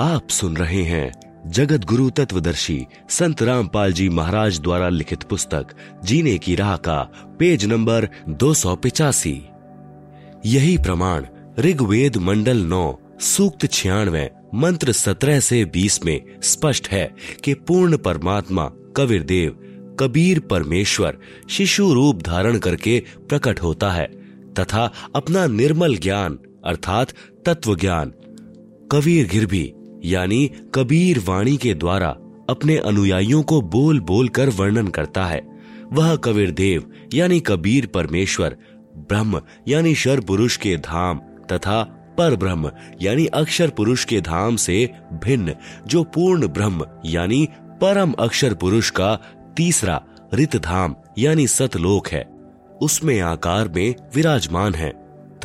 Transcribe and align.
आप 0.00 0.28
सुन 0.28 0.56
रहे 0.56 0.82
हैं 0.82 1.12
जगत 1.46 1.84
गुरु 1.84 2.10
तत्वदर्शी 2.10 2.86
संत 3.08 3.42
रामपाल 3.42 3.92
जी 3.92 4.08
महाराज 4.08 4.60
द्वारा 4.60 4.88
लिखित 4.88 5.22
पुस्तक, 5.22 5.66
जीने 6.04 6.38
की 6.38 6.54
राह 6.54 6.76
का 6.76 7.12
पेज 7.38 7.64
नंबर 7.64 8.08
दो 8.28 8.54
यही 10.46 10.78
प्रमाण 10.78 11.26
ऋग्वेद 11.58 12.16
मंडल 12.16 12.56
नौ, 12.56 12.98
सूक्त 13.20 13.66
छियानवे, 13.66 14.30
मंत्र 14.54 14.92
सत्रह 14.92 15.40
से 15.40 15.64
बीस 15.64 16.04
में 16.04 16.24
स्पष्ट 16.42 16.88
है 16.88 17.14
कि 17.44 17.54
पूर्ण 17.54 17.96
परमात्मा 17.96 18.72
कबीर 18.96 19.22
देव 19.22 19.52
कबीर 20.00 20.40
परमेश्वर, 20.40 21.18
शिशु 21.50 21.92
रूप 21.92 22.22
धारण 22.22 22.58
करके 22.58 23.02
प्रकट 23.28 23.62
होता 23.62 23.90
है, 23.90 24.06
तथा 24.52 24.92
अपना 25.16 25.46
निर्मल 25.46 25.96
ज्ञान, 25.96 26.38
अर्थात 26.66 27.08
तत्व 27.46 27.76
ज्ञान 27.76 28.12
कबीर 28.92 29.28
गिरभी 29.28 29.72
यानी 30.04 30.50
कबीर 30.74 31.18
वाणी 31.18 31.56
के 31.56 31.74
द्वारा 31.74 32.16
अपने 32.50 32.76
अनुयायियों 32.76 33.42
को 33.42 33.60
बोल 33.60 34.00
बोल 34.00 34.28
कर 34.28 34.48
वर्णन 34.48 34.88
करता 34.88 35.24
है। 35.24 35.40
वह 35.92 36.16
कबीर 36.16 36.50
देव, 36.50 36.92
यानी 37.14 37.40
कबीर 37.40 37.86
परमेश्वर, 37.86 38.56
ब्रह्म, 38.96 39.40
यानी 39.68 39.94
शर 39.94 40.20
पुरुष 40.20 40.56
के 40.56 40.76
धाम, 40.76 41.18
तथा 41.52 41.82
पर 42.18 42.36
ब्रह्म, 42.36 42.70
यानी 43.02 43.26
अक्षर 43.26 43.70
पुरुष 43.70 44.04
के 44.04 44.20
धाम 44.20 44.56
से 44.56 44.90
भिन्न, 45.24 45.54
जो 45.86 46.04
पूर्ण 46.04 46.48
ब्रह्म, 46.48 46.86
यानी 47.04 47.48
परम 47.80 48.12
अक्षर 48.12 48.54
पुरुष 48.54 48.90
का 48.90 49.18
तीसरा 49.56 50.02
रित 50.34 50.56
धाम 50.56 50.94
यानी 51.18 51.46
सतलोक 51.46 52.08
है। 52.08 52.28
उसमें 52.82 53.20
आकार 53.20 53.68
में 53.68 53.94
विराजमान 54.14 54.74
है, 54.74 54.90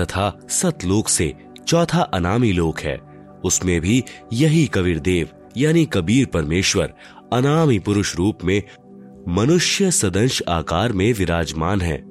तथा 0.02 0.40
सतलोक 0.50 1.08
से 1.08 1.34
चौथा 1.68 2.02
अनामी 2.02 2.52
लोक 2.52 2.80
है। 2.80 3.11
उसमें 3.46 3.82
भी 3.82 4.04
यही 4.34 4.68
कबीर 4.68 5.00
देव, 5.00 5.30
यानी 5.58 5.86
कबीर 5.86 6.26
परमेश्वर, 6.26 6.94
अनामी 7.34 7.80
पुरुष 7.80 8.16
रूप 8.16 8.38
में 8.44 8.64
मनुष्य 9.28 9.92
सदंश 9.92 10.42
आकार 10.50 10.92
में 10.92 11.14
विराजमान 11.14 11.82
है। 11.82 12.04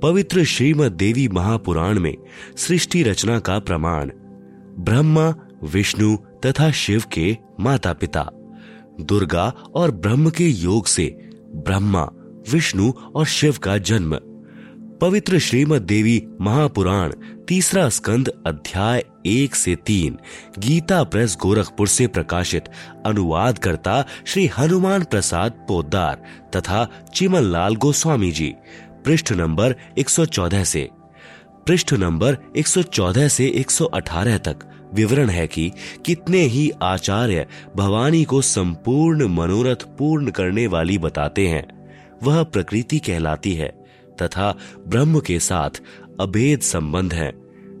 पवित्र 0.00 0.44
श्रीमद 0.44 0.92
देवी 0.92 1.28
महापुराण 1.28 1.98
में 1.98 2.16
सृष्टि 2.56 3.02
रचना 3.02 3.38
का 3.38 3.58
प्रमाण, 3.58 4.10
ब्रह्मा, 4.78 5.34
विष्णु 5.64 6.16
तथा 6.16 6.70
शिव 6.70 7.04
के 7.12 7.36
माता 7.60 7.92
पिता 7.92 8.30
दुर्गा 9.00 9.52
और 9.74 9.90
ब्रह्म 9.90 10.30
के 10.30 10.48
योग 10.48 10.86
से 10.86 11.18
ब्रह्मा, 11.54 12.08
विष्णु 12.52 12.92
और 13.14 13.26
शिव 13.26 13.56
का 13.62 13.78
जन्म। 13.78 14.18
पवित्र 15.00 15.38
श्रीमद 15.38 15.82
देवी 15.82 16.26
महापुराण, 16.40 17.12
तीसरा 17.48 17.88
स्कंद 17.88 18.28
अध्याय 18.46 19.04
एक 19.26 19.54
से 19.54 19.76
तीन, 19.76 20.18
गीता 20.58 21.02
प्रेस 21.04 21.36
गोरखपुर 21.42 21.88
से 21.88 22.06
प्रकाशित 22.06 22.64
अनुवाद 23.06 23.58
करता 23.58 24.04
श्री 24.26 24.46
हनुमान 24.46 25.04
प्रसाद 25.04 25.52
पोदार 25.52 26.22
तथा 26.56 26.88
चिमन 27.14 27.40
लाल 27.40 27.76
गोस्वामी 27.76 28.30
जी 28.30 28.54
पृष्ठ 29.04 29.32
नंबर 29.32 29.74
114 29.98 30.64
से 30.64 30.88
पृष्ठ 31.66 31.92
नंबर 31.92 32.36
114 32.56 33.28
से 33.28 33.48
118 33.56 34.38
तक 34.38 34.68
विवरण 34.94 35.28
है 35.28 35.46
कि 35.46 35.72
कितने 36.06 36.38
ही 36.38 36.70
आचार्य 36.82 37.46
भवानी 37.76 38.24
को 38.24 38.42
संपूर्ण 38.42 39.28
मनोरथ 39.28 39.88
पूर्ण 39.98 40.30
करने 40.30 40.66
वाली 40.66 40.98
बताते 40.98 41.48
हैं। 41.48 41.66
वह 42.22 42.42
प्रकृति 42.42 42.98
कहलाती 42.98 43.54
है। 43.54 43.79
तथा 44.22 44.58
ब्रह्म 44.88 45.20
के 45.20 45.38
साथ 45.38 45.70
अभेद 46.20 46.60
संबंध 46.60 47.14
है, 47.14 47.32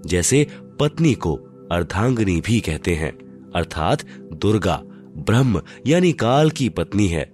जैसे 0.06 0.46
पत्नी 0.80 1.14
को 1.14 1.34
अर्धांगनी 1.72 2.40
भी 2.40 2.60
कहते 2.60 2.94
हैं, 2.94 3.12
अर्थात 3.56 4.02
दुर्गा, 4.32 4.82
ब्रह्म, 5.16 5.62
यानी 5.86 6.12
काल 6.12 6.50
की 6.50 6.68
पत्नी 6.68 7.06
है। 7.06 7.32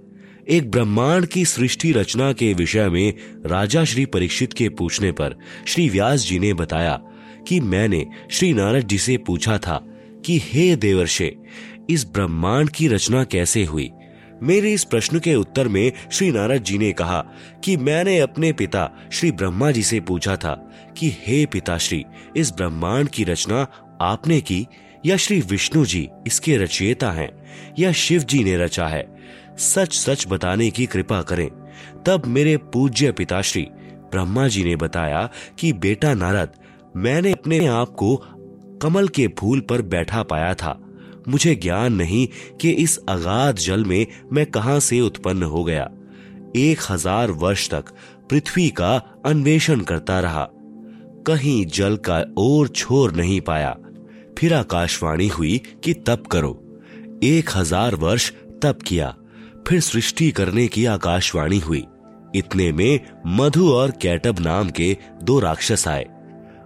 एक 0.48 0.70
ब्रह्मांड 0.70 1.26
की 1.26 1.44
सृष्टि 1.44 1.92
रचना 1.92 2.32
के 2.32 2.54
विषय 2.54 2.88
में 2.88 3.14
राजा 3.46 3.84
श्री 3.84 4.06
परीक्षित 4.06 4.52
के 4.52 4.68
पूछने 4.68 5.12
पर 5.12 5.36
श्री 5.66 5.88
व्यास 5.88 6.20
जी 6.20 6.38
ने 6.38 6.54
बताया 6.54 7.02
कि 7.48 7.60
मैंने 7.60 8.06
श्री 8.30 8.52
नारद 8.52 8.88
जी 8.88 8.98
से 8.98 9.16
पूछा 9.16 9.58
था 9.58 9.86
कि, 10.24 10.40
हे 10.44 10.76
देवर्षे, 10.76 11.36
इस 11.90 12.06
ब्रह्मांड 12.06 12.70
की 12.70 12.88
रचना 12.88 13.24
कैसे 13.24 13.64
हुई? 13.64 13.90
मेरे 14.42 14.72
इस 14.72 14.84
प्रश्न 14.84 15.18
के 15.18 15.34
उत्तर 15.34 15.68
में 15.68 15.92
श्री 16.12 16.32
नारद 16.32 16.62
जी 16.62 16.78
ने 16.78 16.92
कहा 16.92 17.24
कि 17.64 17.76
मैंने 17.76 18.18
अपने 18.18 18.52
पिता 18.52 18.90
श्री 19.12 19.32
ब्रह्मा 19.32 19.70
जी 19.70 19.82
से 19.82 20.00
पूछा 20.00 20.36
था 20.36 20.70
कि, 20.98 21.16
हे 21.26 21.46
पिताश्री, 21.46 22.04
इस 22.36 22.52
ब्रह्मांड 22.52 23.08
की 23.08 23.24
रचना 23.24 23.66
आपने 24.00 24.40
की 24.40 24.66
या 25.06 25.16
श्री 25.16 25.40
विष्णु 25.40 25.84
जी 25.84 26.08
इसके 26.26 26.56
रचयिता 26.56 27.10
हैं 27.10 27.30
या 27.78 27.92
शिव 27.92 28.22
जी 28.22 28.44
ने 28.44 28.56
रचा 28.56 28.86
है? 28.86 29.16
सच 29.58 29.92
सच 29.92 30.26
बताने 30.28 30.70
की 30.70 30.86
कृपा 30.86 31.22
करें। 31.22 31.50
तब 32.06 32.22
मेरे 32.26 32.56
पूज्य 32.56 33.12
पिताश्री 33.12 33.62
ब्रह्मा 33.94 34.48
जी 34.48 34.64
ने 34.64 34.76
बताया 34.76 35.30
कि, 35.58 35.72
बेटा 35.72 36.14
नारद, 36.14 36.48
मैंने 36.96 37.32
अपने 37.32 37.66
आप 37.66 37.88
को 37.88 38.16
कमल 38.82 39.08
के 39.08 39.28
फूल 39.38 39.60
पर 39.60 39.82
बैठा 39.82 40.22
पाया 40.22 40.54
था। 40.54 40.80
मुझे 41.28 41.54
ज्ञान 41.54 41.92
नहीं 41.92 42.26
कि 42.60 42.70
इस 42.70 42.96
अगाध 43.08 43.56
जल 43.56 43.84
में 43.84 44.06
मैं 44.32 44.46
कहाँ 44.46 44.78
से 44.80 45.00
उत्पन्न 45.00 45.42
हो 45.42 45.64
गया। 45.64 45.88
एक 46.56 46.80
हज़ार 46.90 47.30
वर्ष 47.30 47.68
तक 47.70 47.84
पृथ्वी 48.30 48.68
का 48.70 48.94
अन्वेषण 49.26 49.80
करता 49.80 50.20
रहा। 50.20 50.48
कहीं 51.26 51.64
जल 51.66 51.96
का 51.96 52.24
और 52.38 52.68
छोर 52.68 53.12
नहीं 53.12 53.40
पाया। 53.40 53.76
फिर 54.38 54.54
आकाशवाणी 54.54 55.28
हुई 55.28 55.60
कि 55.84 55.94
तप 56.06 56.26
करो। 56.26 56.50
एक 57.24 57.50
हज़ार 57.56 57.94
वर्ष 57.94 58.30
तप 58.62 58.78
किया। 58.86 59.14
फिर 59.68 59.80
सृष्टि 59.80 60.30
करने 60.30 60.66
की 60.68 60.84
आकाशवाणी 60.84 61.58
हुई। 61.58 61.84
इतने 62.34 62.72
में 62.72 63.00
मधु 63.26 63.70
और 63.72 63.90
कैटब 64.02 64.40
नाम 64.40 64.70
के 64.70 64.96
दो 65.22 65.38
राक्षस 65.40 65.88
आए। 65.88 66.06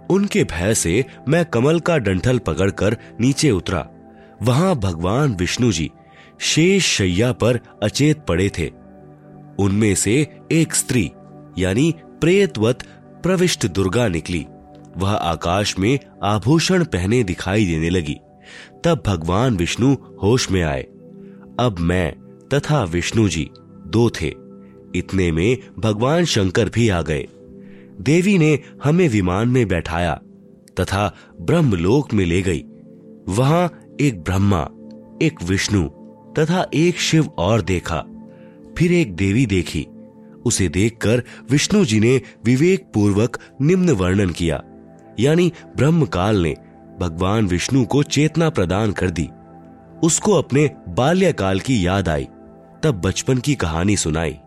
उनके 0.09 0.43
भय 0.43 0.73
से 0.73 1.05
मैं 1.27 1.45
कमल 1.45 1.79
का 1.79 1.97
डंठल 1.97 2.39
पकड़कर 2.39 2.97
नीचे 3.19 3.51
उतरा। 3.51 3.87
वहाँ 4.41 4.75
भगवान 4.75 5.35
विष्णु 5.35 5.71
जी 5.71 5.91
शेष 6.39 6.85
शैया 6.85 7.31
पर 7.31 7.59
अचेत 7.83 8.17
पड़े 8.27 8.49
थे। 8.49 8.71
उनमें 9.59 9.95
से 9.95 10.27
एक 10.51 10.75
स्त्री, 10.75 11.11
यानी 11.57 11.95
प्रेतवत 12.21 12.79
प्रविष्ट 13.23 13.67
दुर्गा 13.67 14.07
निकली। 14.07 14.45
वह 14.97 15.11
आकाश 15.11 15.79
में 15.79 15.99
आभूषण 16.23 16.83
पहने 16.83 17.23
दिखाई 17.23 17.65
देने 17.65 17.89
लगी। 17.89 18.17
तब 18.83 19.03
भगवान 19.07 19.57
विष्णु 19.57 19.93
होश 19.93 20.51
में 20.51 20.63
आए। 20.63 20.81
अब 21.59 21.75
मैं 21.79 22.13
तथा 22.53 22.83
विष्णु 22.83 23.29
जी 23.29 23.49
दो 23.87 24.09
थे। 24.09 24.33
इतने 24.95 25.31
में 25.31 25.57
भगवान 25.79 26.25
शंकर 26.25 26.69
भी 26.69 26.89
आ 26.89 27.01
गए। 27.01 27.27
देवी 28.01 28.37
ने 28.37 28.59
हमें 28.83 29.09
विमान 29.09 29.47
में 29.47 29.67
बैठाया 29.67 30.21
तथा 30.79 31.15
ब्रह्मलोक 31.41 32.13
में 32.13 32.25
ले 32.25 32.41
गई। 32.41 32.63
वहाँ 33.27 33.79
एक 34.01 34.23
ब्रह्मा, 34.23 34.69
एक 35.21 35.43
विष्णु 35.43 35.83
तथा 36.39 36.65
एक 36.73 36.99
शिव 36.99 37.27
और 37.37 37.61
देखा। 37.61 38.05
फिर 38.77 38.91
एक 38.91 39.15
देवी 39.15 39.45
देखी। 39.45 39.87
उसे 40.45 40.69
देखकर 40.69 41.23
विष्णु 41.51 41.85
जी 41.85 41.99
ने 41.99 42.21
विवेक 42.45 42.91
पूर्वक 42.93 43.39
निम्न 43.61 43.89
वर्णन 43.89 44.29
किया। 44.29 44.63
यानी 45.19 45.53
ब्रह्म 45.77 46.05
काल 46.05 46.37
ने 46.37 46.55
भगवान 46.99 47.47
विष्णु 47.47 47.85
को 47.85 48.03
चेतना 48.03 48.49
प्रदान 48.49 48.91
कर 48.91 49.09
दी। 49.09 49.29
उसको 50.03 50.31
अपने 50.31 50.71
बाल्यकाल 50.89 51.59
की 51.59 51.87
याद 51.87 52.09
आई। 52.09 52.27
तब 52.83 53.01
बचपन 53.05 53.37
की 53.37 53.55
कहानी 53.55 53.97
सुनाई। 53.97 54.37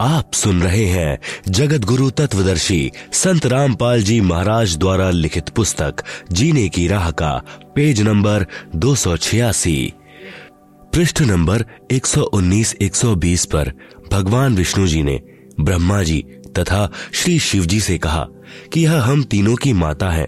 आप 0.00 0.30
सुन 0.34 0.62
रहे 0.62 0.84
हैं 0.84 1.18
जगत 1.48 1.84
गुरु 1.84 2.10
तत्वदर्शी 2.10 2.92
संत 3.12 3.46
रामपाल 3.46 4.02
जी 4.02 4.20
महाराज 4.20 4.76
द्वारा 4.76 5.10
लिखित 5.10 5.48
पुस्तक, 5.48 5.94
जीने 6.32 6.68
की 6.68 6.88
राह 6.88 7.10
का, 7.10 7.42
पेज 7.74 8.00
नंबर 8.00 8.46
दो 8.76 8.94
सौ 8.94 9.16
छियासी। 9.16 9.92
पृष्ठ 10.94 11.22
नंबर 11.22 11.64
119-120 11.90 13.44
पर 13.44 13.72
भगवान 14.12 14.56
विष्णु 14.56 14.86
जी 14.86 15.02
ने 15.02 15.20
ब्रह्मा 15.60 16.02
जी 16.02 16.24
तथा 16.58 16.92
श्री 17.12 17.38
शिव 17.38 17.66
जी 17.66 17.80
से 17.80 17.98
कहा 17.98 18.26
कि 18.72 18.84
यह 18.84 19.02
हम 19.02 19.22
तीनों 19.22 19.56
की 19.56 19.72
माता 19.72 20.10
है। 20.10 20.26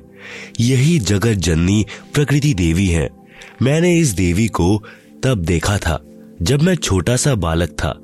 यही 0.61 0.99
जगत 0.99 1.33
जननी 1.33 1.87
प्रकृति 2.15 2.55
देवी 2.55 2.87
है। 2.87 3.09
मैंने 3.63 3.99
इस 3.99 4.09
देवी 4.09 4.49
को 4.49 4.85
तब 5.23 5.39
देखा 5.39 5.79
था 5.79 6.05
जब 6.43 6.63
मैं 6.63 6.75
छोटा 6.75 7.17
सा 7.17 7.35
बालक 7.35 7.69
था। 7.69 7.99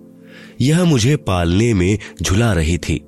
यह 0.61 0.85
मुझे 0.85 1.17
पालने 1.17 1.75
में 1.75 1.99
झुला 2.23 2.53
रही 2.53 2.79
थी। 2.79 3.05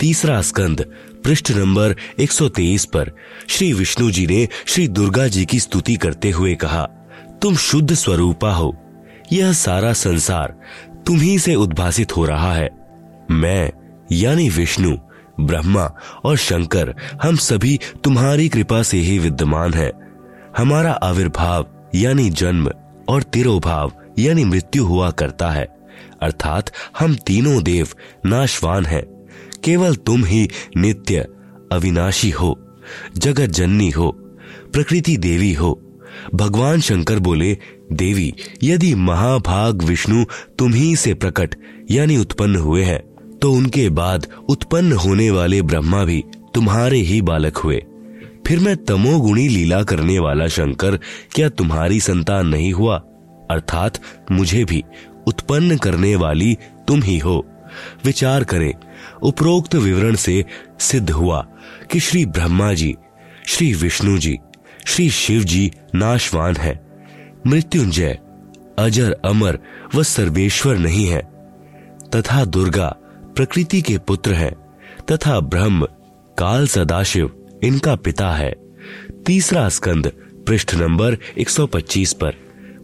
तीसरा 0.00 0.42
स्कंद, 0.42 0.92
पृष्ठ 1.24 1.50
नंबर 1.50 1.96
123 2.18 2.84
पर, 2.84 3.12
श्री 3.48 3.72
विष्णु 3.72 4.10
जी 4.10 4.26
ने 4.26 4.48
श्री 4.66 4.88
दुर्गा 4.88 5.26
जी 5.26 5.44
की 5.44 5.60
स्तुति 5.60 5.96
करते 5.96 6.30
हुए 6.30 6.54
कहा, 6.54 6.82
तुम 7.42 7.56
शुद्ध 7.56 7.94
स्वरूपा 7.94 8.52
हो। 8.52 8.76
यह 9.32 9.52
सारा 9.52 9.92
संसार 9.92 10.60
तुम्ही 11.06 11.38
से 11.38 11.54
उद्भासित 11.54 12.16
हो 12.16 12.24
रहा 12.24 12.54
है। 12.54 12.70
मैं, 13.30 13.72
यानी 14.12 14.48
विष्णु, 14.48 14.96
ब्रह्मा 15.40 15.92
और 16.24 16.36
शंकर, 16.36 16.94
हम 17.22 17.36
सभी 17.36 17.80
तुम्हारी 18.04 18.48
कृपा 18.48 18.82
से 18.82 18.98
ही 18.98 19.18
विद्यमान 19.18 19.74
है। 19.74 19.92
हमारा 20.56 20.92
आविर्भाव, 20.92 21.66
यानी 21.94 22.30
जन्म 22.30 22.70
और 23.08 23.22
तिरोभाव, 23.22 23.92
यानी 24.18 24.44
मृत्यु 24.44 24.84
हुआ 24.84 25.10
करता 25.10 25.50
है। 25.50 25.68
अर्थात 26.24 26.70
हम 26.98 27.14
तीनों 27.26 27.62
देव 27.62 27.88
नाशवान 28.26 28.86
हैं। 28.86 29.02
केवल 29.64 29.94
तुम 29.96 30.24
ही 30.24 30.48
नित्य 30.76 31.26
अविनाशी 31.72 32.30
हो 32.30 32.58
जगत 33.16 33.50
जननी 33.50 33.88
हो, 33.90 34.10
प्रकृति 34.72 35.16
देवी 35.16 35.52
हो। 35.52 35.80
भगवान 36.34 36.80
शंकर 36.80 37.18
बोले, 37.18 37.56
देवी, 37.92 38.32
यदि 38.62 38.94
महाभाग 38.94 39.82
विष्णु 39.82 40.24
तुम 40.58 40.74
ही 40.74 40.94
से 40.96 41.14
प्रकट, 41.14 41.54
यानी 41.90 42.16
उत्पन्न 42.16 42.56
हुए 42.56 42.82
हैं 42.82 43.00
तो 43.38 43.52
उनके 43.52 43.88
बाद 43.90 44.26
उत्पन्न 44.48 44.92
होने 44.94 45.30
वाले 45.30 45.62
ब्रह्मा 45.62 46.04
भी 46.04 46.22
तुम्हारे 46.54 46.98
ही 46.98 47.20
बालक 47.22 47.56
हुए। 47.56 47.82
फिर 48.46 48.58
मैं 48.58 48.76
तमोगुणी 48.84 49.48
लीला 49.48 49.82
करने 49.82 50.18
वाला 50.18 50.46
शंकर, 50.48 50.98
क्या 51.32 51.48
तुम्हारी 51.48 52.00
संतान 52.00 52.46
नहीं 52.46 52.72
हुआ? 52.72 52.96
अर्थात 53.50 54.00
मुझे 54.32 54.64
भी 54.64 54.82
उत्पन्न 55.26 55.76
करने 55.76 56.16
वाली 56.16 56.58
तुम 56.88 57.02
ही 57.02 57.18
हो। 57.18 57.46
विचार 58.04 58.44
करें। 58.44 58.74
उपरोक्त 59.22 59.74
विवरण 59.74 60.14
से 60.14 60.44
सिद्ध 60.80 61.10
हुआ 61.10 61.46
कि 61.90 62.00
श्री 62.00 62.26
ब्रह्मा 62.26 62.72
जी, 62.72 62.96
श्री 63.46 63.74
विष्णु 63.74 64.18
जी, 64.18 64.38
श्री 64.86 65.10
शिव 65.10 65.44
जी 65.44 65.72
नाशवान 65.94 66.56
है। 66.56 66.86
मृत्युंजय, 67.46 68.18
अजर, 68.78 69.16
अमर 69.24 69.58
व 69.94 70.02
सर्वेश्वर 70.02 70.76
नहीं 70.76 71.06
है। 71.06 71.22
तथा 72.16 72.44
दुर्गा 72.44 72.96
प्रकृति 73.36 73.82
के 73.82 73.98
पुत्र 73.98 74.32
है। 74.32 74.50
तथा 75.10 75.40
ब्रह्म 75.40 75.86
काल 76.38 76.66
सदाशिव 76.66 77.46
इनका 77.64 77.96
पिता 77.96 78.30
है। 78.30 78.54
तीसरा 79.26 79.68
स्कंद 79.68 80.12
पृष्ठ 80.46 80.74
नंबर 80.74 81.16
125 81.38 82.12
पर 82.12 82.34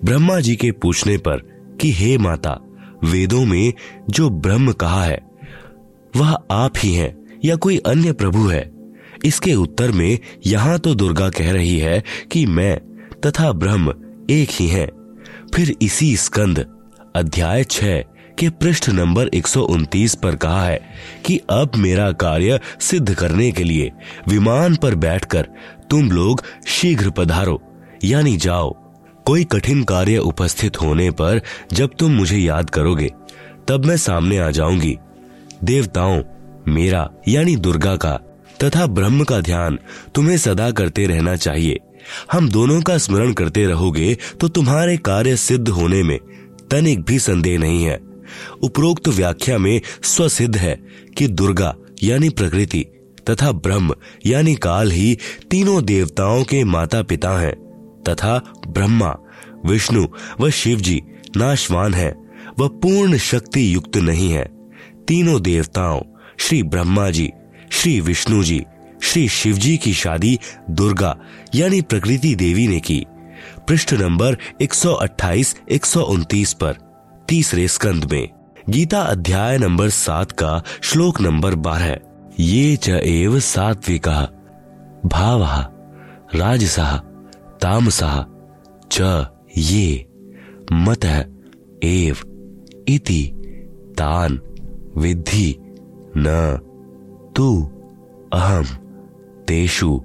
ब्रह्मा 0.04 0.40
जी 0.40 0.56
के 0.56 0.72
पूछने 0.72 1.16
पर 1.16 1.49
कि 1.80 1.92
हे 1.92 2.16
माता, 2.18 2.58
वेदों 3.04 3.44
में 3.44 3.72
जो 4.10 4.28
ब्रह्म 4.30 4.72
कहा 4.72 5.04
है, 5.04 5.20
वह 6.14 6.36
आप 6.50 6.72
ही 6.78 6.92
हैं 6.94 7.14
या 7.44 7.56
कोई 7.56 7.78
अन्य 7.78 8.12
प्रभु 8.12 8.46
है 8.48 8.70
इसके 9.24 9.54
उत्तर 9.54 9.92
में 9.92 10.18
यहाँ 10.46 10.78
तो 10.78 10.94
दुर्गा 10.94 11.28
कह 11.30 11.50
रही 11.52 11.78
है 11.78 12.02
कि 12.32 12.44
मैं 12.46 12.76
तथा 13.26 13.52
ब्रह्म 13.52 13.94
एक 14.30 14.50
ही 14.50 14.66
हैं। 14.68 14.88
फिर 15.54 15.74
इसी 15.82 16.16
स्कंद, 16.16 16.58
अध्याय 17.16 17.64
छह 17.64 17.98
के 18.38 18.48
पृष्ठ 18.50 18.88
नंबर 18.88 19.28
129 19.28 20.14
पर 20.14 20.36
कहा 20.36 20.64
है 20.64 20.80
कि 21.26 21.40
अब 21.50 21.72
मेरा 21.76 22.10
कार्य 22.12 22.60
सिद्ध 22.80 23.14
करने 23.14 23.50
के 23.52 23.64
लिए 23.64 23.90
विमान 24.28 24.76
पर 24.76 24.94
बैठकर 24.94 25.48
तुम 25.90 26.10
लोग 26.10 26.42
शीघ्र 26.66 27.10
पधारो, 27.10 27.60
यानी 28.04 28.36
जाओ 28.36 28.70
कोई 29.30 29.44
कठिन 29.44 29.82
कार्य 29.84 30.18
उपस्थित 30.18 30.80
होने 30.80 31.10
पर 31.10 31.40
जब 31.72 31.90
तुम 31.98 32.12
मुझे 32.12 32.38
याद 32.38 32.70
करोगे, 32.70 33.10
तब 33.68 33.84
मैं 33.84 33.96
सामने 33.96 34.38
आ 34.38 34.50
जाऊँगी। 34.50 34.96
देवताओं, 35.64 36.22
मेरा 36.68 37.08
यानी 37.28 37.54
दुर्गा 37.56 37.94
का 37.96 38.12
तथा 38.64 38.86
ब्रह्म 38.86 39.24
का 39.24 39.40
ध्यान 39.40 39.78
तुम्हें 40.14 40.36
सदा 40.38 40.70
करते 40.70 41.06
रहना 41.06 41.36
चाहिए। 41.36 41.78
हम 42.32 42.48
दोनों 42.48 42.80
का 42.82 42.98
स्मरण 42.98 43.32
करते 43.32 43.66
रहोगे 43.66 44.16
तो 44.40 44.48
तुम्हारे 44.48 44.96
कार्य 44.96 45.36
सिद्ध 45.36 45.68
होने 45.68 46.02
में 46.02 46.18
तनिक 46.70 47.04
भी 47.04 47.18
संदेह 47.18 47.58
नहीं 47.58 47.84
है। 47.84 48.00
उपरोक्त 48.62 49.08
व्याख्या 49.08 49.58
में 49.58 49.80
स्वसिद्ध 50.02 50.56
है 50.56 50.78
कि 51.18 51.28
दुर्गा 51.28 51.74
यानी 52.02 52.28
प्रकृति 52.30 52.84
तथा 53.30 53.52
ब्रह्म 53.52 53.94
यानी 54.26 54.54
काल 54.54 54.90
ही 54.90 55.18
तीनों 55.50 55.84
देवताओं 55.84 56.44
के 56.44 56.64
माता 56.64 57.02
पिता 57.02 57.38
हैं। 57.38 57.69
तथा 58.08 58.52
ब्रह्मा, 58.68 59.16
विष्णु 59.66 60.06
व 60.40 60.50
शिव 60.50 60.80
जी 60.80 61.02
नाशवान 61.36 61.94
है। 61.94 62.16
वह 62.58 62.68
पूर्ण 62.68 63.16
शक्ति 63.16 63.74
युक्त 63.74 63.96
नहीं 63.96 64.32
है। 64.32 64.44
तीनों 65.08 65.42
देवताओं, 65.42 66.00
श्री 66.36 66.62
ब्रह्मा 66.62 67.10
जी, 67.10 67.30
श्री 67.70 68.00
विष्णु 68.00 68.44
जी, 68.44 68.64
श्री 69.02 69.28
शिव 69.28 69.56
जी 69.56 69.76
की 69.76 69.92
शादी 69.92 70.38
दुर्गा, 70.70 71.16
यानी 71.54 71.80
प्रकृति 71.80 72.34
देवी 72.34 72.68
ने 72.68 72.80
की। 72.80 73.06
पृष्ठ 73.68 73.94
नंबर 73.94 74.36
128 74.60 75.60
129 75.68 76.52
पर, 76.52 76.76
तीसरे 77.28 77.68
स्कंद 77.68 78.12
में। 78.12 78.28
गीता 78.70 79.00
अध्याय 79.00 79.58
नंबर 79.58 79.88
सात 79.88 80.32
का 80.32 80.62
श्लोक 80.82 81.20
नंबर 81.20 81.54
बारह 81.54 81.98
ये 82.40 82.76
च 82.76 82.88
एव 82.88 83.40
सात्विका, 83.40 84.28
भाव, 85.06 85.42
राजसा। 86.38 87.02
तामसा, 87.62 88.26
च 88.92 89.26
ये, 89.56 90.06
मत 90.72 91.04
एव, 91.84 92.16
इति, 92.88 93.32
तान 93.98 94.40
विधि 94.96 95.56
न, 96.16 96.58
तू 97.36 97.62
अहम 98.32 98.64
तेषु, 99.48 100.02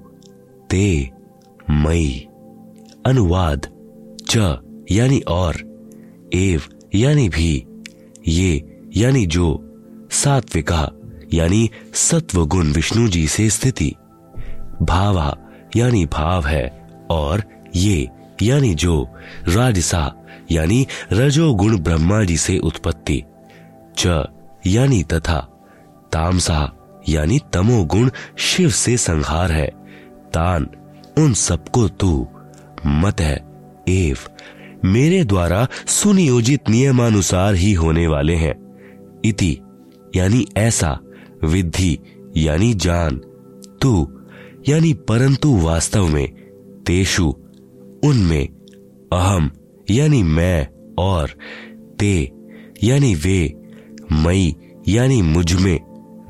ते 0.70 1.10
मई 1.70 2.28
अनुवाद, 3.06 3.66
च, 4.30 4.36
यानी 4.90 5.20
और, 5.20 5.56
एव, 6.34 6.62
यानी 6.94 7.28
भी, 7.28 7.66
ये, 8.28 8.80
यानी 8.96 9.26
जो, 9.26 9.62
सात्विका, 10.10 10.90
यानी 11.34 11.70
सत्व 11.94 12.46
गुण 12.46 12.72
विष्णु 12.72 13.08
जी 13.08 13.28
से 13.28 13.50
स्थिति। 13.50 13.94
भावा, 14.82 15.36
यानी 15.76 16.06
भाव 16.06 16.46
है। 16.46 16.85
और 17.10 17.42
ये, 17.76 18.08
यानी 18.42 18.74
जो 18.74 19.08
राजसा, 19.48 20.14
यानी 20.50 20.86
रजोगुण 21.12 21.78
ब्रह्मा 21.78 22.24
जी 22.24 22.36
से 22.36 22.58
उत्पत्ति, 22.58 23.22
च, 23.98 24.24
यानी 24.66 25.02
तथा, 25.02 25.40
तामसा, 26.12 26.72
यानी 27.08 27.40
तमोगुण 27.52 28.10
शिव 28.38 28.70
से 28.70 28.96
संहार 28.96 29.52
है, 29.52 29.66
तान, 30.34 30.68
उन 31.18 31.34
सबको 31.34 31.88
तू, 31.88 32.28
मत 32.86 33.20
है, 33.20 33.44
एव, 33.88 34.18
मेरे 34.84 35.24
द्वारा 35.24 35.68
सुनियोजित 35.86 36.68
नियमानुसार 36.68 37.54
ही 37.54 37.72
होने 37.72 38.06
वाले 38.06 38.34
हैं, 38.34 38.54
इति, 39.24 39.58
यानी 40.16 40.46
ऐसा 40.56 40.98
विधि 41.44 41.98
यानी 42.36 42.74
जान, 42.74 43.16
तू, 43.82 44.22
यानी 44.68 44.94
परंतु 44.94 45.56
वास्तव 45.56 46.06
में 46.06 46.45
तेषु, 46.86 47.26
उनमें 48.04 48.48
अहम, 49.12 49.50
यानी 49.90 50.22
मैं, 50.22 50.68
और 50.98 51.30
ते, 51.98 52.30
यानी 52.84 53.14
वे, 53.14 53.54
मई, 54.12 54.56
यानी 54.88 55.22
मुझमें 55.22 55.80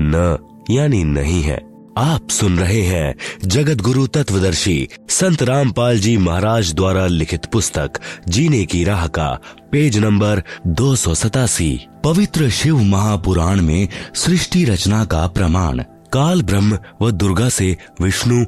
न, 0.01 0.39
यानी 0.71 1.05
नहीं 1.05 1.43
है। 1.43 1.77
आप 1.99 2.31
सुन 2.31 2.59
रहे 2.59 2.83
हैं 2.83 3.15
जगत 3.45 3.81
गुरु 3.81 4.07
तत्वदर्शी 4.07 4.89
संत 5.09 5.43
रामपाल 5.43 5.99
जी 5.99 6.17
महाराज 6.17 6.75
द्वारा 6.75 7.07
लिखित 7.07 7.45
पुस्तक, 7.45 7.91
जीने 8.29 8.65
की 8.65 8.85
राह 8.85 9.07
का, 9.07 9.41
पेज 9.73 9.99
नंबर 9.99 10.43
दो 10.67 10.97
सौ 10.97 11.15
सतासी। 11.15 11.81
पवित्र 12.05 12.51
शिव 12.51 12.79
महापुराण 12.79 13.63
में 13.63 13.89
सृष्टि 14.15 14.65
रचना 14.65 15.05
का 15.05 15.27
प्रमाण। 15.27 15.83
काल 16.13 16.43
ब्रह्म 16.43 16.79
व 17.03 17.11
दुर्गा 17.11 17.49
से 17.49 17.77
विष्णु 18.03 18.45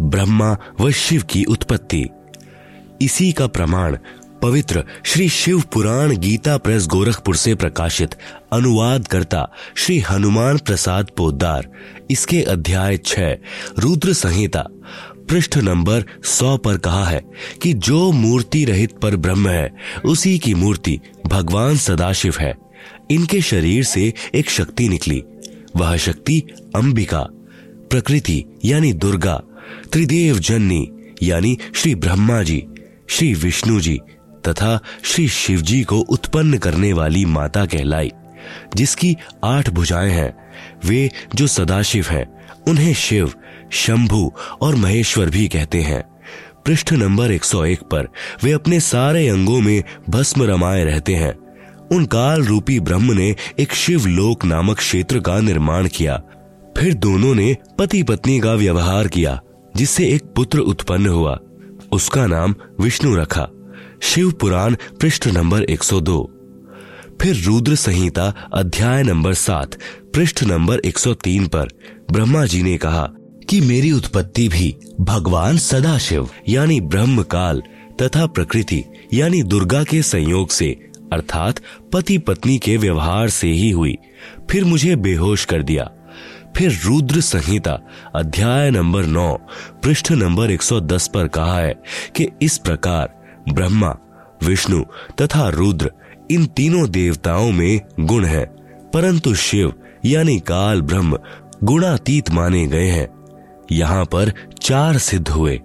ब्रह्मा 0.00 0.56
व 0.80 0.90
शिव 0.90 1.22
की 1.22 1.44
उत्पत्ति। 1.44 2.06
इसी 3.02 3.32
का 3.32 3.46
प्रमाण 3.46 3.96
पवित्र 4.42 4.84
श्री 5.04 5.28
शिव 5.28 5.60
पुराण 5.72 6.16
गीता 6.16 6.56
प्रेस 6.56 6.86
गोरखपुर 6.86 7.36
से 7.36 7.54
प्रकाशित 7.54 8.14
अनुवाद 8.52 9.06
करता 9.06 9.48
श्री 9.76 9.98
हनुमान 9.98 10.58
प्रसाद 10.58 11.10
पोदार 11.16 11.68
इसके 12.10 12.42
अध्याय 12.42 12.96
छह, 12.96 13.32
रुद्र 13.78 14.12
संहिता। 14.12 14.64
पृष्ठ 15.28 15.56
नंबर 15.56 16.04
सौ 16.24 16.56
पर 16.56 16.76
कहा 16.76 17.04
है 17.04 17.20
कि 17.62 17.72
जो 17.74 18.12
मूर्ति 18.12 18.64
रहित 18.64 18.92
पर 18.98 19.16
ब्रह्म 19.16 19.48
है, 19.48 19.74
उसी 20.04 20.38
की 20.38 20.54
मूर्ति 20.54 20.98
भगवान 21.26 21.76
सदाशिव 21.76 22.34
है। 22.40 22.54
इनके 23.10 23.40
शरीर 23.40 23.84
से 23.84 24.12
एक 24.34 24.50
शक्ति 24.50 24.88
निकली, 24.88 25.22
वह 25.76 25.96
शक्ति 25.96 26.42
अंबिका, 26.76 27.26
प्रकृति 27.90 28.44
यानी 28.64 28.92
दुर्गा। 28.92 29.42
त्रिदेव 29.92 30.38
जननी, 30.38 30.90
यानी 31.22 31.58
श्री 31.74 31.94
ब्रह्मा 31.94 32.42
जी, 32.42 32.66
श्री 33.08 33.34
विष्णु 33.34 33.80
जी, 33.80 34.00
तथा 34.48 34.80
श्री 35.02 35.28
शिव 35.28 35.60
जी 35.60 35.82
को 35.82 35.98
उत्पन्न 35.98 36.58
करने 36.58 36.92
वाली 36.92 37.24
माता 37.24 37.66
कहलाई, 37.66 38.12
जिसकी 38.76 39.16
आठ 39.44 39.70
भुजाएँ 39.70 40.10
हैं। 40.10 40.36
वे 40.84 41.10
जो 41.34 41.46
सदाशिव 41.46 42.06
हैं, 42.10 42.26
उन्हें 42.68 42.94
शिव, 42.94 43.32
शंभु 43.70 44.32
और 44.60 44.76
महेश्वर 44.76 45.30
भी 45.30 45.48
कहते 45.48 45.80
हैं। 45.82 46.02
पृष्ठ 46.66 46.92
नंबर 46.92 47.32
101 47.32 47.80
पर 47.80 48.08
वे 48.42 48.52
अपने 48.52 48.80
सारे 48.80 49.28
अंगों 49.28 49.60
में 49.60 49.82
भस्म 50.10 50.42
रमाए 50.42 50.84
रहते 50.84 51.14
हैं। 51.14 51.34
उन 51.92 52.04
काल 52.04 52.44
रूपी 52.44 52.80
ब्रह्म 52.80 53.12
ने 53.12 53.36
एक 53.58 53.72
शिव 53.72 54.06
लोक 54.06 54.44
नामक 54.44 54.76
क्षेत्र 54.76 55.20
का 55.20 55.40
निर्माण 55.40 55.88
किया। 55.88 56.22
फिर 56.78 56.94
दोनों 56.94 57.34
ने 57.34 57.56
पति 57.78 58.02
पत्नी 58.02 58.40
का 58.40 58.54
व्यवहार 58.54 59.08
किया। 59.08 59.40
जिससे 59.76 60.08
एक 60.08 60.22
पुत्र 60.24 60.58
उत्पन्न 60.58 61.06
हुआ। 61.06 61.38
उसका 61.92 62.26
नाम 62.26 62.54
विष्णु 62.80 63.14
रखा। 63.16 63.48
शिव 64.02 64.32
पुराण 64.32 64.76
पृष्ठ 65.00 65.26
नंबर 65.26 65.62
102 65.62 66.30
फिर 67.20 67.36
रुद्र 67.36 67.74
संहिता 67.74 68.50
अध्याय 68.54 69.02
नंबर 69.02 69.34
सात, 69.34 69.74
पृष्ठ 70.14 70.44
नंबर 70.44 70.78
103 70.78 71.46
पर 71.46 71.68
ब्रह्मा 72.12 72.44
जी 72.46 72.62
ने 72.62 72.76
कहा 72.78 73.08
कि 73.48 73.60
मेरी 73.60 73.92
उत्पत्ति 73.92 74.48
भी 74.48 74.76
भगवान 75.00 75.56
सदाशिव, 75.58 76.28
यानी 76.48 76.80
ब्रह्म 76.80 77.22
काल 77.22 77.62
तथा 78.02 78.26
प्रकृति, 78.26 78.84
यानी 79.14 79.42
दुर्गा 79.42 79.84
के 79.84 80.02
संयोग 80.02 80.48
से, 80.48 80.68
अर्थात 81.12 81.60
पति 81.92 82.18
पत्नी 82.18 82.58
के 82.58 82.76
व्यवहार 82.76 83.28
से 83.28 83.48
ही 83.48 83.70
हुई। 83.70 83.96
फिर 84.50 84.64
मुझे 84.64 84.96
बेहोश 84.96 85.44
कर 85.44 85.62
दिया। 85.62 85.90
फिर 86.56 86.78
रुद्र 86.84 87.20
संहिता, 87.20 87.72
अध्याय 88.14 88.70
नंबर 88.70 89.06
नौ, 89.06 89.32
पृष्ठ 89.82 90.10
नंबर 90.12 90.50
110 90.50 91.08
पर 91.08 91.28
कहा 91.28 91.58
है 91.58 91.74
कि 92.16 92.28
इस 92.42 92.56
प्रकार 92.58 93.12
ब्रह्मा, 93.48 93.94
विष्णु 94.44 94.82
तथा 95.20 95.48
रुद्र 95.48 95.90
इन 96.30 96.46
तीनों 96.46 96.88
देवताओं 96.90 97.50
में 97.52 97.80
गुण 98.00 98.24
है, 98.24 98.44
परंतु 98.94 99.34
शिव 99.34 99.72
यानी 100.04 100.38
काल 100.40 100.82
ब्रह्म 100.82 101.18
गुणातीत 101.64 102.30
माने 102.30 102.66
गए 102.66 102.88
हैं। 102.88 103.08
यहाँ 103.72 104.04
पर 104.04 104.32
चार 104.62 104.98
सिद्ध 104.98 105.28
हुए, 105.28 105.60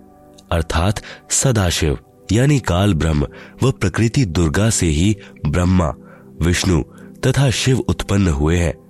अर्थात 0.52 1.02
सदाशिव 1.32 1.98
यानी 2.32 2.60
काल 2.60 2.94
ब्रह्म 2.94 3.28
व 3.64 3.72
प्रकृति 3.72 4.26
दुर्गा 4.26 4.70
से 4.70 4.88
ही 4.88 5.16
ब्रह्मा, 5.48 5.94
विष्णु 6.42 6.84
तथा 7.28 7.50
शिव 7.50 7.80
उत्पन्न 7.80 8.28
हुए 8.28 8.58
हैं। 8.58 8.81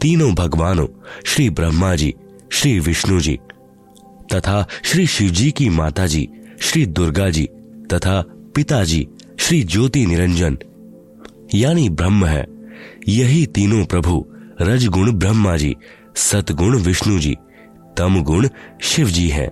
तीनों 0.00 0.34
भगवानों, 0.34 0.86
श्री 1.24 1.50
ब्रह्मा 1.50 1.94
जी, 1.94 2.14
श्री 2.52 2.80
विष्णु 2.80 3.20
जी, 3.20 3.38
तथा 4.34 4.66
श्री 4.84 5.06
शिव 5.06 5.30
जी 5.30 5.50
की 5.50 5.68
माता 5.68 6.06
जी, 6.06 6.28
श्री 6.60 6.86
दुर्गा 6.86 7.30
जी, 7.30 7.48
तथा 7.92 8.24
पिताजी 8.28 9.08
श्री 9.38 9.62
ज्योति 9.62 10.06
निरंजन। 10.06 10.58
यानी 11.54 11.88
ब्रह्म 11.88 12.24
है। 12.24 12.46
यही 13.08 13.46
तीनों 13.46 13.84
प्रभु, 13.84 14.26
रजगुण 14.60 15.12
ब्रह्मा 15.12 15.56
जी, 15.56 15.76
सतगुण 16.16 16.78
विष्णु 16.78 17.18
जी 17.18 17.36
तम 17.98 18.22
गुण 18.22 18.48
शिव 18.82 19.08
जी 19.08 19.28
है। 19.28 19.50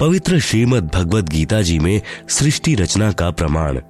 पवित्र 0.00 0.38
श्रीमद 0.40 0.90
भगवत 0.94 1.24
गीता 1.24 1.62
जी 1.62 1.78
में 1.78 2.02
सृष्टि 2.28 2.74
रचना 2.74 3.12
का 3.12 3.30
प्रमाण। 3.30 3.80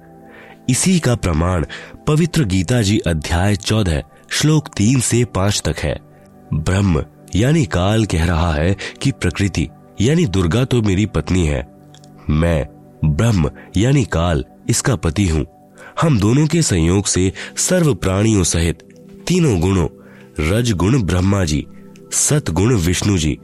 इसी 0.69 0.99
का 0.99 1.15
प्रमाण 1.15 1.65
पवित्र 2.07 2.43
गीता 2.43 2.81
जी 2.81 2.99
अध्याय 2.99 3.55
चौदह 3.55 4.03
श्लोक 4.31 4.67
तीन 4.77 4.99
से 4.99 5.25
पाँच 5.25 5.61
तक 5.65 5.79
है। 5.79 5.99
ब्रह्म, 6.53 7.03
यानी 7.35 7.65
काल, 7.65 8.05
कह 8.05 8.25
रहा 8.25 8.53
है 8.53 8.77
कि 9.01 9.11
प्रकृति, 9.11 9.69
यानी 10.01 10.25
दुर्गा 10.25 10.65
तो 10.65 10.81
मेरी 10.81 11.05
पत्नी 11.05 11.45
है। 11.45 11.67
मैं, 12.29 12.67
ब्रह्म, 13.05 13.51
यानी 13.77 14.05
काल, 14.05 14.45
इसका 14.69 14.95
पति 14.95 15.27
हूँ। 15.27 15.45
हम 16.01 16.19
दोनों 16.19 16.47
के 16.47 16.61
संयोग 16.61 17.05
से 17.05 17.33
सर्व 17.57 17.95
प्राणियों 17.95 18.43
सहित 18.43 18.83
तीनों 19.27 19.59
गुणों 19.59 19.87
रज 20.39 20.71
गुण 20.71 21.03
ब्रह्मा 21.03 21.45
जी 21.45 21.67
सत 22.11 22.49
गुण 22.49 22.75
विष्णु 22.75 23.17
जी 23.17 23.37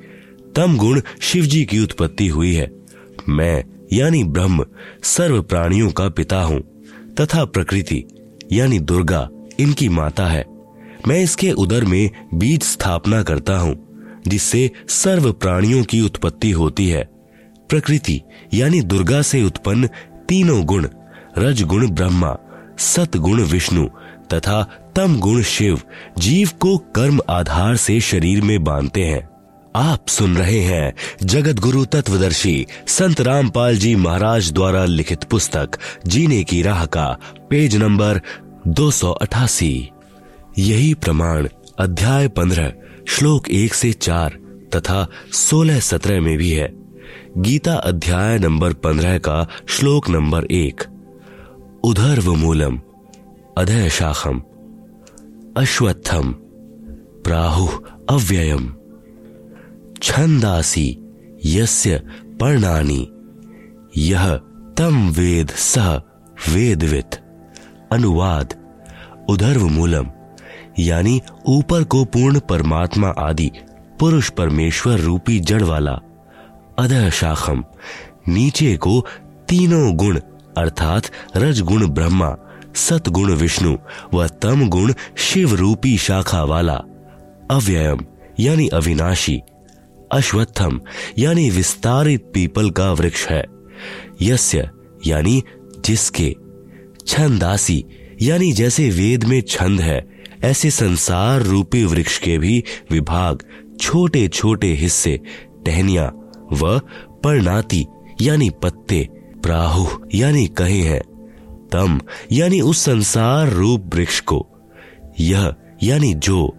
तम 0.55 0.77
गुण 0.77 1.01
शिव 1.21 1.45
जी 1.45 1.65
की 1.65 1.79
उत्पत्ति 1.79 2.27
हुई 2.27 2.53
है। 2.53 2.71
मैं, 3.29 3.63
यानी 3.93 4.23
ब्रह्म, 4.23 4.65
सर्व 5.03 5.41
प्राणियों 5.41 5.91
का 5.91 6.09
पिता 6.09 6.41
हूँ, 6.41 6.59
तथा 7.21 7.45
प्रकृति, 7.45 8.03
यानी 8.51 8.79
दुर्गा, 8.79 9.29
इनकी 9.59 9.89
माता 9.89 10.27
है। 10.27 10.54
मैं 11.07 11.19
इसके 11.19 11.51
उदर 11.51 11.85
में 11.85 12.09
बीज 12.33 12.63
स्थापना 12.63 13.21
करता 13.23 13.57
हूँ, 13.57 13.75
जिससे 14.27 14.69
सर्व 14.89 15.31
प्राणियों 15.31 15.83
की 15.83 16.01
उत्पत्ति 16.01 16.51
होती 16.51 16.87
है। 16.89 17.03
प्रकृति, 17.69 18.21
यानी 18.53 18.81
दुर्गा 18.81 19.21
से 19.21 19.43
उत्पन्न 19.43 19.89
तीनों 20.29 20.63
गुण 20.65 20.87
रज 21.37 21.61
गुण 21.63 21.89
ब्रह्मा 21.89 22.35
सत 22.79 23.17
गुण 23.17 23.41
विष्णु, 23.43 23.85
तथा 24.33 24.61
तम 24.95 25.19
गुण 25.19 25.41
शिव, 25.41 25.81
जीव 26.17 26.49
को 26.59 26.77
कर्म 26.95 27.19
आधार 27.29 27.75
से 27.75 27.99
शरीर 27.99 28.41
में 28.41 28.63
बांधते 28.63 29.03
हैं। 29.03 29.27
आप 29.75 30.07
सुन 30.07 30.37
रहे 30.37 30.59
हैं 30.59 30.93
जगत 31.23 31.59
गुरु 31.59 31.85
तत्वदर्शी 31.85 32.65
संत 32.87 33.21
रामपाल 33.21 33.77
जी 33.77 33.95
महाराज 33.95 34.51
द्वारा 34.51 34.85
लिखित 34.85 35.23
पुस्तक, 35.23 35.77
जीने 36.07 36.43
की 36.43 36.61
राह 36.61 36.85
का, 36.85 37.07
पेज 37.49 37.75
नंबर 37.75 38.21
दो 38.67 38.89
सौ 38.91 39.11
अठासी। 39.11 39.89
यही 40.57 40.93
प्रमाण 40.93 41.47
अध्याय 41.79 42.27
पंद्रह, 42.27 42.73
श्लोक 43.07 43.49
एक 43.49 43.73
से 43.73 43.93
चार 43.93 44.29
तथा 44.75 45.07
सोलह 45.31 45.79
सत्रह 45.79 46.21
में 46.21 46.37
भी 46.37 46.51
है। 46.51 46.73
गीता 47.37 47.73
अध्याय 47.73 48.39
नंबर 48.39 48.73
पंद्रह 48.73 49.17
का 49.17 49.47
श्लोक 49.67 50.09
नंबर 50.09 50.45
एक। 50.45 50.83
उधर्व 51.83 52.33
मूलम, 52.33 52.81
अधय 53.57 53.89
शाखम, 53.89 54.39
अश्वत्थम, 55.57 56.31
प्राहु 57.23 57.67
अव्ययम। 58.09 58.75
छंदासी 60.03 60.97
यस्य 61.45 61.97
पर्णानि 62.25 63.11
यह 63.97 64.35
तम 64.77 65.09
वेद 65.09 65.49
सह 65.49 65.95
वेदवित। 66.53 67.15
अनुवाद, 67.91 68.53
उधर्व 69.29 69.67
मूलम। 69.67 70.07
यानी 70.79 71.21
ऊपर 71.47 71.83
को 71.83 72.05
पूर्ण 72.05 72.39
परमात्मा 72.39 73.07
आदि, 73.07 73.51
पुरुष 73.99 74.29
परमेश्वर 74.29 74.99
रूपी 74.99 75.39
जड़ 75.39 75.63
वाला। 75.63 75.99
अधः 76.79 77.09
शाखम, 77.09 77.63
नीचे 78.27 78.77
को 78.77 79.05
तीनों 79.49 79.95
गुण, 79.95 80.19
अर्थात 80.57 81.03
रजगुण 81.37 81.87
ब्रह्मा, 81.87 82.35
सतगुण 82.75 83.33
विष्णु 83.33 83.77
व 84.13 84.27
तम 84.27 84.69
गुण 84.69 84.93
शिव 85.17 85.55
रूपी 85.55 85.97
शाखा 85.97 86.43
वाला। 86.43 86.81
अव्ययम, 87.51 87.99
यानी 88.39 88.67
अविनाशी। 88.67 89.41
अश्वत्थम, 90.11 90.81
यानी 91.17 91.49
विस्तारित 91.49 92.31
पीपल 92.33 92.69
का 92.69 92.91
वृक्ष 92.91 93.27
है। 93.27 93.45
यस्य, 94.21 94.69
यानी 95.07 95.43
जिसके। 95.85 96.35
छंदासी, 97.07 97.85
यानी 98.21 98.51
जैसे 98.51 98.89
वेद 98.89 99.23
में 99.23 99.41
छंद 99.41 99.81
है। 99.81 100.14
ऐसे 100.43 100.71
संसार 100.71 101.41
रूपी 101.41 101.85
वृक्ष 101.85 102.17
के 102.17 102.37
भी 102.37 102.63
विभाग 102.91 103.43
छोटे 103.81 104.27
छोटे 104.27 104.67
हिस्से, 104.67 105.19
टहनिया 105.65 106.11
व 106.53 106.79
परनाती 107.23 107.87
यानी 108.21 108.49
पत्ते, 108.49 109.09
प्राहु, 109.43 109.87
यानी 110.15 110.47
कहे 110.47 110.81
हैं। 110.81 111.01
तम, 111.71 112.01
यानी 112.31 112.61
उस 112.61 112.85
संसार 112.85 113.49
रूप 113.49 113.95
वृक्ष 113.95 114.19
को। 114.19 114.47
यह, 115.19 115.53
यानी 115.83 116.13
जो, 116.13 116.57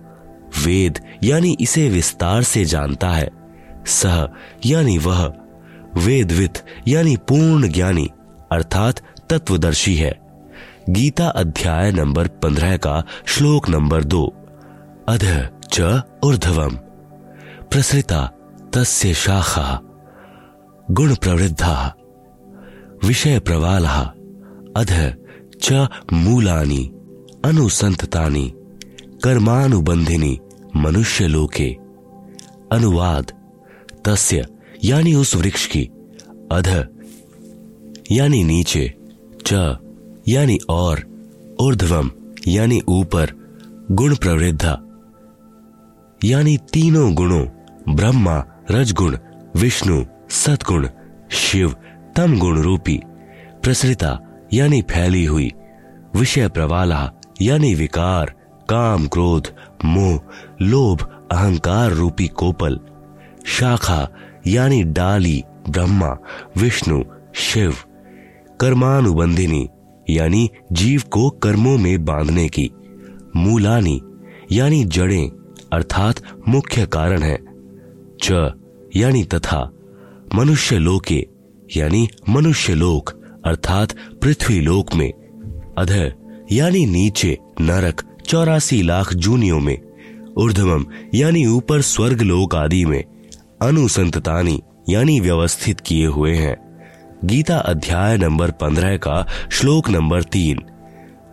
वेद, 0.67 0.99
यानी 1.25 1.57
इसे 1.61 1.89
विस्तार 1.89 2.43
से 2.43 2.65
जानता 2.65 3.09
है। 3.09 3.31
सह, 3.87 4.29
यानी 4.67 4.99
वह, 4.99 5.35
वेदवित, 5.97 6.53
यानी 6.89 7.17
पूर्ण 7.17 7.69
ज्ञानी, 7.69 8.11
अर्थात 8.53 9.01
तत्वदर्शी 9.31 9.97
है। 9.97 10.26
गीता 10.91 11.29
अध्याय 11.29 11.93
नंबर 11.93 12.29
पंद्रह 12.29 12.77
का 12.77 13.05
श्लोक 13.27 13.69
नंबर 13.69 14.05
दो। 14.05 14.35
अध 15.09 15.49
च 15.73 16.03
ऊर्धवम। 16.25 16.77
प्रसृता 17.71 18.33
तस्य 18.75 19.15
शाखा। 19.15 19.81
गुण 20.91 21.15
प्रवृद्धा 21.15 21.95
विषय 23.05 23.39
प्रवाला 23.39 24.15
अध 24.77 25.15
च 25.63 25.89
मूलानि। 26.13 26.91
अनुसंततानि 27.45 28.53
कर्मानुबंधिनी 29.25 30.41
मनुष्य 30.77 31.27
लोके 31.27 31.77
अनुवाद। 32.73 33.33
तस्य, 34.05 34.47
यानी 34.85 35.15
उस 35.15 35.37
वृक्ष 35.37 35.67
की। 35.67 35.91
अध, 36.53 36.89
यानी 38.13 38.45
नीचे। 38.45 38.95
च 39.47 39.79
यानी 40.29 40.59
और, 40.69 41.03
ऊर्ध्वम, 41.61 42.11
यानी 42.49 42.81
ऊपर, 42.89 43.31
गुण 43.91 44.15
प्रवृद्धा। 44.15 44.79
यानी 46.25 46.57
तीनों 46.57 47.15
गुणों, 47.15 47.47
ब्रह्मा, 47.97 48.45
रजगुण, 48.71 49.17
विष्णु 49.57 50.05
सतगुण 50.31 50.89
शिव 51.31 51.75
तम 52.17 52.39
गुण 52.39 52.63
रूपी 52.63 53.01
प्रसृता 53.63 54.21
यानी 54.53 54.83
फैली 54.83 55.25
हुई, 55.25 55.53
विषय 56.17 56.49
प्रवाला, 56.49 57.13
यानी 57.43 57.75
विकार, 57.75 58.35
काम, 58.69 59.07
क्रोध, 59.07 59.55
मोह, 59.85 60.21
लोभ, 60.63 61.01
अहंकार 61.33 61.91
रूपी 61.91 62.29
कोपल, 62.29 62.81
शाखा, 63.47 64.09
यानी 64.47 64.83
डाली, 64.83 65.45
ब्रह्मा, 65.69 66.17
विष्णु, 66.57 67.03
शिव, 67.35 67.75
कर्मानुबंधिनी 68.61 69.69
यानी 70.11 70.51
जीव 70.73 71.03
को 71.11 71.31
कर्मों 71.31 71.79
में 71.79 72.05
बांधने 72.05 72.49
की। 72.49 72.71
मूलानी, 73.37 74.03
यानी 74.53 74.85
जड़ें, 74.85 75.29
अर्थात 75.73 76.15
मुख्य 76.49 76.87
कारण 76.87 77.23
है। 77.23 77.39
च, 78.23 78.51
यानी 78.97 79.25
तथा, 79.25 79.73
मनुष्य 80.35 80.79
लोके, 80.79 81.27
यानी 81.77 82.09
मनुष्य 82.29 82.75
लोक, 82.75 83.11
अर्थात 83.47 83.93
पृथ्वी 83.93 84.61
लोक 84.61 84.95
में। 84.95 85.13
अधर 85.79 86.15
यानी 86.53 86.87
नीचे, 86.87 87.39
नरक, 87.61 88.03
चौरासी 88.27 88.83
लाख 88.83 89.15
जूनियों 89.15 89.61
में। 89.61 89.79
ऊर्धवम, 90.39 90.87
यानी 91.15 91.47
ऊपर 91.47 91.81
स्वर्ग 91.83 92.23
लोक 92.23 92.55
आदि 92.55 92.85
में। 92.85 93.05
अनुसंततानी, 93.63 94.63
यानी 94.89 95.21
व्यवस्थित 95.21 95.81
किए 95.81 96.07
हुए 96.07 96.35
हैं। 96.35 96.66
गीता 97.27 97.59
अध्याय 97.59 98.17
नंबर 98.17 98.51
पंद्रह 98.51 98.97
का 98.97 99.27
श्लोक 99.51 99.89
नंबर 99.89 100.23
तीन। 100.23 100.59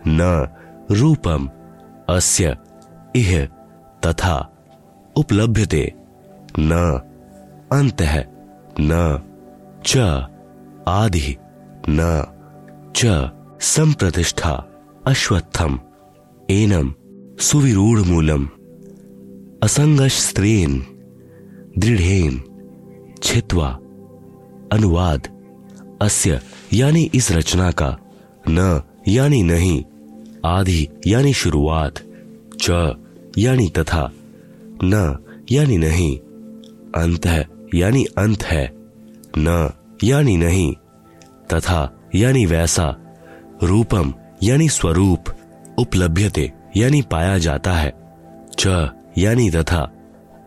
न 0.06 0.48
रूपम 0.90 1.50
अस्य 2.08 2.56
इह 3.16 3.46
तथा 4.06 4.52
उपलभ्यते। 5.16 5.92
न 6.58 6.72
अंत 7.72 8.02
न 8.80 9.20
च 9.86 9.96
आदि 10.88 11.36
न 11.88 12.24
च 12.96 13.06
संप्रतिष्ठा 13.60 14.64
अश्वत्थम 15.06 15.80
एनम 16.50 16.94
सुविरूढ़ 17.40 17.98
मूलम 17.98 18.48
असंगश 19.62 20.28
स्त्रेन 20.28 20.86
दृढ़ेन 21.78 22.42
छित्वा 23.22 23.68
अनुवाद। 24.72 25.33
अस्य, 26.04 26.40
यानी 26.72 27.10
इस 27.14 27.32
रचना 27.32 27.70
का। 27.70 27.98
न, 28.48 28.82
यानी 29.08 29.42
नहीं। 29.42 29.84
आदि 30.46 30.88
यानी 31.06 31.32
शुरुआत। 31.32 31.94
च, 32.60 32.92
यानी 33.38 33.68
तथा। 33.68 34.12
न, 34.64 35.18
यानी 35.52 35.78
नहीं। 35.78 36.18
अंत 37.02 37.26
है, 37.26 37.48
यानी 37.74 38.04
अंत 38.04 38.44
है। 38.44 38.72
न, 39.38 39.70
यानी 40.04 40.36
नहीं। 40.36 40.74
तथा, 41.52 42.00
यानी 42.14 42.46
वैसा। 42.46 43.16
रूपम, 43.62 44.14
यानी 44.42 44.68
स्वरूप। 44.68 45.24
उपलभ्यते, 45.78 46.52
यानी 46.76 47.02
पाया 47.02 47.38
जाता 47.38 47.72
है। 47.72 47.92
च, 48.58 48.66
यानी 49.18 49.50
तथा। 49.50 49.92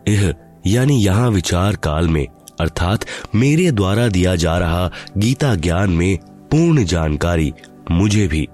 इह, 0.08 0.34
यानी 0.66 1.04
यहाँ 1.04 1.30
विचार 1.30 1.76
काल 1.76 2.08
में। 2.08 2.26
अर्थात 2.60 3.04
मेरे 3.34 3.70
द्वारा 3.70 4.08
दिया 4.08 4.36
जा 4.36 4.58
रहा 4.58 4.90
गीता 5.16 5.54
ज्ञान 5.54 5.90
में 5.90 6.18
पूर्ण 6.50 6.84
जानकारी 6.84 7.52
मुझे 7.90 8.26
भी, 8.28 8.48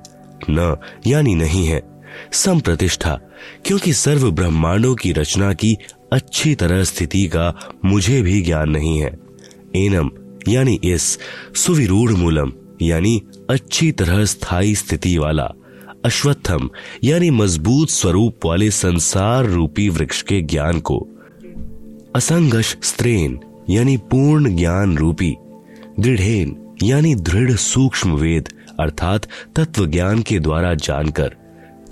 न, 0.50 0.76
यानी 1.06 1.34
नहीं 1.34 1.66
है, 1.66 1.82
संप्रतिष्ठा, 2.32 3.18
क्योंकि 3.64 3.92
सर्व 3.92 4.30
ब्रह्मांडों 4.30 4.94
की 4.94 5.12
रचना 5.12 5.52
की 5.52 5.76
अच्छी 6.12 6.54
तरह 6.54 6.84
स्थिति 6.84 7.26
का 7.26 7.54
मुझे 7.84 8.22
भी 8.22 8.42
ज्ञान 8.42 8.70
नहीं 8.70 8.98
है। 8.98 9.18
एनम, 9.76 10.10
यानी 10.48 10.80
इस 10.84 11.18
सुविरूढ़ 11.56 12.12
मूलम, 12.12 12.52
यानी 12.82 13.22
अच्छी 13.50 13.92
तरह 13.92 14.24
स्थायी 14.24 14.74
स्थिति 14.74 15.18
वाला, 15.18 15.48
अश्वत्थम, 16.04 16.70
यानी 17.04 17.30
मज़बूत 17.30 17.90
स्वरूप 17.90 18.46
वाले 18.46 18.70
संसार 18.70 19.44
रूपी 19.44 19.88
वृक्ष 19.88 20.22
के 20.22 20.40
ज्ञान 20.40 20.80
को। 20.80 21.08
असंगश 22.16 22.76
स्त्रेन 22.82 23.40
यानी 23.70 23.96
पूर्ण 23.96 24.56
ज्ञान 24.56 24.98
रूपी, 24.98 25.36
दृढ़ेन, 26.00 26.76
यानी 26.82 27.14
दृढ़ 27.14 27.52
सूक्ष्म 27.52 28.12
वेद, 28.12 28.48
अर्थात 28.80 29.26
तत्व 29.56 29.86
ज्ञान 29.86 30.22
के 30.22 30.38
द्वारा 30.38 30.74
जानकर, 30.74 31.34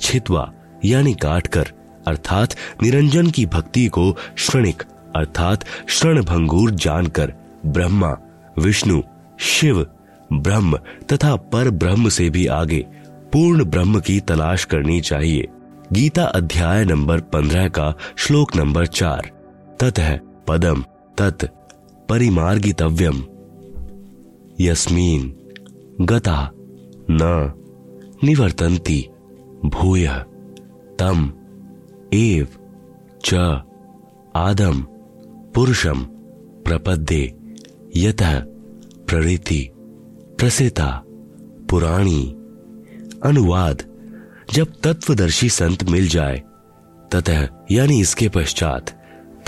छितवा, 0.01 0.53
यानी 0.85 1.15
काटकर, 1.15 1.67
अर्थात 2.07 2.55
निरंजन 2.83 3.31
की 3.31 3.47
भक्ति 3.47 3.87
को 3.87 4.17
श्रणिक, 4.37 4.83
अर्थात 5.17 5.65
श्रण 5.89 6.25
भंगूर 6.25 6.71
जानकर, 6.71 7.33
ब्रह्मा, 7.67 8.17
विष्णु, 8.59 9.03
शिव, 9.41 9.87
ब्रह्म 10.33 10.77
तथा 11.13 11.37
पर 11.37 11.71
ब्रह्म 11.71 12.09
से 12.09 12.31
भी 12.31 12.47
आगे 12.47 12.87
पूर्ण 13.33 13.65
ब्रह्म 13.65 14.01
की 14.01 14.21
तलाश 14.21 14.65
करनी 14.65 15.01
चाहिए। 15.01 15.49
गीता 15.93 16.25
अध्याय 16.25 16.85
नंबर 16.85 17.21
पंद्रह 17.21 17.69
का 17.69 17.95
श्लोक 18.17 18.57
नंबर 18.57 18.87
चार। 18.87 19.31
तत 19.81 19.99
है 19.99 20.21
पदम 20.49 20.85
तत् 21.19 21.45
परिमार्गितव्यम। 22.13 23.25
यस्मीन 24.61 25.35
गता 26.01 26.51
न 27.11 27.53
निवर्तन्ति 28.25 29.09
भूय। 29.65 30.09
तम 30.99 31.33
एव 32.15 32.49
च 33.25 33.35
आदम 34.37 34.83
पुरुषम 35.55 36.03
प्रपद्ये। 36.65 37.35
यत 37.97 38.23
प्ररीति 39.09 39.71
प्रसिता 40.39 41.03
पुराणी। 41.71 42.27
अनुवाद, 43.25 43.83
जब 44.53 44.73
तत्वदर्शी 44.85 45.49
संत 45.49 45.85
मिल 45.85 46.09
जाए, 46.09 46.43
ततः 47.13 47.49
यानी 47.71 48.01
इसके 48.01 48.29
पश्चात, 48.29 48.91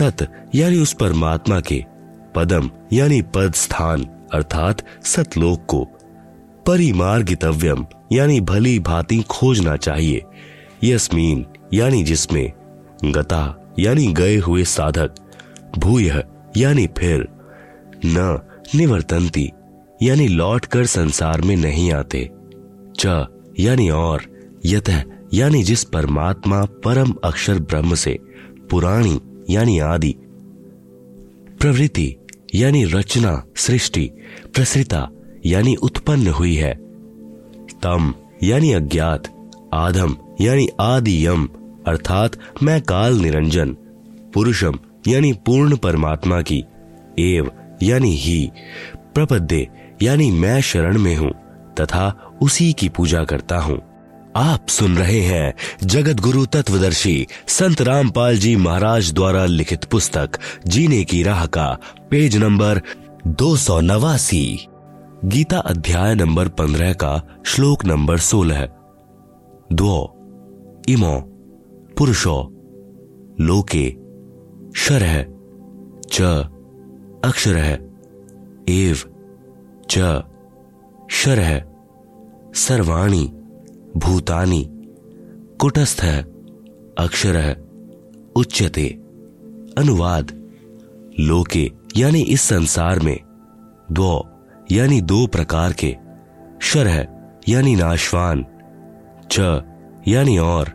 तत् 0.02 0.54
यानी 0.54 0.78
उस 0.78 0.92
परमात्मा 0.92 1.60
के 1.60 1.93
पदम, 2.36 2.70
यानी 2.92 3.22
पद 3.22 3.54
स्थान 3.54 4.04
अर्थात 4.32 5.04
सतलोक 5.04 5.66
को। 5.68 5.88
परिमार्गितव्यम, 6.66 7.86
यानी 8.12 8.40
भली 8.40 8.78
भांति 8.78 9.22
खोजना 9.30 9.76
चाहिए। 9.76 10.22
यस्मीन, 10.84 11.46
यानी 11.74 12.04
जिसमें। 12.04 12.52
गता, 13.04 13.74
यानी 13.78 14.12
गए 14.12 14.36
हुए 14.36 14.64
साधक। 14.64 15.14
भूय, 15.78 16.24
यानी 16.56 16.86
फिर। 16.86 17.28
न, 18.04 18.40
निवर्तंती, 18.74 19.50
यानी 20.02 20.28
लौट 20.28 20.64
कर 20.64 20.86
संसार 20.86 21.40
में 21.40 21.56
नहीं 21.56 21.92
आते। 21.92 22.30
च, 23.00 23.26
यानी 23.60 23.90
और। 23.90 24.22
यत, 24.64 24.90
यानी 25.34 25.62
जिस 25.62 25.84
परमात्मा 25.84 26.64
परम 26.64 27.14
अक्षर 27.24 27.58
ब्रह्म 27.58 27.94
से। 27.94 28.18
पुराणी, 28.70 29.20
यानी 29.50 29.78
आदि। 29.78 30.14
प्रवृत्ति 31.60 32.16
यानी 32.54 32.84
रचना, 32.84 33.44
सृष्टि 33.56 34.10
प्रसृता 34.54 35.08
यानी 35.46 35.74
उत्पन्न 35.74 36.26
हुई 36.26 36.54
है। 36.54 36.74
तम, 37.82 38.14
यानी 38.42 38.72
अज्ञात 38.72 39.50
आधम 39.74 40.16
यानी 40.40 40.68
आदियम, 40.80 41.48
अर्थात 41.86 42.32
मैं 42.62 42.82
काल 42.82 43.14
निरंजन, 43.14 43.76
पुरुषम, 44.34 44.78
यानी 45.08 45.32
पूर्ण 45.32 45.76
परमात्मा 45.76 46.42
की, 46.42 46.64
एव, 47.18 47.50
यानी 47.82 48.10
ही, 48.10 48.50
प्रपद्य, 49.14 49.68
यानी 50.02 50.30
मैं 50.30 50.60
शरण 50.60 50.98
में 50.98 51.16
हूँ, 51.16 51.30
तथा 51.80 52.32
उसी 52.42 52.72
की 52.72 52.88
पूजा 52.88 53.24
करता 53.24 53.58
हूँ। 53.58 53.93
आप 54.36 54.68
सुन 54.68 54.96
रहे 54.96 55.20
हैं 55.20 55.54
जगत 55.84 56.20
गुरु 56.20 56.46
तत्वदर्शी 56.46 57.26
संत 57.46 57.82
रामपाल 57.82 58.38
जी 58.38 58.56
महाराज 58.56 59.12
द्वारा 59.12 59.44
लिखित 59.44 59.84
पुस्तक, 59.84 60.30
जीने 60.66 61.04
की 61.04 61.22
राह 61.22 61.46
का, 61.46 61.78
पेज 62.10 62.36
नंबर 62.36 62.82
दो 63.26 63.56
सौ 63.56 63.80
नवासी। 63.80 64.66
गीता 65.24 65.58
अध्याय 65.58 66.14
नंबर 66.14 66.48
पंद्रह 66.48 66.92
का 66.92 67.22
श्लोक 67.46 67.84
नंबर 67.84 68.18
सोलह। 68.18 68.68
दो। 69.72 70.14
इमो। 70.88 71.20
पुरुषो। 71.98 72.50
लोके। 73.40 73.96
शरह 74.76 75.22
च। 76.12 76.22
अक्षर। 77.24 77.56
एव। 78.68 78.98
च। 79.90 80.22
शरह 81.10 81.62
सर्वाणी। 82.54 83.33
भूतानि, 83.96 84.66
कुटस्थ 85.60 86.04
अक्षर 86.98 87.36
उच्चते 88.36 88.88
अनुवाद, 89.78 90.30
लोके, 91.20 91.72
यानी 91.96 92.20
इस 92.22 92.40
संसार 92.40 93.00
में 93.00 93.18
दो 93.92 94.28
यानी 94.72 95.00
दो 95.00 95.26
प्रकार 95.26 95.72
के 95.72 95.96
शरह 96.62 97.06
यानी 97.48 97.76
नाशवान, 97.76 98.46
च, 99.32 99.62
यानी 100.08 100.38
और, 100.38 100.68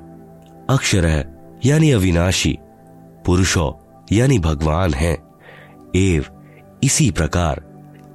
अक्षर 0.70 1.06
है, 1.06 1.36
यानी 1.66 1.92
अविनाशी, 1.92 2.58
पुरुषो, 3.26 3.80
यानी 4.12 4.40
भगवान 4.40 4.94
है, 4.94 5.18
एव, 5.96 6.26
इसी 6.84 7.12
प्रकार, 7.12 7.62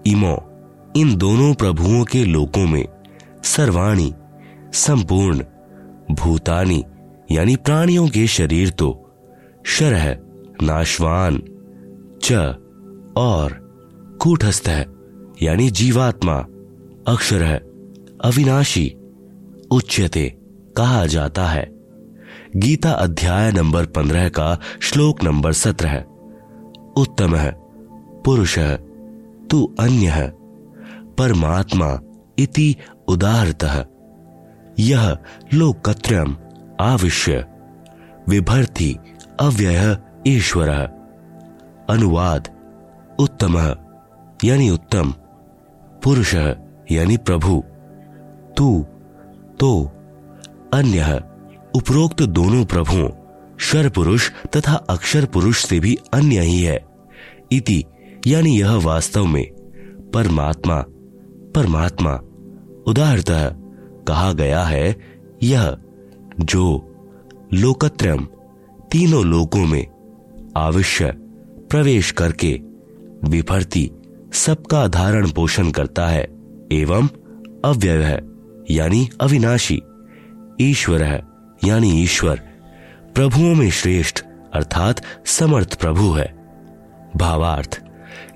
इमो, 0.07 0.37
इन 0.97 1.17
दोनों 1.17 1.55
प्रभुओं 1.55 2.05
के 2.05 2.25
लोकों 2.25 2.67
में, 2.67 2.85
सर्वाणी 3.45 4.15
संपूर्ण, 4.75 5.45
भूतानी, 6.15 6.85
यानी 7.33 7.57
प्राणियों 7.57 8.09
के 8.09 8.27
शरीर 8.27 8.71
तो 8.71 9.17
शरह, 9.67 10.17
नाशवान, 10.63 11.43
च, 12.23 12.33
और, 13.17 13.53
कूटस्थ 14.23 14.69
है, 14.69 14.87
यानी 15.43 15.71
जीवात्मा 15.71 16.35
अक्षर 17.09 17.43
है 17.43 17.59
अविनाशी, 18.25 18.97
उच्यते, 19.71 20.39
कहा 20.77 21.07
जाता 21.07 21.47
है। 21.47 21.71
गीता 22.57 22.91
अध्याय 22.91 23.53
नंबर 23.53 23.87
पंद्रह 23.87 24.29
का 24.29 24.61
श्लोक 24.83 25.25
नंबर 25.25 25.53
सत्रह, 25.53 26.05
उत्तम 26.97 27.35
है 27.35 27.53
पुरुष 28.23 28.59
है 28.59 28.77
तू 29.47 29.75
अन्य 29.81 30.07
है 30.07 30.31
परमात्मा 31.19 32.01
इति 32.39 32.77
उदाहरतः 33.09 33.85
यह 34.79 35.19
लोकत्रयम 35.55 36.37
आविश्य। 36.81 37.47
विभर्ति 38.29 38.97
अव्यय 39.41 39.99
ईश्वर। 40.27 40.71
अनुवाद 41.91 42.49
उत्तम, 43.19 43.57
यानी 44.45 44.71
उत्तम। 44.71 45.15
पुरुष, 46.05 46.35
यानी 46.93 47.17
प्रभु। 47.17 47.65
तू 48.57 48.87
तो 49.61 49.91
अन्य। 50.75 51.23
उपरोक्त 51.75 52.23
दोनों 52.23 52.65
प्रभुओं 52.65 53.09
शर 53.59 53.89
पुरुष 53.89 54.31
तथा 54.57 54.75
अक्षर 54.75 55.25
पुरुष 55.25 55.65
से 55.65 55.81
भी 55.81 55.99
अन्य 56.15 56.41
ही 56.41 56.63
है। 56.63 56.85
इति, 57.53 57.85
यानी 58.27 58.61
यह 58.61 58.73
वास्तव 58.73 59.25
में, 59.25 59.47
परमात्मा 60.15 60.85
परमात्मा। 61.55 62.21
उदाहरणतः 62.87 63.64
कहा 64.09 64.33
गया 64.33 64.65
है, 64.65 64.97
यह, 65.43 65.77
जो, 66.41 66.91
लोकत्रयम, 67.55 68.29
तीनों 68.91 69.25
लोकों 69.25 69.67
में 69.67 69.87
आवश्य 70.57 71.13
प्रवेश 71.71 72.11
करके, 72.11 72.61
विभर्ती, 73.25 73.91
सबका 74.33 74.89
धारण 74.89 75.31
पोषण 75.31 75.71
करता 75.71 76.07
है, 76.07 76.27
एवं 76.73 77.09
अव्यय 77.65 78.03
है, 78.03 78.21
यानी 78.71 79.09
अविनाशी, 79.21 79.83
ईश्वर 80.61 81.03
है, 81.03 81.23
यानी 81.65 82.03
ईश्वर, 82.03 82.37
प्रभुओं 83.15 83.55
में 83.55 83.71
श्रेष्ठ, 83.71 84.23
अर्थात 84.55 85.03
समर्थ 85.27 85.81
प्रभु 85.81 86.13
है। 86.13 86.35
भावार्थ, 87.17 87.83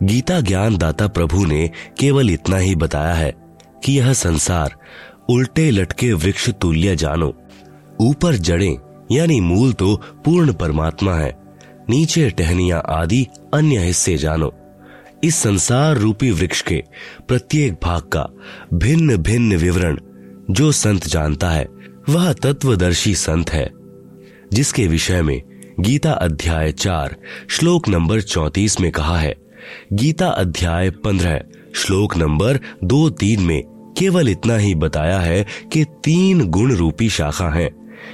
गीता 0.03 0.41
ज्ञान 0.41 0.77
दाता 0.77 1.09
प्रभु 1.09 1.45
ने 1.45 1.71
केवल 1.99 2.31
इतना 2.31 2.57
ही 2.57 2.75
बताया 2.75 3.15
है 3.15 3.33
कि 3.85 3.99
यह 3.99 4.13
संसार 4.13 4.77
उल्टे 5.31 5.71
लटके 5.71 6.13
वृक्ष 6.13 6.51
तुल्य 6.51 6.97
जानो। 6.97 7.35
ऊपर 8.01 8.35
जड़े, 8.35 8.77
यानी 9.13 9.41
मूल 9.41 9.73
तो 9.73 9.97
पूर्ण 9.97 10.53
परमात्मा 10.53 11.15
है। 11.15 11.39
नीचे 11.91 12.31
टहनिया 12.31 12.79
आदि 12.79 13.27
अन्य 13.55 13.79
हिस्से 13.79 14.17
जानो। 14.17 14.55
इस 15.25 15.37
संसार 15.37 15.97
रूपी 15.97 16.31
वृक्ष 16.31 16.63
के 16.63 16.85
प्रत्येक 17.29 17.73
भाग 17.73 18.03
का 18.03 18.29
भिन्न 18.75 19.17
भिन्न 19.17 19.57
विवरण 19.57 19.99
जो 20.51 20.73
संत 20.73 21.07
जानता 21.07 21.51
है, 21.51 21.69
वह 22.09 22.33
तत्वदर्शी 22.33 23.15
संत 23.15 23.51
है। 23.51 23.71
जिसके 24.53 24.87
विषय 24.87 25.23
में 25.23 25.43
गीता 25.81 26.13
अध्याय 26.13 26.73
चार, 26.73 27.17
श्लोक 27.49 27.89
नंबर 27.89 28.21
चौतीस 28.21 28.81
में 28.81 28.93
कहा 28.93 29.19
है, 29.19 29.35
गीता 29.93 30.29
अध्याय 30.29 30.91
पंद्रह, 30.91 31.41
श्लोक 31.75 32.17
नंबर 32.17 32.61
दो 32.85 33.11
तीन 33.11 33.41
में 33.41 33.78
केवल 33.99 34.29
इतना 34.29 34.57
ही 34.57 34.75
बताया 34.75 35.19
है 35.19 35.47
कि 35.73 35.85
तीन 35.85 36.47
गुण 36.47 36.75
रूपी 36.75 37.09
शाखा 37.09 37.49
हैं। 37.49 37.71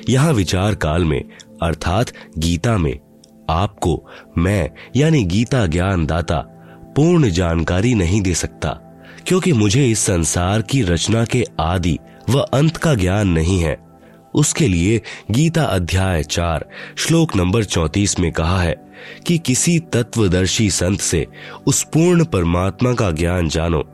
यहाँ 0.09 0.33
विचार 0.33 0.75
काल 0.75 1.05
में, 1.05 1.23
अर्थात 1.63 2.13
गीता 2.39 2.79
में, 2.79 2.99
आपको, 3.51 4.07
मैं, 4.39 4.71
यानी 4.97 5.25
गीता 5.25 5.67
ज्ञान 5.67 6.07
दाता 6.07 6.39
पूर्ण 6.97 7.31
जानकारी 7.31 7.95
नहीं 7.95 8.23
दे 8.23 8.35
सकता, 8.35 8.69
क्योंकि 9.27 9.53
मुझे 9.53 9.87
इस 9.91 9.99
संसार 9.99 10.63
की 10.63 10.83
रचना 10.83 11.25
के 11.25 11.45
आदि 11.61 11.99
व 12.31 12.39
अंत 12.39 12.77
का 12.77 12.95
ज्ञान 12.95 13.29
नहीं 13.29 13.61
है 13.61 13.77
उसके 14.35 14.69
लिए 14.69 15.01
गीता 15.31 15.63
अध्याय 15.63 16.23
चार, 16.23 16.65
श्लोक 16.97 17.37
नंबर 17.37 17.65
चौतीस 17.65 18.19
में 18.21 18.33
कहा 18.33 18.61
है 18.63 18.75
कि 19.27 19.39
किसी 19.39 19.79
तत्वदर्शी 19.79 20.71
संत 20.71 21.01
से 21.01 21.27
उस 21.67 21.83
पूर्ण 21.83 22.25
परमात्मा 22.25 22.93
का 22.93 23.11
ज्ञान 23.11 23.49
जानो 23.49 23.94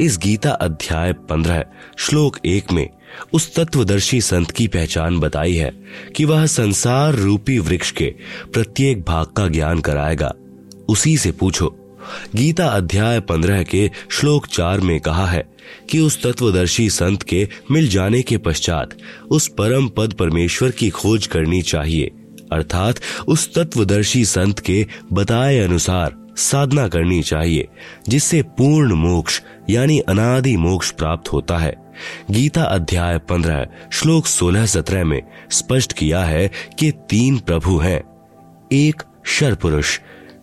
इस 0.00 0.18
गीता 0.18 0.50
अध्याय 0.50 1.12
पंद्रह, 1.12 1.64
श्लोक 1.98 2.38
एक 2.46 2.72
में 2.72 2.88
उस 3.32 3.54
तत्वदर्शी 3.54 4.20
संत 4.20 4.50
की 4.50 4.66
पहचान 4.68 5.18
बताई 5.20 5.54
है 5.54 5.72
कि 6.16 6.24
वह 6.24 6.46
संसार 6.46 7.14
रूपी 7.14 7.58
वृक्ष 7.58 7.90
के 7.90 8.14
प्रत्येक 8.52 9.02
भाग 9.02 9.26
का 9.26 9.48
ज्ञान 9.48 9.80
कराएगा। 9.80 10.32
उसी 10.88 11.16
से 11.18 11.32
पूछो। 11.32 11.76
गीता 12.36 12.66
अध्याय 12.66 13.20
पंद्रह 13.20 13.62
के 13.62 13.90
श्लोक 14.10 14.46
चार 14.46 14.80
में 14.80 15.00
कहा 15.00 15.26
है 15.26 15.44
कि 15.90 15.98
उस 15.98 16.22
तत्वदर्शी 16.22 16.90
संत 16.90 17.22
के 17.22 17.48
मिल 17.70 17.88
जाने 17.88 18.22
के 18.22 18.38
पश्चात 18.38 18.96
उस 19.30 19.48
परम 19.48 19.88
पद 19.88 20.12
परमेश्वर 20.12 20.70
की 20.70 20.90
खोज 20.90 21.26
करनी 21.26 21.62
चाहिए। 21.62 22.10
अर्थात 22.52 23.00
उस 23.28 23.54
तत्वदर्शी 23.54 24.24
संत 24.24 24.58
के 24.58 24.86
बताए 25.12 25.58
अनुसार 25.58 26.16
साधना 26.36 26.88
करनी 26.88 27.22
चाहिए, 27.22 27.68
जिससे 28.08 28.42
पूर्ण 28.42 28.94
मोक्ष 28.94 29.40
यानी 29.70 29.98
अनादि 30.00 30.56
मोक्ष 30.56 30.90
प्राप्त 30.90 31.32
होता 31.32 31.58
है। 31.58 31.74
गीता 32.30 32.62
अध्याय 32.62 33.18
पंद्रह, 33.18 33.66
श्लोक 33.92 34.26
सोलह 34.26 34.66
सत्रह 34.66 35.04
में 35.04 35.22
स्पष्ट 35.50 35.92
किया 35.92 36.24
है 36.24 36.50
कि 36.78 36.90
तीन 37.10 37.38
प्रभु 37.38 37.78
हैं। 37.78 38.02
एक 38.72 39.02
शर 39.26 39.54
पुरुष 39.54 39.98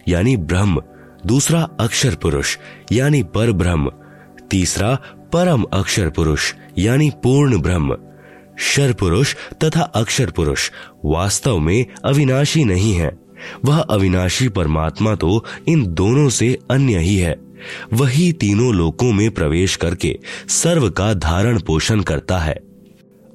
यानी 0.07 0.37
ब्रह्म, 0.37 0.81
दूसरा 1.25 1.61
अक्षर 1.79 2.15
पुरुष 2.15 2.57
यानी 2.91 3.23
पर 3.23 3.51
ब्रह्म 3.51 3.91
तीसरा 4.51 4.95
परम 5.33 5.63
अक्षर 5.73 6.09
पुरुष 6.09 6.53
यानी 6.77 7.09
पूर्ण 7.09 7.61
ब्रह्म। 7.61 7.97
शर 8.59 8.93
पुरुष 8.93 9.35
तथा 9.63 9.81
अक्षर 9.81 10.31
पुरुष 10.31 10.71
वास्तव 11.05 11.59
में 11.59 11.85
अविनाशी 12.05 12.63
नहीं 12.63 12.93
है। 12.93 13.11
वह 13.65 13.79
अविनाशी 13.79 14.47
परमात्मा 14.49 15.15
तो 15.15 15.43
इन 15.67 15.85
दोनों 15.93 16.29
से 16.29 16.57
अन्य 16.71 16.99
ही 16.99 17.17
है। 17.17 17.35
वही 17.93 18.31
तीनों 18.33 18.73
लोकों 18.73 19.11
में 19.13 19.29
प्रवेश 19.31 19.75
करके 19.75 20.17
सर्व 20.49 20.89
का 20.89 21.13
धारण 21.13 21.59
पोषण 21.59 22.01
करता 22.01 22.37
है। 22.37 22.55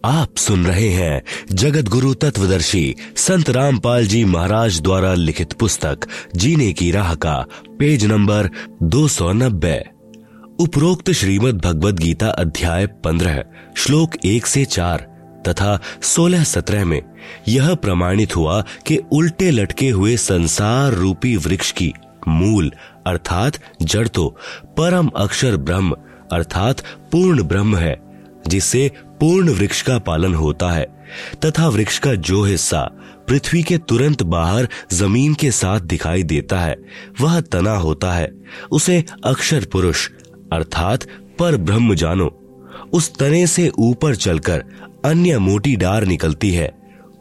आप 0.04 0.36
सुन 0.36 0.66
रहे 0.66 0.88
हैं 0.88 1.22
जगत 1.52 1.88
गुरु 1.88 2.14
तत्वदर्शी 2.14 2.94
संत 3.16 3.50
रामपाल 3.50 4.06
जी 4.06 4.24
महाराज 4.24 4.80
द्वारा 4.80 5.14
लिखित 5.14 5.52
पुस्तक, 5.52 5.98
जीने 6.36 6.72
की 6.72 6.90
राह 6.90 7.14
का, 7.14 7.46
पेज 7.78 8.04
नंबर 8.04 8.48
290 8.82 9.78
उपरोक्त 10.60 11.10
श्रीमद् 11.10 11.62
भगवद 11.62 11.98
गीता 12.00 12.28
अध्याय 12.28 12.86
15 12.86 13.42
श्लोक 13.76 14.16
एक 14.24 14.46
से 14.46 14.64
चार, 14.64 15.06
तथा 15.48 15.80
सोलह 16.02 16.44
सत्रह 16.44 16.84
में 16.84 17.02
यह 17.48 17.74
प्रमाणित 17.74 18.36
हुआ 18.36 18.64
कि 18.86 18.98
उल्टे 19.12 19.50
लटके 19.50 19.88
हुए 19.90 20.16
संसार 20.16 20.92
रूपी 20.92 21.36
वृक्ष 21.36 21.72
की 21.72 21.92
मूल 22.28 22.72
अर्थात 23.06 23.58
जड़ 23.82 24.08
तो 24.08 24.36
परम 24.78 25.08
अक्षर 25.08 25.56
ब्रह्म, 25.56 25.96
अर्थात 26.32 26.80
पूर्ण 27.12 27.42
ब्रह्म 27.42 27.76
है, 27.76 27.96
जिससे 28.48 28.90
पूर्ण 29.20 29.50
वृक्ष 29.50 29.82
का 29.82 29.98
पालन 29.98 30.34
होता 30.34 30.70
है, 30.70 30.86
तथा 31.44 31.68
वृक्ष 31.68 31.98
का 31.98 32.14
जो 32.14 32.42
हिस्सा 32.44 32.82
पृथ्वी 33.28 33.62
के 33.62 33.78
तुरंत 33.78 34.22
बाहर 34.22 34.68
ज़मीन 34.92 35.34
के 35.34 35.50
साथ 35.50 35.80
दिखाई 35.80 36.22
देता 36.22 36.60
है, 36.60 36.76
वह 37.20 37.40
तना 37.40 37.76
होता 37.76 38.12
है, 38.12 38.32
उसे 38.70 39.04
अक्षर 39.24 39.64
पुरुष, 39.64 40.08
अर्थात 40.52 41.06
पर 41.38 41.56
ब्रह्म 41.56 41.94
जानो। 41.94 42.26
उस 42.92 43.18
तने 43.18 43.46
से 43.46 43.70
ऊपर 43.78 44.14
चलकर 44.14 44.64
अन्य 45.04 45.38
मोटी 45.38 45.76
डार 45.76 46.04
निकलती 46.04 46.50
है, 46.50 46.72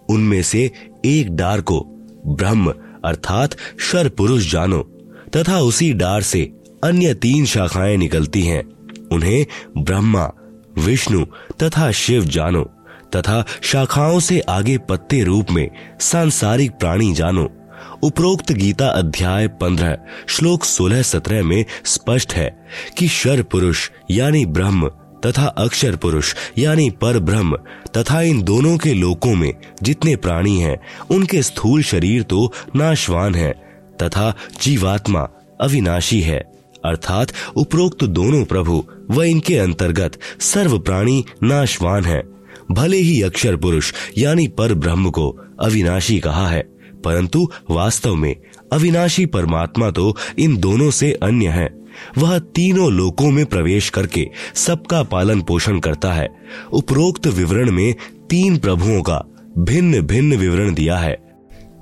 उनमें 0.09 0.41
से 0.43 0.71
एक 1.05 1.35
डार 1.35 1.61
को 1.61 1.79
ब्रह्म, 2.27 2.73
अर्थात 3.05 3.55
शर 3.79 4.09
पुरुष 4.09 4.51
जानो। 4.51 5.00
तथा 5.35 5.59
उसी 5.59 5.93
डार 5.93 6.21
से 6.21 6.53
अन्य 6.83 7.13
तीन 7.13 7.45
शाखाएँ 7.45 7.97
निकलती 7.97 8.41
हैं। 8.41 8.63
उन्हें 9.11 9.45
ब्रह्मा, 9.77 10.31
विष्णु 10.77 11.25
तथा 11.63 11.91
शिव 11.91 12.25
जानो, 12.25 12.63
तथा 13.15 13.45
शाखाओं 13.61 14.19
से 14.19 14.39
आगे 14.39 14.77
पत्ते 14.77 15.23
रूप 15.23 15.51
में 15.51 15.69
सांसारिक 15.99 16.71
प्राणी 16.71 17.13
जानो। 17.13 17.49
उपरोक्त 18.03 18.51
गीता 18.51 18.87
अध्याय 18.87 19.47
पंद्रह, 19.47 19.97
श्लोक 20.27 20.63
सोलह 20.63 21.01
सत्रह 21.01 21.43
में 21.43 21.65
स्पष्ट 21.85 22.33
है 22.33 22.67
कि 22.97 23.07
शर 23.07 23.43
पुरुष 23.43 23.89
यानी 24.11 24.45
ब्रह्म 24.45 24.87
तथा 25.25 25.45
अक्षर 25.45 25.95
पुरुष 25.95 26.35
यानी 26.57 26.89
पर 26.89 27.19
ब्रह्म 27.19 27.57
तथा 27.97 28.21
इन 28.21 28.41
दोनों 28.41 28.77
के 28.77 28.93
लोकों 28.93 29.35
में 29.35 29.53
जितने 29.83 30.15
प्राणी 30.15 30.57
हैं, 30.59 30.79
उनके 31.11 31.43
स्थूल 31.43 31.83
शरीर 31.83 32.23
तो 32.23 32.53
नाशवान 32.75 33.35
है। 33.35 33.70
तथा 34.01 34.33
जीवात्मा 34.61 35.27
अविनाशी 35.61 36.21
है। 36.21 36.39
अर्थात 36.85 37.31
उपरोक्त 37.55 38.03
दोनों 38.03 38.43
प्रभु 38.45 38.83
व 39.11 39.23
इनके 39.23 39.57
अंतर्गत 39.57 40.17
सर्व 40.41 40.77
प्राणी 40.79 41.23
नाशवान 41.43 42.05
है। 42.05 42.21
भले 42.71 42.97
ही 42.97 43.21
अक्षर 43.21 43.55
पुरुष, 43.55 43.93
यानी 44.17 44.47
पर 44.47 44.73
ब्रह्म 44.73 45.09
को 45.09 45.29
अविनाशी 45.59 46.19
कहा 46.19 46.47
है, 46.47 46.61
परंतु 47.03 47.47
वास्तव 47.69 48.15
में 48.15 48.35
अविनाशी 48.73 49.25
परमात्मा 49.25 49.89
तो 49.91 50.15
इन 50.39 50.57
दोनों 50.57 50.89
से 50.91 51.11
अन्य 51.13 51.47
है। 51.47 51.69
वह 52.17 52.37
तीनों 52.55 52.91
लोकों 52.91 53.31
में 53.31 53.45
प्रवेश 53.45 53.89
करके 53.89 54.27
सबका 54.55 55.01
पालन 55.03 55.41
पोषण 55.41 55.79
करता 55.79 56.13
है। 56.13 56.27
उपरोक्त 56.73 57.27
विवरण 57.27 57.71
में 57.71 57.93
तीन 58.29 58.57
प्रभुओं 58.57 59.01
का 59.01 59.23
भिन्न 59.57 60.01
भिन्न 60.01 60.35
विवरण 60.35 60.73
दिया 60.73 60.97
है। 60.97 61.15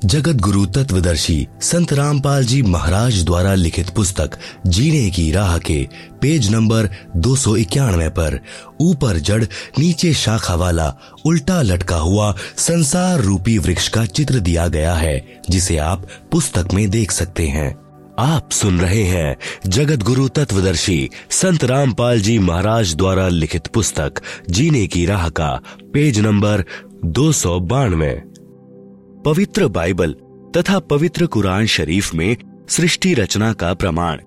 जगत 0.06 0.36
गुरु 0.36 0.66
तत्वदर्शी 0.66 1.48
संत 1.62 1.94
रामपाल 1.94 2.46
जी 2.46 2.62
महाराज 2.62 3.26
द्वारा 3.26 3.54
लिखित 3.54 3.90
पुस्तक 3.90 4.38
जीने 4.68 5.10
की 5.12 5.32
राह 5.32 5.58
के 5.58 5.88
पेज 6.22 6.50
नंबर 6.52 6.90
दो 7.16 7.36
सौ 7.36 7.56
पर 8.10 8.40
ऊपर 8.82 9.18
जड़ 9.18 9.44
नीचे 9.80 10.14
शाखा 10.14 10.56
वाला 10.56 10.94
उल्टा 11.26 11.62
लटका 11.62 11.96
हुआ 11.96 12.36
संसार 12.58 13.20
रूपी 13.20 13.58
वृक्ष 13.58 13.88
का 13.88 14.06
चित्र 14.06 14.40
दिया 14.40 14.68
गया 14.68 14.94
है, 14.94 15.42
जिसे 15.50 15.78
आप 15.78 16.08
पुस्तक 16.32 16.74
में 16.74 16.90
देख 16.90 17.12
सकते 17.12 17.48
हैं। 17.48 17.76
आप 18.20 18.52
सुन 18.52 18.80
रहे 18.80 19.04
हैं 19.04 19.38
जगत 19.68 20.04
गुरु 20.04 20.28
तत्वदर्शी 20.28 21.10
संत 21.32 21.64
रामपाल 21.64 22.22
जी 22.22 22.40
महाराज 22.40 22.96
द्वारा 22.96 23.28
लिखित 23.28 23.68
पुस्तक 23.68 24.22
जीने 24.50 24.88
की 24.88 25.06
राह 25.06 25.30
का 25.30 25.62
पेज 25.94 26.20
नंबर 26.20 26.64
दो 27.06 27.32
सौ 27.32 27.60
बानवे। 27.60 28.29
पवित्र 29.26 29.68
बाइबल 29.68 30.16
तथा 30.58 30.80
पवित्र 30.80 31.26
कुरान 31.26 31.66
शरीफ 31.66 32.14
में 32.14 32.38
सृष्टि 32.70 33.14
रचना 33.14 33.54
का 33.54 33.74
प्रमाण। 33.74 34.20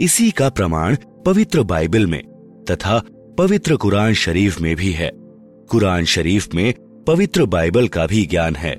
इसी 0.00 0.30
का 0.30 0.48
प्रमाण 0.48 0.96
पवित्र 1.26 1.62
बाइबल 1.62 2.06
में 2.06 2.22
तथा 2.70 3.02
पवित्र 3.38 3.76
कुरान 3.76 4.14
शरीफ 4.14 4.60
में 4.60 4.76
भी 4.76 4.92
है। 4.92 5.10
कुरान 5.70 6.04
शरीफ 6.04 6.48
में 6.54 6.74
पवित्र 7.06 7.44
बाइबल 7.44 7.88
का 7.88 8.06
भी 8.06 8.26
ज्ञान 8.26 8.56
है। 8.56 8.76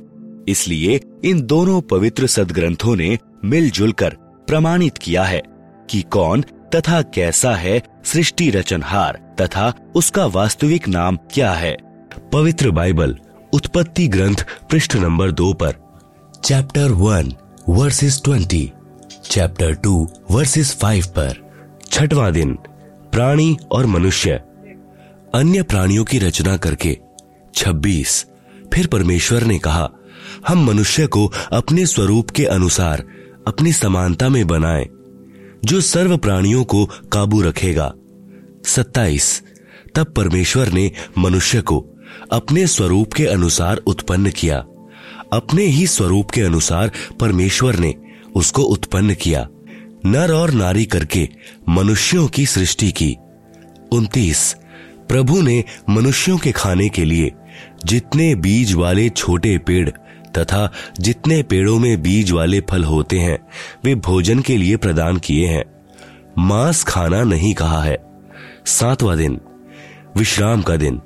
इसलिए 0.48 1.02
इन 1.24 1.42
दोनों 1.42 1.82
पवित्र 1.82 2.28
सदग्रंथों 2.28 2.96
ने 2.96 3.18
मिलजुल 3.46 3.92
कर 3.92 4.10
प्रमाणित 4.48 4.98
किया 4.98 5.24
है 5.24 5.42
कि 5.90 6.02
कौन 6.02 6.42
तथा 6.76 7.02
कैसा 7.02 7.56
है 7.56 7.82
सृष्टि 8.06 8.50
रचनहार 8.50 9.36
तथा 9.42 9.74
उसका 9.96 10.26
वास्तविक 10.26 10.88
नाम 10.88 11.16
क्या 11.16 11.52
है। 11.52 11.78
पवित्र 12.34 12.72
बाइबल 12.72 13.18
उत्पत्ति 13.54 14.08
ग्रंथ 14.08 14.36
पृष्ठ 14.72 14.96
नंबर 14.96 15.32
दो 15.32 15.54
पर। 15.54 15.76
Chapter 16.46 16.92
one 16.92 17.34
verses 17.70 18.22
twenty 18.24 18.72
chapter 19.32 19.74
two 19.76 20.08
verses 20.32 20.76
five 20.76 21.06
पर। 21.06 21.52
छठवां 21.92 22.32
दिन 22.32 22.54
प्राणी 23.12 23.58
और 23.72 23.86
मनुष्य। 23.86 24.32
अन्य 25.36 25.64
प्राणियों 25.64 26.06
की 26.06 26.20
रचना 26.20 26.58
करके। 26.58 26.98
26 27.54 28.26
फिर 28.74 28.88
परमेश्वर 28.88 29.44
ने 29.44 29.60
कहा 29.60 29.90
हम 30.48 30.66
मनुष्य 30.66 31.08
को 31.08 31.32
अपने 31.52 31.86
स्वरूप 31.86 32.30
के 32.30 32.46
अनुसार 32.46 33.04
अपनी 33.48 33.74
समानता 33.74 34.30
में 34.30 34.48
बनाएँ, 34.48 34.86
जो 35.66 35.82
सर्व 35.82 36.18
प्राणियों 36.18 36.64
को 36.64 36.86
काबू 36.86 37.42
रखेगा। 37.42 37.94
27 38.66 39.42
तब 39.96 40.14
परमेश्वर 40.14 40.70
ने 40.70 40.92
मनुष्य 41.18 41.62
को 41.62 41.86
अपने 42.32 42.68
स्वरूप 42.68 43.14
के 43.14 43.26
अनुसार 43.26 43.78
उत्पन्न 43.78 44.30
किया। 44.30 44.58
अपने 45.34 45.64
ही 45.64 45.88
स्वरूप 45.88 46.32
के 46.32 46.42
अनुसार 46.42 46.92
परमेश्वर 47.20 47.76
ने 47.76 47.96
उसको 48.36 48.62
उत्पन्न 48.62 49.14
किया। 49.14 49.48
नर 50.06 50.32
और 50.32 50.52
नारी 50.52 50.86
करके 50.86 51.30
मनुष्यों 51.70 52.28
की 52.28 52.46
सृष्टि 52.46 52.92
की। 52.92 53.18
उन्तीस, 53.92 54.56
प्रभु 55.10 55.42
ने 55.42 55.64
मनुष्यों 55.90 56.38
के 56.38 56.52
खाने 56.52 56.90
के 56.90 57.06
लिए 57.06 57.32
जितने 57.86 58.36
बीज 58.36 58.74
वाले 58.74 59.10
छोटे 59.10 59.58
पेड़ 59.58 59.90
तथा 60.38 60.72
जितने 61.00 61.44
पेड़ों 61.44 61.80
में 61.80 62.02
बीज 62.02 62.32
वाले 62.32 62.60
फल 62.60 62.84
होते 62.84 63.20
हैं, 63.20 63.40
वे 63.84 63.96
भोजन 63.96 64.40
के 64.40 64.58
लिए 64.58 64.78
प्रदान 64.78 65.18
किए 65.18 65.48
हैं। 65.48 65.64
मांस 66.38 66.84
खाना 66.84 67.24
नहीं 67.24 67.54
कहा 67.54 67.84
है। 67.84 67.98
सातवां 68.66 69.18
दिन, 69.18 69.40
विश्राम 70.18 70.62
का 70.62 70.76
दिन। 70.76 71.02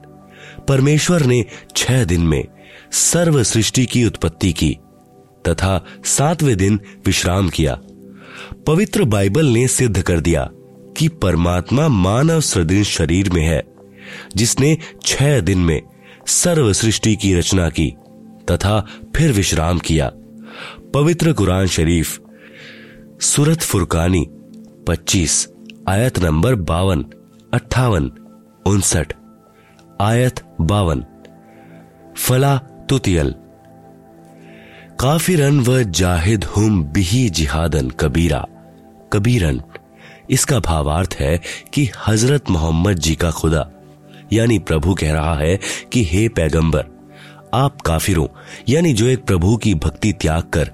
परमेश्वर 0.67 1.25
ने 1.25 1.45
छह 1.75 2.03
दिन 2.03 2.21
में 2.21 2.43
सर्व 2.91 3.43
सृष्टि 3.43 3.85
की 3.85 4.05
उत्पत्ति 4.05 4.53
की 4.53 4.77
तथा 5.47 5.85
सातवें 6.05 6.57
दिन 6.57 6.79
विश्राम 7.05 7.49
किया। 7.49 7.79
पवित्र 8.67 9.03
बाइबल 9.03 9.45
ने 9.45 9.67
सिद्ध 9.67 10.01
कर 10.01 10.19
दिया 10.19 10.49
कि 10.97 11.07
परमात्मा 11.07 11.87
मानव 11.87 12.41
सदृश 12.41 12.97
शरीर 12.97 13.29
में 13.29 13.45
है, 13.45 13.63
जिसने 14.35 14.77
छह 15.05 15.39
दिन 15.39 15.59
में 15.59 15.81
सर्व 16.27 16.73
सृष्टि 16.73 17.15
की 17.15 17.35
रचना 17.35 17.69
की 17.69 17.93
तथा 18.51 18.87
फिर 19.15 19.31
विश्राम 19.31 19.79
किया। 19.79 20.11
पवित्र 20.93 21.33
कुरान 21.33 21.67
शरीफ, 21.67 22.19
सूरत 23.21 23.61
फुरकानी 23.61 24.27
25 24.87 25.47
आयत 25.87 26.19
नंबर 26.19 26.55
बावन, 26.55 27.05
अट्ठावन, 27.53 28.11
उनसठ। 28.65 29.13
आयत 30.01 30.39
बावन। 30.61 31.03
फला 32.17 32.57
तुतियल। 32.89 33.33
काफिरन 34.99 35.59
व 35.59 35.81
जाहिद 35.83 36.43
हुम 36.43 36.83
बिही 36.83 37.29
जिहादन 37.29 37.89
कबीरा। 37.89 38.45
कबीरन, 39.13 39.61
इसका 40.29 40.59
भावार्थ 40.59 41.15
है 41.19 41.39
कि 41.73 41.89
हज़रत 42.07 42.49
मोहम्मद 42.49 42.99
जी 42.99 43.15
का 43.15 43.31
खुदा, 43.31 43.69
यानी 44.33 44.59
प्रभु 44.59 44.93
कह 44.93 45.13
रहा 45.13 45.35
है 45.35 45.59
कि 45.91 46.03
हे 46.03 46.27
पैगंबर, 46.29 46.85
आप 47.53 47.81
काफिरों, 47.81 48.27
यानी 48.69 48.93
जो 48.93 49.05
एक 49.05 49.25
प्रभु 49.25 49.55
की 49.57 49.73
भक्ति 49.75 50.13
त्याग 50.13 50.43
कर 50.43 50.71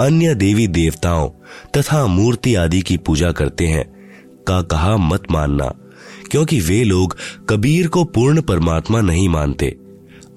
अन्य 0.00 0.34
देवी 0.34 0.66
देवताओं 0.68 1.28
तथा 1.76 2.06
मूर्ति 2.06 2.54
आदि 2.54 2.80
की 2.82 2.96
पूजा 2.96 3.32
करते 3.32 3.66
हैं, 3.66 3.84
का 4.48 4.62
कहा 4.62 4.96
मत 4.96 5.30
मानना। 5.30 5.72
क्योंकि 6.30 6.60
वे 6.60 6.82
लोग 6.84 7.16
कबीर 7.48 7.88
को 7.88 8.04
पूर्ण 8.06 8.42
परमात्मा 8.42 9.00
नहीं 9.00 9.28
मानते। 9.28 9.76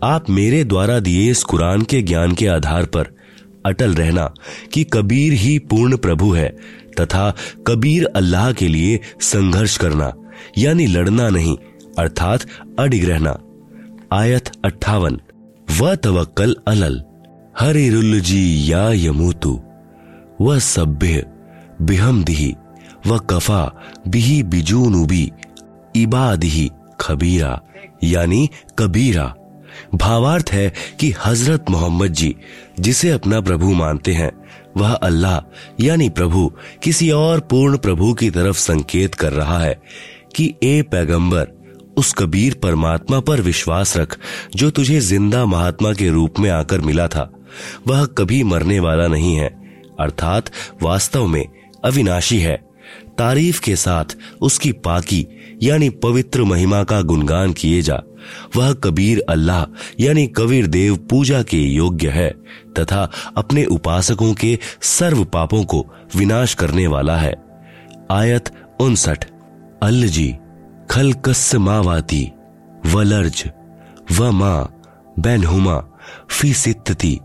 आप 0.04 0.30
मेरे 0.30 0.64
द्वारा 0.64 1.00
दिए 1.00 1.30
इस 1.32 1.44
कुरान 1.44 1.82
के 1.82 2.02
ज्ञान 2.02 2.34
के 2.36 2.48
आधार 2.48 2.86
पर 2.86 3.16
अटल 3.66 3.94
रहना 3.96 4.34
कि 4.74 4.84
कबीर 4.84 5.34
ही 5.34 5.58
पूर्ण 5.60 5.98
प्रभु 5.98 6.32
है 6.32 6.48
तथा 7.00 7.30
कबीर 7.68 8.06
अल्लाह 8.06 8.52
के 8.54 8.68
लिए 8.68 9.00
संघर्ष 9.22 9.78
करना, 9.78 10.12
यानी 10.58 10.88
लड़ना 10.88 11.30
नहीं, 11.30 11.56
अर्थात 12.00 12.46
अडिग 12.80 13.06
रहना। 13.06 13.38
आयत 14.14 14.52
अट्ठावन 14.66 15.20
व 15.80 15.96
तवक्कल 15.96 16.56
अलल 16.68 17.02
हरिरुल 17.60 18.20
जी 18.22 18.72
या 18.72 18.90
यमूतु 18.96 19.60
व 20.42 20.60
सभ्य 20.60 21.26
बिहम 21.82 22.24
दिही 22.24 22.54
व 23.08 23.18
कफा, 23.30 23.64
बिही 24.08 24.42
बिजूनुबी 24.44 25.32
इबाद 25.96 26.44
ही 26.44 26.72
खबीरा, 27.02 27.62
यानी 28.04 28.50
कबीरा। 28.80 29.36
भावार्थ 29.96 30.50
है 30.52 30.74
कि 31.00 31.14
हज़रत 31.26 31.66
मोहम्मद 31.70 32.08
जी, 32.08 32.36
जिसे 32.80 33.10
अपना 33.10 33.42
प्रभु 33.42 33.74
मानते 33.74 34.14
हैं, 34.14 34.32
वह 34.78 34.94
अल्लाह, 34.94 35.54
यानी 35.80 36.10
प्रभु, 36.10 36.52
किसी 36.84 37.12
और 37.12 37.40
पूर्ण 37.40 37.78
प्रभु 37.78 38.14
की 38.14 38.30
तरफ़ 38.30 38.58
संकेत 38.58 39.16
कर 39.16 39.34
रहा 39.34 39.60
है 39.60 39.82
कि, 40.36 40.56
ए 40.64 40.82
पैगंबर, 40.82 41.48
उस 41.98 42.14
कबीर 42.14 42.54
परमात्मा 42.54 43.20
पर 43.20 43.42
विश्वास 43.42 43.98
रख, 43.98 44.20
जो 44.56 44.70
तुझे 44.70 45.00
ज़िंदा 45.00 45.46
महात्मा 45.46 45.94
के 45.94 46.10
रूप 46.10 46.40
में 46.40 46.50
आकर 46.50 46.82
मिला 46.82 47.08
था। 47.08 47.32
वह 47.88 48.06
कभी 48.06 48.44
मरने 48.44 48.80
वाला 48.80 49.08
नहीं 49.08 49.36
है, 49.36 49.50
अर्थात 50.00 50.52
वास्तव 50.82 51.28
में 51.28 51.46
अविनाशी 51.86 52.40
है। 52.40 52.74
तारीफ़ 53.18 53.62
के 53.62 53.76
साथ 53.76 54.18
उसकी 54.42 54.72
पाकी 54.72 55.28
यानी 55.64 55.90
पवित्र 55.90 56.44
महिमा 56.44 56.84
का 56.84 57.02
गुणगान 57.02 57.54
किए 57.54 57.82
जा। 57.82 58.02
वह 58.56 58.74
कबीर 58.74 59.24
अल्लाह, 59.30 59.64
यानी 60.00 60.28
कबीर 60.28 60.68
देव 60.68 60.96
पूजा 60.98 61.44
के 61.44 61.58
योग्य 61.58 62.10
है, 62.10 62.30
तथा 62.80 63.12
अपने 63.38 63.66
उपासकों 63.66 64.34
के 64.34 64.60
सर्व 64.82 65.24
पापों 65.24 65.64
को 65.64 65.86
विनाश 66.16 66.54
करने 66.54 66.88
वाला 66.88 67.18
है। 67.18 67.34
आयत 68.12 68.50
उनसठ, 68.80 69.26
अल्लजी, 69.84 70.36
खल 70.92 71.14
कस 71.14 71.56
मावाती, 71.56 72.32
वलर्ज 72.86 73.44
व 74.20 74.32
माँ 74.32 74.82
बैनहुमा, 75.20 75.78
फ़ी 76.30 76.54
सित्ती 76.54 77.20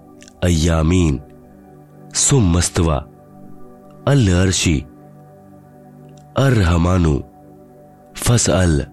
अयामीन 0.44 1.20
सुमस्तवा 2.14 2.96
अल 4.08 4.28
अर्शी 4.42 4.76
फ़सल 8.28 8.84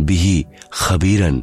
बिही 0.00 0.44
खबीरन 0.72 1.42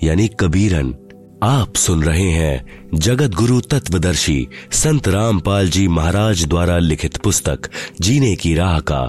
यानी 0.00 0.26
कबीरन 0.40 0.94
आप 1.42 1.76
सुन 1.76 2.02
रहे 2.02 2.28
हैं 2.30 2.98
जगत 2.98 3.34
गुरु 3.34 3.60
तत्वदर्शी 3.70 4.36
संत 4.74 5.08
रामपाल 5.08 5.68
जी 5.70 5.86
महाराज 5.88 6.44
द्वारा 6.44 6.78
लिखित 6.78 7.16
पुस्तक 7.24 7.68
जीने 8.00 8.34
की 8.36 8.54
राह 8.54 8.78
का 8.90 9.00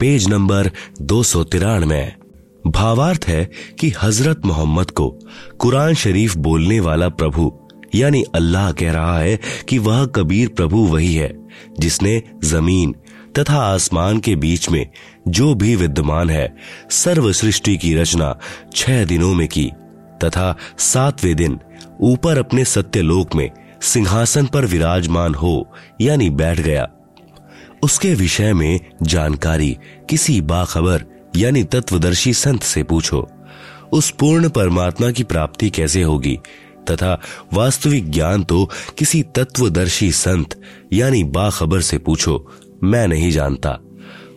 पेज 0.00 0.28
नंबर 0.28 0.70
दो 1.02 1.22
सौ 1.22 1.44
तिरानवे 1.46 2.02
भावार्थ 2.68 3.28
है 3.28 3.44
कि 3.80 3.92
हज़रत 4.02 4.46
मोहम्मद 4.46 4.90
को 4.90 5.08
कुरान 5.60 5.94
शरीफ 5.96 6.36
बोलने 6.46 6.80
वाला 6.80 7.08
प्रभु 7.20 7.52
यानी 7.94 8.22
अल्लाह 8.34 8.72
कह 8.72 8.92
रहा 8.92 9.18
है 9.18 9.38
कि 9.68 9.78
वह 9.80 10.04
कबीर 10.16 10.48
प्रभु 10.56 10.86
वही 10.86 11.14
है 11.14 11.32
जिसने 11.80 12.22
ज़मीन 12.44 12.94
तथा 13.38 13.58
आसमान 13.58 14.18
के 14.18 14.36
बीच 14.36 14.68
में 14.70 14.86
जो 15.28 15.54
भी 15.54 15.74
विद्यमान 15.76 16.30
है 16.30 16.56
सर्व 16.90 17.32
सृष्टि 17.32 17.76
की 17.76 17.94
रचना 17.94 18.36
छह 18.74 19.04
दिनों 19.04 19.34
में 19.34 19.46
की, 19.48 19.70
तथा 20.24 20.56
सातवें 20.78 21.34
दिन 21.36 21.58
ऊपर 22.00 22.38
अपने 22.38 22.64
सत्यलोक 22.64 23.34
में 23.34 23.50
सिंहासन 23.82 24.46
पर 24.46 24.64
विराजमान 24.64 25.34
हो, 25.34 25.72
यानी 26.00 26.30
बैठ 26.30 26.60
गया। 26.60 26.88
उसके 27.82 28.14
विषय 28.14 28.52
में 28.52 28.80
जानकारी 29.02 29.76
किसी 30.10 30.40
बाखबर, 30.40 31.04
यानी 31.36 31.64
तत्वदर्शी 31.64 32.32
संत 32.34 32.62
से 32.62 32.82
पूछो, 32.82 33.28
उस 33.92 34.10
पूर्ण 34.10 34.48
परमात्मा 34.48 35.10
की 35.10 35.24
प्राप्ति 35.24 35.70
कैसे 35.70 36.02
होगी, 36.02 36.38
तथा 36.90 37.20
वास्तविक 37.52 38.10
ज्ञान 38.10 38.44
तो 38.44 38.64
किसी 38.98 39.22
तत्वदर्शी 39.22 40.10
संत, 40.12 40.60
यानी 40.92 41.24
बाखबर 41.24 41.80
से 41.80 41.98
पूछो 41.98 42.38
मैं 42.84 43.08
नहीं 43.08 43.30
जानता। 43.30 43.78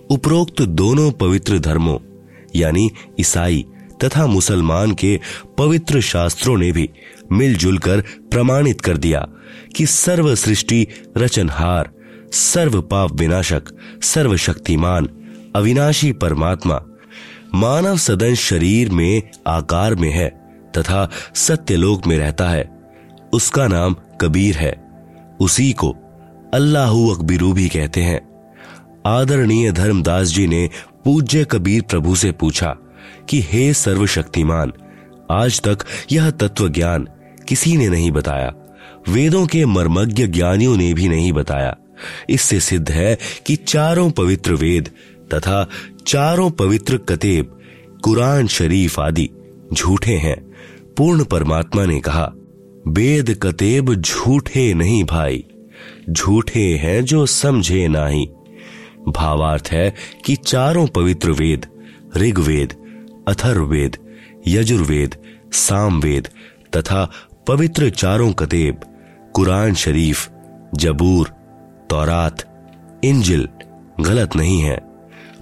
उपरोक्त 0.10 0.62
दोनों 0.62 1.12
पवित्र 1.12 1.60
धर्मों, 1.60 1.98
यानी 2.56 2.92
ईसाई 3.20 3.66
तथा 4.04 4.28
मुसलमान 4.28 4.94
के 4.94 5.20
पवित्र 5.58 6.02
शास्त्रों 6.02 6.58
ने 6.58 6.72
भी 6.72 6.90
मिलजुल 7.32 7.78
कर 7.78 8.02
प्रमाणित 8.02 8.82
कर 8.82 8.98
दिया 8.98 9.28
कि 9.76 9.86
सर्व 9.86 10.36
सृष्टि 10.36 10.88
रचनहार 11.18 11.92
सर्व 12.32 12.82
पाप 12.82 13.12
विनाशक, 13.12 13.64
सर्वशक्तिमान, 14.02 15.10
अविनाशी 15.56 16.12
परमात्मा, 16.12 16.82
मानव 17.56 17.98
सदन 17.98 18.36
शरीर 18.36 18.90
में 18.90 19.30
आकार 19.48 19.96
में 19.96 20.12
है 20.12 20.30
तथा 20.78 21.10
सत्यलोक 21.36 22.08
में 22.08 22.18
रहता 22.18 22.50
है। 22.50 22.80
उसका 23.34 23.68
नाम 23.68 23.96
कबीर 24.22 24.56
है। 24.56 24.90
उसी 25.42 25.74
को 25.74 25.96
अल्लाह 26.54 26.92
अकबीरू 26.92 27.54
भी 27.54 27.70
कहते 27.70 28.02
हैं। 28.02 28.29
आदरणीय 29.06 29.72
धर्मदास 29.72 30.28
जी 30.28 30.48
ने 30.48 30.70
पूज्य 31.06 31.46
कबीर 31.52 31.82
प्रभु 31.82 32.16
से 32.16 32.32
पूछा 32.32 32.78
कि, 33.30 33.42
हे 33.42 33.74
सर्वशक्तिमान, 33.74 34.74
आज 35.32 35.62
तक 35.62 35.78
यह 36.12 36.30
तत्व 36.30 36.70
ज्ञान 36.70 37.08
किसी 37.48 37.78
ने 37.78 37.90
नहीं 37.90 38.12
बताया? 38.12 38.54
वेदों 39.10 39.48
के 39.48 39.66
मर्मज्ञ 39.66 40.28
ज्ञानियों 40.28 40.78
ने 40.78 40.94
भी 40.94 41.10
नहीं 41.10 41.34
बताया। 41.34 41.78
इससे 42.30 42.60
सिद्ध 42.60 42.92
है 42.92 43.18
कि 43.46 43.56
चारों 43.56 44.12
पवित्र 44.12 44.54
वेद 44.54 44.90
तथा 45.34 45.70
चारों 46.08 46.52
पवित्र 46.52 46.98
कतेब, 46.98 47.60
कुरान 48.04 48.48
शरीफ 48.48 49.00
आदि 49.00 49.30
झूठे 49.74 50.14
हैं। 50.14 50.52
पूर्ण 50.98 51.24
परमात्मा 51.24 51.86
ने 51.86 52.00
कहा, 52.00 52.32
वेद 52.88 53.40
कतेब 53.44 53.96
झूठे 53.96 54.74
नहीं 54.74 55.04
भाई। 55.04 55.46
झूठे 56.10 56.78
हैं 56.78 57.06
जो 57.06 57.26
समझे 57.26 57.88
नहीं। 57.88 58.28
भावार्थ 59.12 59.70
है 59.72 59.96
कि 60.26 60.36
चारों 60.36 60.88
पवित्र 60.88 61.32
वेद, 61.32 61.66
ऋग्वेद, 62.18 62.74
अथर्ववेद, 63.28 63.98
यजुर्वेद, 64.48 65.16
सामवेद 65.54 66.28
तथा 66.76 67.10
पवित्र 67.48 67.90
चारों 67.90 68.32
कतेब, 68.34 68.80
कुरान 69.34 69.74
शरीफ, 69.74 70.30
जबूर, 70.76 71.28
तौरात, 71.90 72.44
इंजिल 73.04 73.48
गलत 74.00 74.36
नहीं 74.36 74.60
है, 74.62 74.78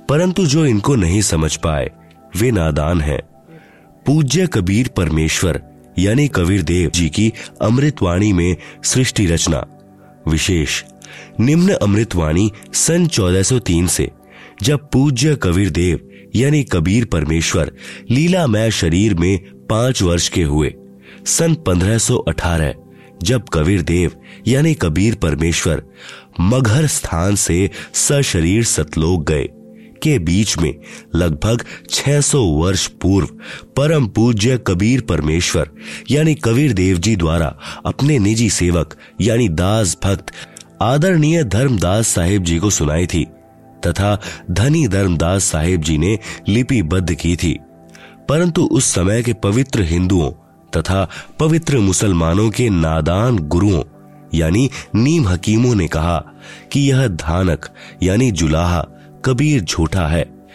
परंतु 0.10 0.46
जो 0.46 0.66
इनको 0.66 0.96
नहीं 0.96 1.22
समझ 1.22 1.56
पाए, 1.56 1.92
वे 2.38 2.52
नादान 2.52 3.02
हैं। 3.02 3.20
पूज्य 4.06 4.48
कबीर 4.48 4.88
परमेश्वर, 4.88 5.62
यानी 6.00 6.28
कबीर 6.28 6.62
देव 6.62 6.90
जी 6.90 7.10
की 7.10 7.34
अमृतवाणी 7.62 8.34
में 8.34 8.56
सृष्टि 8.84 9.26
रचना, 9.26 9.66
विशेष 10.28 10.84
निम्न 11.40 11.74
अमृतवाणी 11.74 12.50
सन 12.74 13.08
1403 13.08 13.88
से 13.88 14.10
जब 14.64 14.90
पूज्य 14.94 15.36
कबीर 15.36 15.70
देव 15.70 16.00
यानी 16.36 16.64
कबीर 16.64 17.06
परमेश्वर, 17.06 17.72
लीलामय 18.10 18.72
शरीर 18.72 19.14
में 19.16 19.40
पाँच 19.70 20.02
वर्ष 20.02 20.30
के 20.30 20.44
हुए, 20.44 20.74
सन 21.26 21.56
1518 21.68 22.74
जब 23.24 23.50
कबीर 23.54 23.82
देव 23.82 24.12
यानी 24.48 24.74
कबीर 24.74 25.16
परमेश्वर, 25.16 25.82
मगहर 26.40 26.88
स्थान 26.88 27.36
से 27.36 27.70
सशरीर 27.94 28.64
सतलोक 28.64 29.28
गए, 29.28 29.48
के 30.04 30.18
बीच 30.20 30.58
में 30.58 30.74
लगभग 31.16 31.64
600 31.90 32.42
वर्ष 32.62 32.88
पूर्व 32.88 33.28
परम 33.78 34.08
पूज्य 34.08 34.58
कबीर 34.68 35.02
परमेश्वर, 35.02 35.70
यानी 36.12 36.36
कबीर 36.36 36.74
देव 36.74 36.98
जी 36.98 37.16
द्वारा 37.16 37.48
अपने 37.86 38.20
निजी 38.20 38.50
सेवक, 38.50 38.96
यानी 39.22 39.50
दास 39.50 39.98
भक्त 40.04 40.32
आदरणीय 40.82 41.44
धर्मदास 41.44 42.08
साहेब 42.08 42.44
जी 42.44 42.60
को 42.60 42.70
सुनाई 42.70 43.06
थी, 43.06 43.26
तथा 43.88 44.22
धनी 44.52 44.88
धर्मदास 44.88 45.44
साहेब 45.44 45.82
जी 45.82 45.98
ने 45.98 46.20
लिपिबद्ध 46.48 47.14
की 47.14 47.36
थी। 47.36 47.60
परंतु 48.30 48.66
उस 48.66 48.86
समय 48.86 49.24
के 49.24 49.34
पवित्र 49.34 49.82
हिंदुओं 49.82 50.32
तथा 50.78 51.10
पवित्र 51.40 51.78
मुसलमानों 51.78 52.50
के 52.50 52.70
नादान 52.70 53.40
गुरुओं, 53.40 53.84
यानी 54.34 54.70
नीम 54.96 55.28
हकीमों 55.28 55.76
ने 55.76 55.88
कहा 55.88 56.26
कि 56.72 56.92
यह 56.92 57.08
धानक, 57.08 57.66
यानी 58.04 58.32
जुलाहा, 58.32 58.88
कबीर 59.26 59.62
झूठा 59.62 60.08
है। 60.08 60.48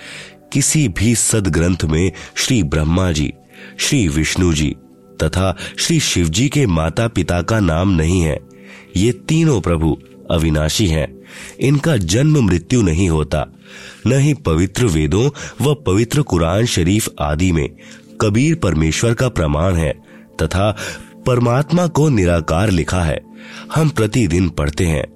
किसी 0.53 0.89
भी 0.89 1.15
सदग्रंथ 1.15 1.85
में 1.85 2.13
श्री 2.35 2.63
ब्रह्मा 2.63 3.13
जी, 3.13 3.33
श्री 3.79 4.09
विष्णु 4.09 4.53
जी 4.53 4.77
तथा 5.23 5.57
श्री 5.79 6.01
शिव 6.01 6.29
जी 6.29 6.49
के 6.49 6.67
माता 6.67 7.09
पिता 7.09 7.43
का 7.43 7.61
नाम 7.61 7.91
नहीं 7.91 8.21
है। 8.21 8.39
ये 8.97 9.13
तीनों 9.13 9.61
प्रभु 9.61 9.99
अविनाशी 10.33 10.87
हैं। 10.87 11.23
इनका 11.61 11.97
जन्म 11.97 12.47
मृत्यु 12.47 12.83
नहीं 12.83 13.09
होता। 13.11 13.47
न 14.07 14.19
ही 14.19 14.35
पवित्र 14.35 14.87
वेदों 14.87 15.31
व 15.61 15.75
पवित्र 15.75 16.23
कुरान 16.23 16.67
शरीफ 16.67 17.09
आदि 17.21 17.53
में 17.53 17.69
कबीर 18.21 18.55
परमेश्वर 18.55 19.15
का 19.15 19.29
प्रमाण 19.29 19.75
है, 19.75 19.93
तथा 20.43 20.77
परमात्मा 21.27 21.87
को 21.87 22.09
निराकार 22.09 22.71
लिखा 22.71 23.03
है। 23.03 23.21
हम 23.75 23.89
प्रतिदिन 23.89 24.49
पढ़ते 24.49 24.87
हैं। 24.87 25.07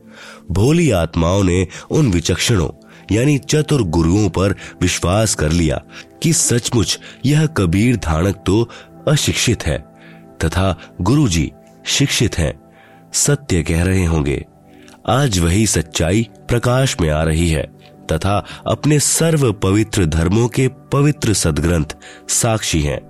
भोली 0.50 0.90
आत्माओं 0.90 1.44
ने 1.44 1.68
उन 1.90 2.10
विचक्षणों, 2.10 2.70
यानी 3.16 3.38
चतुर 3.38 3.82
गुरुओं 3.82 4.28
पर 4.28 4.54
विश्वास 4.82 5.34
कर 5.34 5.52
लिया 5.52 5.82
कि 6.22 6.32
सचमुच 6.32 6.98
यह 7.24 7.46
कबीर 7.46 7.96
धानक 7.96 8.42
तो 8.46 8.70
अशिक्षित 9.08 9.66
है, 9.66 9.78
तथा 10.44 10.76
गुरुजी 11.00 11.52
शिक्षित 11.86 12.38
हैं। 12.38 12.60
सत्य 13.12 13.62
कह 13.62 13.82
रहे 13.82 14.04
होंगे। 14.04 14.44
आज 15.08 15.38
वही 15.38 15.66
सच्चाई 15.66 16.28
प्रकाश 16.48 16.96
में 17.00 17.10
आ 17.10 17.22
रही 17.22 17.48
है, 17.48 17.62
तथा 18.12 18.44
अपने 18.66 18.98
सर्व 19.00 19.52
पवित्र 19.52 20.06
धर्मों 20.06 20.48
के 20.48 20.68
पवित्र 20.68 21.32
सदग्रंथ 21.32 21.96
साक्षी 22.28 22.80
हैं। 22.82 23.00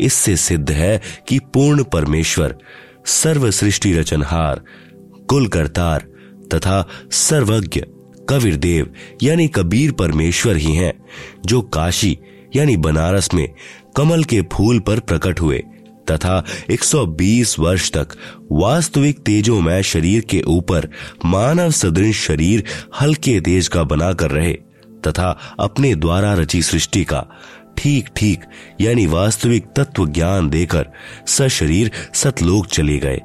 इससे 0.00 0.36
सिद्ध 0.36 0.70
है 0.70 1.00
कि 1.28 1.38
पूर्ण 1.38 1.84
परमेश्वर 1.84 2.56
सर्व 3.06 3.50
सृष्टि 3.50 3.92
रचनहार 3.94 4.62
कुल 5.28 5.48
करतार 5.48 6.06
तथा 6.54 6.86
सर्वज्ञ 7.12 7.80
कबीर 8.28 8.56
देव 8.56 8.94
यानी 9.22 9.48
कबीर 9.48 9.92
परमेश्वर 9.92 10.56
ही 10.56 10.74
हैं, 10.74 10.92
जो 11.46 11.62
काशी, 11.62 12.18
यानी 12.56 12.76
बनारस 12.76 13.34
में 13.34 13.48
कमल 13.96 14.24
के 14.24 14.42
फूल 14.52 14.80
पर 14.80 15.00
प्रकट 15.00 15.40
हुए। 15.40 15.62
तथा 16.10 16.42
120 16.70 17.58
वर्ष 17.58 17.90
तक। 17.90 18.16
वास्तविक 18.52 19.18
तेजोमय 19.18 19.82
शरीर 19.82 20.24
के 20.30 20.42
ऊपर 20.48 20.88
मानव 21.24 21.70
सदृश 21.70 22.26
शरीर 22.26 22.64
हल्के 23.00 23.40
तेज 23.40 23.68
का 23.68 23.82
बनाकर 23.84 24.30
रहे, 24.30 24.52
तथा 25.06 25.38
अपने 25.60 25.94
द्वारा 25.94 26.34
रची 26.34 26.62
सृष्टि 26.62 27.04
का 27.04 27.26
ठीक 27.76 28.08
ठीक 28.16 28.44
यानी 28.80 29.06
वास्तविक 29.06 29.66
तत्व 29.76 30.06
ज्ञान 30.06 30.48
देकर 30.50 30.86
सशरीर 31.26 31.90
सतलोक 32.14 32.66
चले 32.66 32.98
गए। 32.98 33.20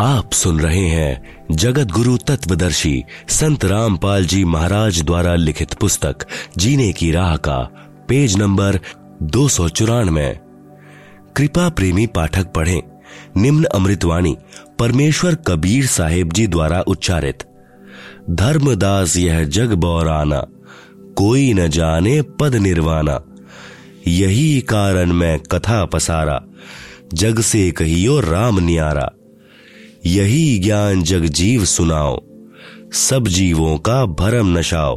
आप 0.00 0.32
सुन 0.32 0.60
रहे 0.60 0.84
हैं 0.86 1.46
जगत 1.52 1.90
गुरु 1.90 2.16
तत्वदर्शी 2.16 3.02
संत 3.28 3.64
रामपाल 3.64 4.26
जी 4.26 4.44
महाराज 4.44 5.02
द्वारा 5.02 5.34
लिखित 5.34 5.74
पुस्तक, 5.74 6.26
जीने 6.58 6.92
की 6.92 7.10
राह 7.10 7.36
का, 7.36 7.58
पेज 8.08 8.36
नंबर 8.36 8.78
दो 9.22 9.48
सौ 9.48 9.68
चौरानवे। 9.68 10.38
कृपा 11.36 11.68
प्रेमी 11.68 12.06
पाठक 12.06 12.52
पढ़ें। 12.52 12.82
निम्न 13.36 13.64
अमृतवाणी, 13.64 14.36
परमेश्वर 14.78 15.34
कबीर 15.34 15.86
साहेब 15.86 16.32
जी 16.32 16.46
द्वारा 16.46 16.80
उच्चारित। 16.80 17.42
धर्मदास 18.30 19.16
यह 19.16 19.44
जग 19.44 19.72
बौराना, 19.74 20.40
कोई 21.16 21.52
न 21.54 21.68
जाने 21.68 22.22
पद 22.22 22.54
निर्वाणा 22.54 23.20
यही 24.08 24.60
कारण 24.60 25.12
मैं 25.12 25.38
कथा 25.38 25.84
पसारा, 25.84 26.40
जग 27.14 27.40
से 27.40 27.70
कहियो 27.70 28.20
राम 28.20 28.58
न्यारा। 28.60 29.10
यही 30.06 30.58
ज्ञान 30.58 31.02
जग 31.02 31.24
जीव 31.24 31.64
सुनाओ, 31.64 32.20
सब 32.92 33.28
जीवों 33.28 33.76
का 33.78 34.04
भरम 34.06 34.58
नशाओ। 34.58 34.96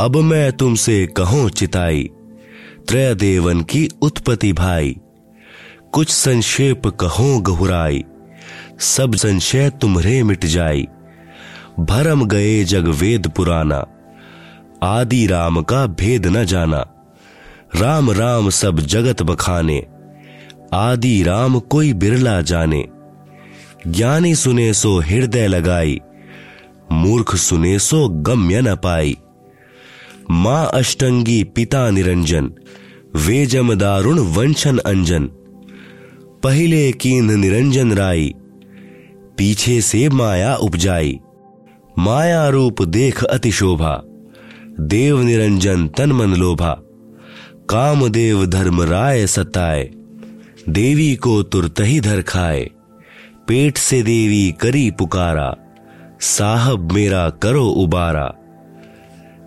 अब 0.00 0.16
मैं 0.16 0.52
तुमसे 0.52 1.06
कहूँ 1.06 1.48
चिताई 1.50 2.10
त्रय 2.88 3.14
देवन 3.14 3.60
की 3.62 3.88
उत्पत्ति 4.02 4.52
भाई। 4.52 4.96
कुछ 5.96 6.10
संक्षेप 6.10 6.86
कहो 6.86 7.38
गहुराई, 7.40 8.04
सब 8.80 9.14
संशय 9.14 9.70
तुम्हरे 9.70 10.22
मिट 10.22 10.44
जाई। 10.44 10.86
भरम 11.80 12.24
गए 12.24 12.64
जग 12.64 12.88
वेद 12.88 13.28
पुराना, 13.28 13.86
आदि 14.82 15.26
राम 15.26 15.62
का 15.62 15.86
भेद 15.86 16.26
न 16.26 16.44
जाना। 16.44 16.84
राम 17.76 18.10
राम 18.10 18.50
सब 18.50 18.80
जगत 18.80 19.22
बखाने, 19.22 19.86
आदि 20.74 21.22
राम 21.22 21.58
कोई 21.58 21.92
बिरला 21.92 22.40
जाने। 22.42 22.84
ज्ञानी 23.86 24.34
सुने 24.34 24.72
सो 24.74 25.00
हृदय 25.00 25.46
लगाई, 25.46 26.00
मूर्ख 26.92 27.36
सुने 27.36 27.78
सो 27.78 28.08
गम्य 28.08 28.60
न 28.60 28.74
पाई। 28.74 29.16
माँ 30.30 30.70
अष्टंगी 30.74 31.44
पिता 31.44 31.90
निरंजन, 31.90 32.52
वे 33.16 33.46
जम 33.46 33.74
दारुण 33.74 34.18
वंशन 34.18 34.78
अंजन। 34.78 35.28
पहले 36.46 36.92
कीन 36.92 37.32
निरंजन 37.40 37.92
राई, 37.92 38.34
पीछे 39.38 39.80
से 39.80 40.08
माया 40.08 40.54
उपजाई। 40.56 41.18
माया 41.98 42.48
रूप 42.48 42.82
देख 42.82 43.24
अति 43.24 43.52
शोभा, 43.52 44.02
देव 44.80 45.22
निरंजन 45.22 45.88
तन 45.88 46.12
मन 46.12 46.34
लोभा। 46.34 46.70
कामदेव 47.70 48.46
धर्म 48.46 48.82
राय 48.82 49.26
सताए, 49.26 49.90
देवी 50.68 51.16
को 51.16 51.42
तुरत 51.42 51.74
ही 51.80 52.00
धर 52.00 52.22
खाए। 52.22 52.70
पेट 53.48 53.78
से 53.78 54.02
देवी 54.02 54.52
करी 54.60 54.90
पुकारा, 54.90 55.56
साहब 56.20 56.92
मेरा 56.92 57.30
करो 57.30 57.66
उबारा। 57.66 58.34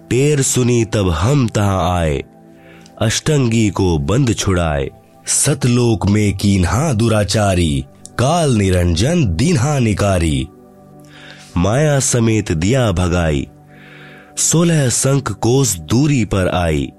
टेर 0.10 0.42
सुनी 0.42 0.86
तब 0.86 1.10
हम 1.10 1.48
तहां 1.48 2.00
आए, 2.00 2.24
अष्टंगी 3.02 3.70
को 3.70 3.98
बंद 3.98 4.36
छुड़ाए। 4.36 4.90
सतलोक 5.30 6.08
में 6.08 6.38
कीन्हा 6.38 6.94
दुराचारी, 6.94 7.86
काल 8.20 8.56
निरंजन 8.56 9.26
दीन्हा 9.36 9.80
निकारी। 9.80 10.48
माया 11.58 12.00
समेत 12.00 12.52
दिया 12.52 12.92
भगाई, 12.92 13.48
सोलह 14.38 14.90
संख 14.90 15.32
कोस 15.32 15.76
दूरी 15.76 16.26
पर 16.26 16.48
आई। 16.48 16.90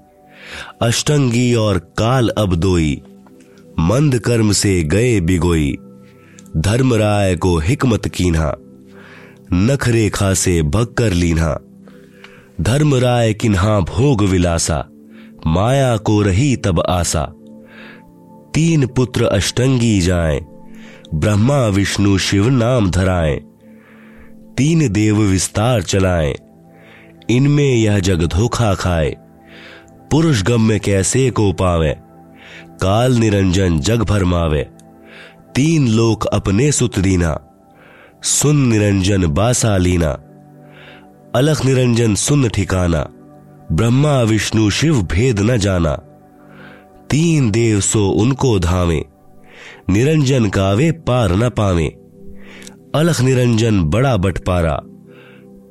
अष्टंगी 0.81 1.53
और 1.53 1.77
काल 1.97 2.29
अब 2.29 2.55
दोई, 2.55 3.01
मंद 3.79 4.19
कर्म 4.19 4.51
से 4.51 4.83
गए 4.83 5.19
बिगोई। 5.21 5.75
धर्मराय 6.57 7.35
को 7.35 7.57
हिकमत 7.57 8.07
कीन्हा 8.07 8.53
नख 9.53 9.87
रेखा 9.87 10.33
से 10.33 10.61
भग 10.61 10.93
कर 10.97 11.13
लीन्हा। 11.13 11.57
धर्मराय 12.61 13.33
किन्हा 13.33 13.79
भोग 13.79 14.23
विलासा, 14.23 14.85
माया 15.47 15.97
को 15.97 16.21
रही 16.21 16.55
तब 16.55 16.83
आसा। 16.89 17.33
तीन 18.53 18.85
पुत्र 18.87 19.25
अष्टंगी 19.25 20.01
जाए, 20.01 20.39
ब्रह्मा, 21.13 21.67
विष्णु, 21.67 22.17
शिव 22.17 22.49
नाम 22.49 22.89
धराए, 22.91 23.35
तीन 24.57 24.87
देव 24.93 25.21
विस्तार 25.21 25.81
चलाए। 25.81 26.35
इनमें 27.29 27.75
यह 27.75 27.99
जग 27.99 28.25
धोखा 28.27 28.73
खाए, 28.73 29.15
पुरुष 30.11 30.43
गम 30.43 30.61
में 30.61 30.79
कैसे 30.79 31.29
को 31.31 31.51
पावे, 31.53 31.95
काल 32.81 33.13
निरंजन 33.13 33.79
जग 33.79 34.01
भरमावे 34.01 34.67
तीन 35.55 35.87
लोक 35.87 36.25
अपने 36.25 36.71
सुत 36.71 36.99
दीना, 36.99 37.39
सुन 38.23 38.67
निरंजन 38.67 39.27
बासा 39.27 39.77
लीना, 39.77 40.11
अलख 41.35 41.65
निरंजन 41.65 42.15
सुन 42.15 42.47
ठिकाना, 42.49 43.07
ब्रह्मा, 43.71 44.21
विष्णु, 44.21 44.69
शिव 44.69 45.01
भेद 45.01 45.39
न 45.39 45.57
जाना। 45.57 45.99
तीन 47.11 47.51
देव 47.51 47.79
सो 47.79 48.09
उनको 48.09 48.59
धावे। 48.59 49.05
निरंजन 49.89 50.49
कावे 50.49 50.91
पार 50.91 51.31
न 51.31 51.49
पावे। 51.49 51.87
अलख 52.95 53.21
निरंजन 53.21 53.83
बड़ा 53.83 54.17
बटपारा 54.17 54.75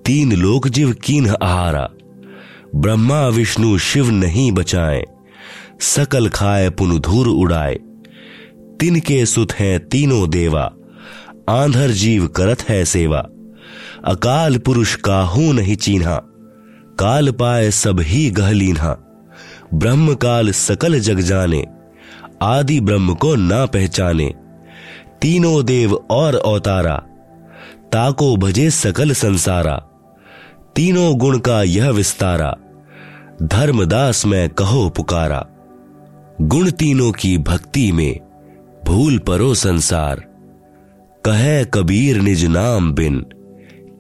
तीन 0.07 0.33
लोक 0.33 0.69
जीव 0.69 0.93
कीन 0.93 1.35
आहारा 1.43 1.89
ब्रह्मा 2.77 3.29
विष्णु 3.29 3.79
शिव 3.79 4.11
नहीं 4.11 4.53
बचाए। 4.53 5.05
सकल 5.81 6.29
खाए 6.29 6.71
पुनधूर 6.71 7.29
उड़ाए। 7.29 7.75
तिनके 8.81 9.27
सुत 9.27 9.53
हैं 9.53 9.89
तीनों 9.89 10.31
देवा। 10.31 10.73
आंधर 11.49 11.91
जीव 11.91 12.27
करत 12.27 12.63
है 12.63 12.85
सेवा। 12.85 13.27
अकाल 14.05 14.59
पुरुष 14.59 14.95
काहू 14.95 15.53
नहीं 15.53 15.77
चीन्हा। 15.77 16.23
काल 16.99 17.31
पाए 17.31 17.71
सब 17.71 18.01
ही 18.01 18.31
गहलीन्हा 18.31 19.10
ब्रह्म 19.75 20.15
काल 20.15 20.51
सकल 20.51 21.01
जग 21.01 21.19
जाने, 21.19 21.67
आदि 22.43 22.81
ब्रह्म 22.81 23.15
को 23.15 23.35
ना 23.35 23.67
पहचाने। 23.67 24.35
तीनों 25.23 25.65
देव 25.65 25.95
और 26.11 26.35
अवतारा, 26.35 26.97
ताको 27.93 28.37
भजे 28.37 28.71
सकल 28.71 29.13
संसारा। 29.13 29.77
तीनों 30.77 31.19
गुण 31.19 31.39
का 31.39 31.63
यह 31.63 31.91
विस्तारा, 31.91 32.57
धर्मदास 33.43 34.27
में 34.27 34.49
कहो 34.49 34.89
पुकारा। 34.89 35.47
गुण 36.41 36.71
तीनों 36.71 37.13
की 37.13 37.39
भक्ति 37.39 37.93
में 37.93 38.21
भूल 38.85 39.19
परो 39.19 39.55
संसार। 39.55 40.25
कहे 41.25 41.65
कबीर 41.65 42.21
निज 42.21 42.45
नाम 42.45 42.93
बिन, 42.93 43.27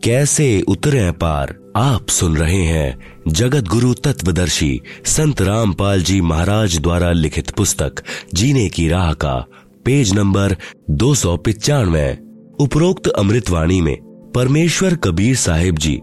कैसे 0.04 0.62
उतरे 0.68 1.10
पार? 1.10 1.59
आप 1.76 2.08
सुन 2.08 2.36
रहे 2.36 2.62
हैं 2.62 2.98
जगत 3.28 3.64
गुरु 3.64 3.94
तत्वदर्शी 3.94 4.80
संत 5.04 5.42
रामपाल 5.42 6.02
जी 6.02 6.20
महाराज 6.20 6.78
द्वारा 6.78 7.12
लिखित 7.12 7.50
पुस्तक, 7.50 8.02
जीने 8.34 8.68
की 8.68 8.88
राह 8.88 9.12
का, 9.12 9.46
पेज 9.84 10.12
नंबर 10.14 10.56
दो 10.90 11.14
सौ 11.14 11.36
पिचानवे, 11.36 12.18
उपरोक्त 12.60 13.08
अमृतवाणी 13.08 13.80
में। 13.80 13.96
परमेश्वर 14.34 14.94
कबीर 14.94 15.36
साहिब 15.36 15.78
जी, 15.78 15.94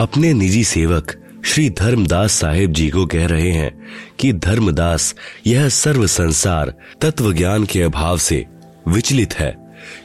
अपने 0.00 0.32
निजी 0.32 0.64
सेवक 0.64 1.16
श्री 1.44 1.70
धर्मदास 1.70 2.32
साहेब 2.32 2.72
जी 2.72 2.90
को 2.90 3.06
कह 3.06 3.26
रहे 3.26 3.50
हैं 3.50 3.86
कि 4.18 4.32
धर्मदास, 4.32 5.14
यह 5.46 5.68
सर्व 5.68 6.06
संसार 6.06 6.74
तत्व 7.00 7.32
ज्ञान 7.32 7.64
के 7.64 7.82
अभाव 7.82 8.18
से 8.18 8.46
विचलित 8.88 9.34
है। 9.34 9.56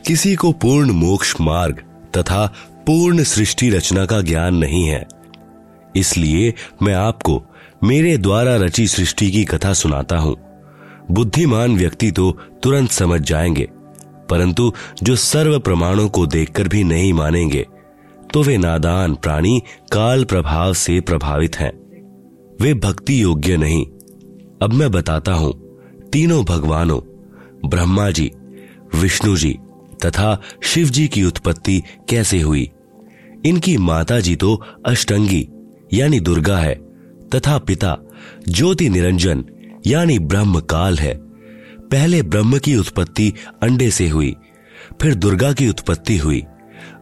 किसी 0.07 0.35
को 0.35 0.51
पूर्ण 0.51 0.91
मोक्ष 0.91 1.35
मार्ग 1.41 1.83
तथा 2.17 2.53
पूर्ण 2.87 3.23
सृष्टि 3.23 3.69
रचना 3.69 4.05
का 4.05 4.21
ज्ञान 4.21 4.55
नहीं 4.55 4.85
है। 4.85 5.05
इसलिए 5.95 6.53
मैं 6.81 6.93
आपको 6.93 7.41
मेरे 7.83 8.17
द्वारा 8.17 8.55
रची 8.55 8.87
सृष्टि 8.87 9.29
की 9.31 9.43
कथा 9.45 9.73
सुनाता 9.73 10.17
हूँ। 10.17 10.35
बुद्धिमान 11.11 11.75
व्यक्ति 11.77 12.11
तो 12.11 12.31
तुरंत 12.63 12.91
समझ 12.91 13.21
जाएँगे, 13.21 13.67
परंतु 14.29 14.71
जो 15.03 15.15
सर्व 15.15 15.59
प्रमाणों 15.59 16.07
को 16.09 16.25
देखकर 16.27 16.67
भी 16.67 16.83
नहीं 16.83 17.13
मानेंगे 17.13 17.65
तो 18.33 18.43
वे 18.43 18.57
नादान 18.57 19.15
प्राणी 19.15 19.61
काल 19.91 20.23
प्रभाव 20.23 20.73
से 20.73 20.99
प्रभावित 21.01 21.55
हैं। 21.55 21.71
वे 22.61 22.73
भक्ति 22.73 23.21
योग्य 23.23 23.57
नहीं। 23.57 23.85
अब 24.61 24.73
मैं 24.73 24.89
बताता 24.91 25.33
हूँ, 25.33 25.53
तीनों 26.13 26.43
भगवानों, 26.45 26.99
ब्रह्मा 27.65 28.09
जी, 28.11 28.31
विष्णु 28.95 29.35
जी 29.37 29.57
तथा 30.05 30.41
शिव 30.63 30.89
जी 30.89 31.07
की 31.07 31.23
उत्पत्ति 31.23 31.81
कैसे 32.09 32.39
हुई? 32.41 32.71
इनकी 33.45 33.77
माता 33.77 34.19
जी 34.19 34.35
तो 34.35 34.55
अष्टंगी, 34.85 35.47
यानी 35.93 36.19
दुर्गा 36.19 36.57
है, 36.57 36.75
तथा 37.35 37.57
पिता 37.57 37.97
ज्योति 38.49 38.89
निरंजन, 38.89 39.43
यानी 39.87 40.19
ब्रह्म 40.19 40.59
काल 40.59 40.97
है। 40.97 41.13
पहले 41.91 42.21
ब्रह्म 42.23 42.57
की 42.59 42.75
उत्पत्ति 42.75 43.33
अंडे 43.63 43.89
से 43.91 44.07
हुई, 44.07 44.35
फिर 45.01 45.15
दुर्गा 45.15 45.53
की 45.53 45.69
उत्पत्ति 45.69 46.17
हुई। 46.17 46.43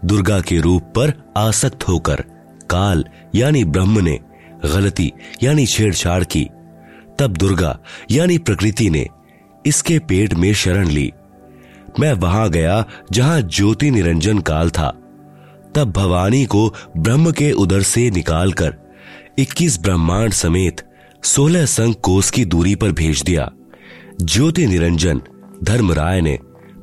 दुर्गा 0.06 0.40
के 0.42 0.60
रूप 0.60 0.84
पर 0.84 1.14
आसक्त 1.38 1.88
होकर 1.88 2.24
काल, 2.70 3.06
यानी 3.36 3.64
ब्रह्म 3.64 4.00
ने 4.00 4.20
गलती, 4.66 5.12
यानी 5.44 5.66
छेड़छाड़ 5.66 6.24
की। 6.24 6.48
तब 7.20 7.38
दुर्गा, 7.38 7.80
यानी 8.12 8.38
प्रकृति 8.38 8.90
ने 8.90 9.08
इसके 9.66 10.00
पेट 10.00 10.34
में 10.34 10.54
शरण 10.54 10.88
ली। 10.88 11.12
मैं 12.00 12.14
वहाँ 12.14 12.50
गया 12.50 12.86
जहाँ 13.12 13.42
ज्योति 13.42 13.92
निरंजन 13.92 14.40
काल 14.40 14.70
था। 14.70 14.90
तब 15.76 15.92
भवानी 15.92 16.46
को 16.46 16.74
ब्रह्म 16.98 17.32
के 17.32 17.52
उदर 17.52 17.82
से 17.82 18.12
निकालकर 18.12 18.76
21 19.40 19.80
ब्रह्मांड 19.80 20.32
समेत 20.32 20.82
16 21.24 21.66
संघ 21.66 21.96
कोस 21.96 22.32
की 22.32 22.46
दूरी 22.46 22.76
पर 22.76 22.92
भेज 22.92 23.24
दिया। 23.24 23.52
ज्योति 24.22 24.68
निरंजन, 24.68 25.22
धर्मराय 25.64 26.22
ने 26.22 26.40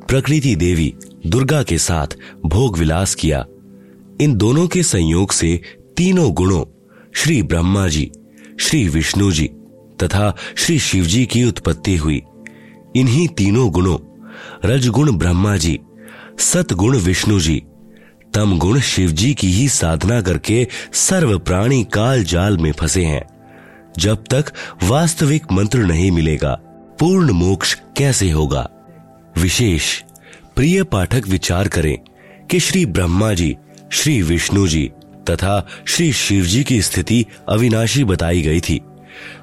प्रकृति 0.08 0.56
देवी, 0.56 0.94
दुर्गा 1.26 1.62
के 1.62 1.78
साथ 1.78 2.06
भोग 2.46 2.78
विलास 2.78 3.14
किया। 3.14 3.44
इन 4.20 4.34
दोनों 4.34 4.66
के 4.66 4.82
संयोग 4.82 5.32
से 5.32 5.60
तीनों 5.96 6.32
गुणों, 6.32 6.64
श्री 7.14 7.42
ब्रह्मा 7.42 7.88
जी, 7.88 8.12
श्री 8.60 8.88
विष्णु 8.88 9.32
जी 9.32 9.50
तथा 10.02 10.36
श्री 10.56 10.78
शिव 10.78 11.04
जी 11.04 11.26
की 11.26 11.44
उत्पत्ति 11.44 11.96
हुई। 11.96 12.22
इन्हीं 12.96 13.28
तीनों 13.28 13.70
गुणों 13.70 13.96
रजगुण 14.64 15.12
ब्रह्मा 15.12 15.56
जी, 15.56 15.80
सतगुण 16.38 16.96
विष्णु 16.96 17.40
जी 17.40 17.62
तम 18.34 18.58
गुण 18.58 18.80
शिव 18.80 19.10
जी 19.10 19.34
की 19.34 19.52
ही 19.52 19.68
साधना 19.68 20.20
करके 20.20 20.68
सर्व 20.92 21.38
प्राणी 21.38 21.84
काल 21.84 22.24
जाल 22.24 22.58
में 22.58 22.72
फंसे 22.72 23.04
हैं। 23.04 23.24
जब 23.98 24.24
तक 24.30 24.44
वास्तविक 24.82 25.52
मंत्र 25.52 25.78
नहीं 25.78 26.10
मिलेगा, 26.10 26.60
पूर्ण 27.00 27.30
मोक्ष 27.30 27.74
कैसे 27.96 28.30
होगा? 28.30 28.70
विशेष, 29.38 30.02
प्रिय 30.56 30.82
पाठक 30.82 31.22
विचार 31.28 31.68
करें 31.68 31.98
कि 32.46 32.60
श्री 32.60 32.86
ब्रह्मा 32.86 33.34
जी, 33.34 33.56
श्री 33.92 34.22
विष्णु 34.22 34.68
जी 34.68 34.90
तथा 35.30 35.66
श्री 35.86 36.12
शिव 36.12 36.44
जी 36.44 36.64
की 36.64 36.82
स्थिति 36.82 37.26
अविनाशी 37.48 38.04
बताई 38.04 38.42
गई 38.42 38.60
थी। 38.60 38.80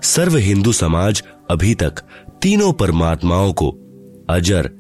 सर्व 0.03 0.37
हिंदू 0.37 0.71
समाज 0.71 1.23
अभी 1.49 1.75
तक 1.75 1.93
तीनों 2.41 2.73
परमात्माओं 2.73 3.53
को 3.53 3.69
अजर 4.29 4.71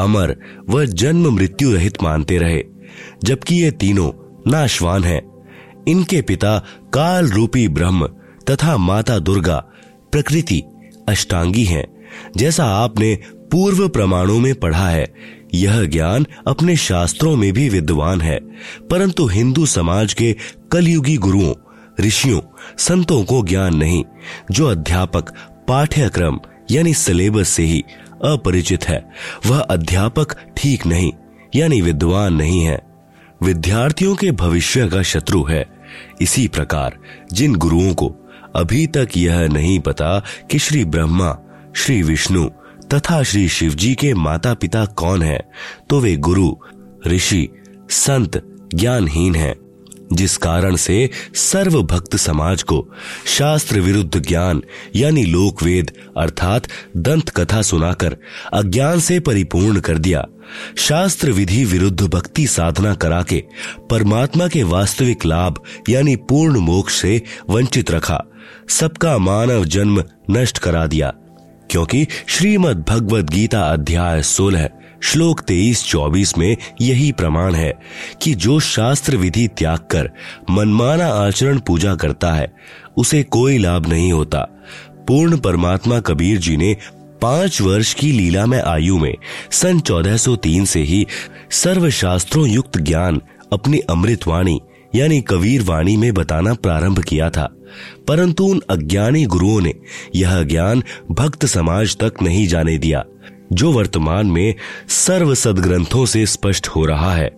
अमर 0.00 0.36
व 0.68 0.84
जन्म 0.84 1.30
मृत्यु 1.34 1.72
रहित 1.72 2.02
मानते 2.02 2.38
रहे, 2.38 2.62
जबकि 3.24 3.54
ये 3.54 3.70
तीनों 3.70 4.10
नाशवान 4.50 5.04
हैं। 5.04 5.20
इनके 5.88 6.20
पिता 6.22 6.58
काल 6.94 7.28
रूपी 7.28 7.66
ब्रह्म 7.68 8.06
तथा 8.50 8.76
माता 8.76 9.18
दुर्गा 9.18 9.56
प्रकृति 10.12 10.62
अष्टांगी 11.08 11.64
हैं, 11.64 11.84
जैसा 12.36 12.64
आपने 12.64 13.14
पूर्व 13.52 13.88
प्रमाणों 13.88 14.38
में 14.38 14.54
पढ़ा 14.54 14.88
है। 14.88 15.06
यह 15.54 15.84
ज्ञान 15.84 16.26
अपने 16.46 16.76
शास्त्रों 16.76 17.36
में 17.36 17.52
भी 17.52 17.68
विद्वान 17.68 18.20
है, 18.20 18.38
परंतु 18.90 19.26
हिंदू 19.26 19.66
समाज 19.66 20.14
के 20.14 20.36
कलयुगी 20.72 21.16
गुरुओं, 21.16 21.54
ऋषियों, 22.00 22.40
संतों 22.78 23.22
को 23.24 23.42
ज्ञान 23.42 23.76
नहीं, 23.76 24.04
जो 24.50 24.66
अध्यापक, 24.66 25.30
पाठ्यक्रम, 25.68 26.38
यानी 26.70 26.94
सिलेबस 26.94 27.48
से 27.48 27.62
ही 27.62 27.84
अपरिचित 28.24 28.84
है। 28.84 29.10
वह 29.46 29.60
अध्यापक 29.60 30.36
ठीक 30.56 30.86
नहीं, 30.86 31.12
यानी 31.54 31.80
विद्वान 31.80 32.34
नहीं 32.34 32.62
है। 32.62 32.80
विद्यार्थियों 33.42 34.14
के 34.16 34.30
भविष्य 34.30 34.88
का 34.88 35.02
शत्रु 35.02 35.44
है। 35.44 35.66
इसी 36.20 36.48
प्रकार, 36.48 36.98
जिन 37.32 37.54
गुरुओं 37.54 37.94
को 37.94 38.16
अभी 38.56 38.86
तक 38.86 39.08
यह 39.16 39.48
नहीं 39.48 39.80
पता 39.80 40.18
कि 40.50 40.58
श्री 40.58 40.84
ब्रह्मा, 40.84 41.38
श्री 41.76 42.02
विष्णु 42.02 42.48
तथा 42.94 43.22
श्री 43.22 43.48
शिव 43.48 43.74
जी 43.74 43.94
के 43.94 44.14
माता 44.14 44.54
पिता 44.54 44.84
कौन 44.84 45.22
है 45.22 45.40
तो 45.90 46.00
वे 46.00 46.16
गुरु, 46.16 46.56
ऋषि, 47.06 47.48
संत, 47.90 48.42
ज्ञानहीन 48.74 49.34
हैं। 49.34 49.54
जिस 50.12 50.36
कारण 50.36 50.76
से 50.76 51.10
सर्व 51.34 51.82
भक्त 51.82 52.16
समाज 52.16 52.62
को 52.62 52.88
शास्त्र 53.26 53.80
विरुद्ध 53.80 54.26
ज्ञान, 54.28 54.62
यानी 54.96 55.24
लोक 55.24 55.62
वेद 55.62 55.92
अर्थात 56.16 56.68
दंत 56.96 57.30
कथा 57.30 57.62
सुनाकर, 57.62 58.16
अज्ञान 58.52 59.00
से 59.00 59.20
परिपूर्ण 59.20 59.80
कर 59.80 59.98
दिया। 59.98 60.26
शास्त्र 60.76 61.30
विधि 61.30 61.64
विरुद्ध 61.64 62.02
भक्ति 62.02 62.46
साधना 62.46 62.94
करा 62.94 63.22
के 63.22 63.44
परमात्मा 63.90 64.48
के 64.48 64.62
वास्तविक 64.62 65.26
लाभ, 65.26 65.62
यानी 65.88 66.16
पूर्ण 66.16 66.58
मोक्ष 66.58 67.00
से 67.00 67.22
वंचित 67.50 67.90
रखा। 67.90 68.24
सबका 68.68 69.18
मानव 69.18 69.64
जन्म 69.64 70.04
नष्ट 70.30 70.58
करा 70.58 70.86
दिया। 70.86 71.12
क्योंकि 71.70 72.06
श्रीमद् 72.26 72.88
भगवद 72.88 73.30
गीता 73.30 73.60
अध्याय 73.60 74.22
सोलह 74.22 74.68
श्लोक 75.02 75.40
तेईस 75.40 75.84
चौबीस 75.84 76.38
में 76.38 76.56
यही 76.80 77.12
प्रमाण 77.12 77.54
है 77.54 77.74
कि 78.22 78.34
जो 78.34 78.60
शास्त्र 78.60 79.16
विधि 79.16 79.48
त्याग 79.48 79.78
कर 79.78 80.10
मनमाना 80.50 81.06
आचरण 81.06 81.58
पूजा 81.58 81.94
करता 81.94 82.32
है, 82.32 82.52
उसे 82.96 83.22
कोई 83.22 83.58
लाभ 83.58 83.88
नहीं 83.88 84.12
होता। 84.12 84.38
पूर्ण 85.08 85.36
परमात्मा 85.36 86.00
कबीर 86.00 86.38
जी 86.38 86.56
ने 86.56 86.76
पाँच 87.22 87.60
वर्ष 87.60 87.94
की 87.94 88.12
लीला 88.12 88.46
में 88.46 88.62
आयु 88.62 88.98
में 88.98 89.14
सन 89.52 89.80
1403 89.80 90.64
से 90.64 90.80
ही 90.80 91.06
सर्व 91.50 91.90
शास्त्रों 91.90 92.48
युक्त 92.48 92.78
ज्ञान 92.78 93.20
अपनी 93.52 93.78
अमृतवाणी 93.78 94.60
यानी 94.94 95.20
कबीर 95.20 95.62
वाणी 95.62 95.96
में 95.96 96.14
बताना 96.14 96.54
प्रारंभ 96.54 96.98
किया 96.98 97.30
था। 97.30 97.48
परंतु 98.08 98.44
उन 98.44 98.62
अज्ञानी 98.70 99.24
गुरुओं 99.24 99.60
ने 99.60 99.74
यह 100.14 100.42
ज्ञान 100.42 100.82
भक्त 101.10 101.46
समाज 101.46 101.96
तक 101.96 102.14
नहीं 102.22 102.46
जाने 102.46 102.78
दिया। 102.78 103.04
जो 103.52 103.72
वर्तमान 103.72 104.26
में 104.26 104.54
सर्व 104.88 105.34
सदग्रंथों 105.34 106.06
से 106.06 106.26
स्पष्ट 106.26 106.68
हो 106.68 106.84
रहा 106.84 107.14
है। 107.14 107.30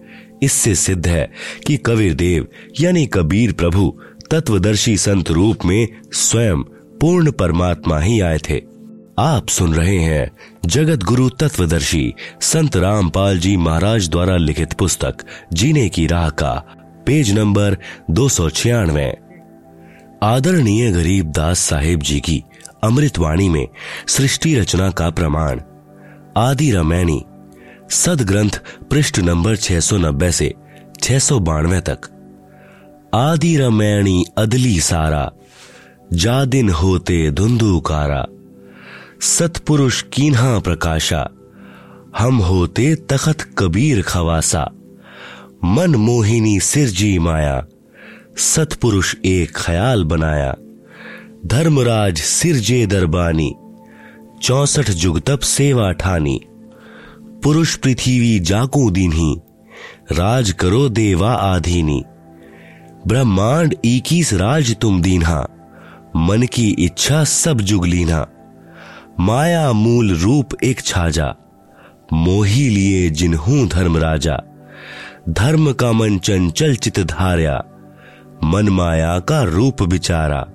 इससे 0.43 0.75
सिद्ध 0.75 1.07
है 1.07 1.31
कि 1.67 1.77
कबीर 1.77 2.15
देव, 2.15 2.47
यानी 2.81 3.07
कबीर 3.07 3.53
प्रभु, 3.53 4.01
तत्वदर्शी 4.31 4.97
संत 4.97 5.31
रूप 5.31 5.65
में 5.65 5.89
स्वयं 6.13 6.63
पूर्ण 7.01 7.31
परमात्मा 7.31 8.01
ही 8.01 8.21
आए 8.21 8.39
थे। 8.39 8.61
आप 9.19 9.49
सुन 9.49 9.75
रहे 9.75 9.99
हैं 9.99 10.31
जगत 10.67 11.03
गुरु 11.03 11.29
तत्वदर्शी 11.29 12.15
संत 12.41 12.77
रामपाल 12.77 13.39
जी 13.39 13.57
महाराज 13.57 14.09
द्वारा 14.09 14.37
लिखित 14.37 14.73
पुस्तक, 14.73 15.17
जीने 15.53 15.89
की 15.89 16.07
राह 16.07 16.29
का, 16.31 16.53
पेज 17.07 17.33
नंबर 17.33 17.77
दो 18.11 18.29
सौ 18.29 18.51
छियानवे। 18.51 19.13
आदरणीय 20.23 20.91
गरीब 20.93 21.27
दास 21.27 21.59
साहेब 21.59 22.01
जी 22.01 22.21
की 22.21 22.45
अमृतवाणी 22.85 23.49
में 23.49 23.69
सृष्टि 24.09 24.55
रचना 24.55 24.91
का 24.91 25.11
प्रमाण 25.11 25.61
आदि 26.37 26.71
रमैनी 26.71 27.25
सदग्रंथ 27.91 28.63
पृष्ठ 28.91 29.19
नंबर 29.19 29.57
690 29.57 30.31
से 30.31 30.55
छह 31.03 31.19
तक। 31.81 31.99
आदि 33.15 33.57
रमैणी 33.57 34.25
अदली 34.39 34.81
सारा, 34.81 35.33
जा 36.13 36.45
दिन 36.45 36.69
होते 36.69 37.31
धुंधुकारा। 37.31 38.27
सतपुरुष 39.21 40.03
कीन्हा 40.03 40.59
प्रकाशा, 40.59 41.29
हम 42.19 42.37
होते 42.37 42.95
तखत 42.95 43.43
कबीर 43.59 44.03
खवासा। 44.03 44.71
मन 45.65 45.95
मोहिनी 45.95 46.61
सिरजी 46.61 47.19
माया, 47.19 47.67
सतपुरुष 48.37 49.15
एक 49.25 49.57
ख्याल 49.57 50.05
बनाया। 50.05 50.57
धर्मराज 51.47 52.19
सिरजे 52.19 52.87
दरबानी 52.87 53.55
चौसठ 54.43 54.91
जुग 54.91 55.21
तप 55.21 55.41
सेवा 55.41 55.91
ठानी। 55.93 56.41
पुरुष 57.45 57.75
पृथ्वी 57.77 58.39
जाकू 58.41 58.91
दीन्ही, 58.91 59.35
राज 60.13 60.51
करो 60.53 60.89
देवा 60.89 61.33
आधीनी। 61.33 62.03
ब्रह्मांड 63.07 63.75
इक्कीस 63.85 64.33
राज 64.35 64.75
तुम 64.77 65.01
दीन्हा, 65.03 65.41
मन 66.17 66.43
की 66.43 66.69
इच्छा 66.79 67.25
सब 67.25 67.61
जुग 67.61 67.87
लीना 67.87 68.27
माया 69.21 69.73
मूल 69.73 70.15
रूप 70.15 70.57
एक 70.65 70.81
छाजा, 70.81 71.35
मोही 72.13 72.69
लिए 72.69 73.11
जिन्हू 73.11 73.67
धर्म 73.67 73.97
राजा। 73.97 74.37
धर्म 75.29 75.73
का 75.73 75.93
मन 75.93 76.19
चंचल 76.19 76.75
चित 76.77 77.01
धार्या, 77.01 77.63
मन 78.45 78.69
माया 78.69 79.19
का 79.19 79.43
रूप 79.43 79.83
बिचारा। 79.83 80.47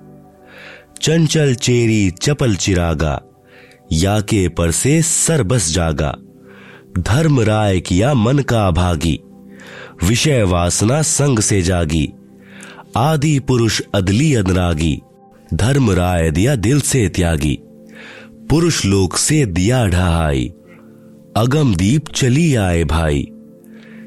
चंचल 1.02 1.54
चेरी 1.54 2.10
चपल 2.10 2.56
चिरागा 2.56 3.20
या 3.92 4.20
के 4.20 4.48
पर 4.48 4.70
से 4.70 5.02
सर 5.02 5.42
बस 5.42 5.72
जागा। 5.72 6.16
धर्म 6.98 7.40
राय 7.40 7.80
किया 7.80 8.14
मन 8.14 8.38
का 8.38 8.70
भागी। 8.70 9.20
विषय 10.04 10.42
वासना 10.42 11.02
संग 11.02 11.38
से 11.38 11.62
जागी। 11.62 12.12
आदि 12.96 13.38
पुरुष 13.38 13.82
अदली 13.94 14.34
अदरागी 14.34 15.02
धर्म 15.54 15.90
राय 15.90 16.30
दिया 16.30 16.56
दिल 16.56 16.80
से 16.80 17.08
त्यागी। 17.08 17.58
पुरुष 18.50 18.84
लोक 18.84 19.16
से 19.16 19.46
दिया 19.46 19.86
ढहाई। 19.86 20.52
अगम 21.36 21.74
दीप 21.74 22.08
चली 22.08 22.54
आए 22.54 22.84
भाई। 22.84 23.26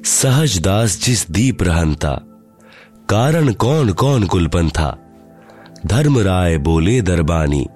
सहज 0.05 0.59
दास 0.59 1.03
जिस 1.03 1.31
दीप 1.31 1.63
रहनता। 1.63 2.11
कारण 3.09 3.53
कौन 3.53 3.93
कौन 3.93 4.23
कुलपन 4.23 4.69
था 4.69 4.97
धर्म 5.85 6.19
राय 6.19 6.57
बोले 6.57 7.01
दरबानी। 7.01 7.67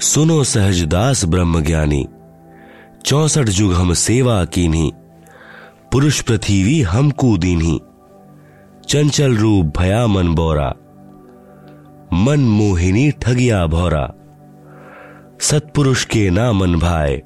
सुनो 0.00 0.44
सहजदास 0.44 1.24
ब्रह्म 1.24 1.60
ज्ञानी 1.60 2.06
चौसठ 3.06 3.48
जुग 3.48 3.72
हम 3.72 3.92
सेवा 3.92 4.44
कीन्ही, 4.44 4.92
पुरुष 5.92 6.20
पृथ्वी 6.20 6.80
हम 6.82 7.10
कूदीन्ही 7.10 7.80
चंचल 8.88 9.36
रूप 9.36 9.72
भया 9.78 10.06
मन 10.06 10.34
बोरा, 10.34 10.74
मन 12.12 12.40
मोहिनी 12.40 13.10
ठगिया 13.10 13.66
भौरा। 13.66 14.14
सत्पुरुष 15.40 16.04
के 16.04 16.30
ना 16.30 16.52
मन 16.52 16.74
भाए, 16.74 17.22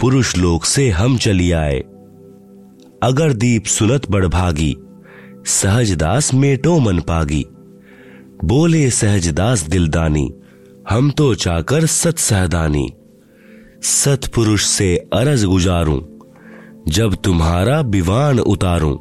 पुरुष 0.00 0.36
लोक 0.36 0.64
से 0.64 0.90
हम 0.90 1.16
चली 1.18 1.52
आए। 1.52 1.78
अगर 3.02 3.32
दीप 3.32 3.64
सुनत 3.64 4.10
बड़भागी 4.10 4.76
सहजदास 5.46 6.34
मेटो 6.34 6.78
मन 6.78 6.98
पागी। 6.98 7.46
बोले 8.44 8.90
सहजदास 8.90 9.62
दिलदानी। 9.62 10.32
हम 10.90 11.10
तो 11.10 11.34
चाकर 11.34 11.86
सत 11.86 12.18
सहदानी 12.18 12.92
सतपुरुष 13.82 14.64
से 14.64 14.96
अरज 14.96 15.44
गुजारूं, 15.44 16.00
जब 16.88 17.14
तुम्हारा 17.14 17.80
विवान 17.80 18.38
उतारूं। 18.38 18.96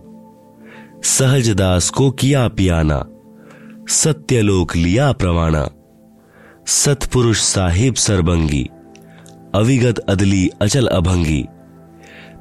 सहजदास 1.01 1.89
को 1.89 2.11
किया 2.11 2.47
पियाना, 2.47 3.05
सत्यलोक 3.89 4.75
लिया 4.75 5.11
प्रवाणा 5.11 5.69
सतपुरुष 6.67 7.39
साहिब 7.39 7.93
सरबंगी, 7.93 8.69
अविगत 9.55 9.99
अदली 9.99 10.49
अचल 10.61 10.87
अभंगी। 10.87 11.45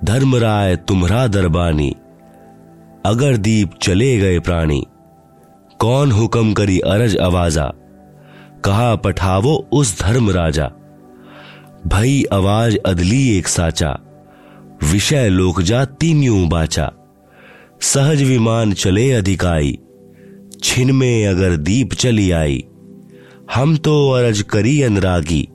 धर्मराय 0.04 0.76
तुम्हरा 0.76 1.26
दरबानी, 1.26 1.90
अगर 3.06 3.36
दीप 3.36 3.70
चले 3.82 4.16
गए 4.18 4.38
प्राणी। 4.38 4.86
कौन 5.80 6.12
हुक्म 6.12 6.52
करी 6.52 6.78
अरज 6.78 7.16
आवाजा? 7.16 7.72
कहा, 8.64 8.94
पठावो 8.96 9.68
उस 9.72 10.00
धर्म 10.00 10.30
राजा। 10.30 10.70
भई 11.86 12.24
आवाज़ 12.32 12.76
अदली 12.86 13.38
एक 13.38 13.48
साचा, 13.48 13.98
विषय 14.92 15.28
लोक 15.28 15.60
जा 15.62 15.84
तीन्यू 15.84 16.46
बाचा। 16.46 16.92
सहज 17.80 18.22
विमान 18.22 18.72
चले 18.72 19.10
अधिकाई, 19.12 19.78
छिन 20.62 20.90
में 20.90 21.26
अगर 21.26 21.56
दीप 21.56 21.94
चली 21.94 22.30
आई। 22.30 22.64
हम 23.54 23.76
तो 23.76 24.10
अरज 24.10 24.42
करी 24.42 24.82
अनुरागी, 24.82 25.48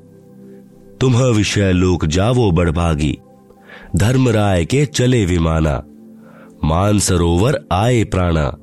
तुम्ह 1.01 1.25
विषय 1.25 1.71
लोक 1.71 2.05
जावो 2.05 2.51
बड़भागी। 2.51 3.17
धर्मराय 3.95 4.65
के 4.65 4.85
चले 4.85 5.25
विमाना 5.25 5.83
मान 6.63 6.99
सरोवर 6.99 7.59
आए 7.71 8.03
प्राणा। 8.03 8.55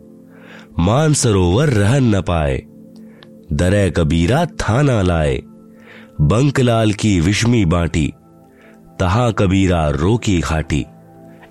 मान 0.79 1.13
सरोवर 1.15 1.69
रहन 1.69 2.15
न 2.17 2.21
पाए। 2.21 2.63
दरे 3.53 3.91
कबीरा 3.91 4.45
थाना 4.45 5.03
लाए। 5.03 5.43
बंकलाल 6.21 6.93
की 6.93 7.21
विषमी 7.21 7.65
बाटी, 7.65 8.13
तहा 9.01 9.31
कबीरा 9.31 9.89
रोकी 9.89 10.41
खाटी। 10.41 10.87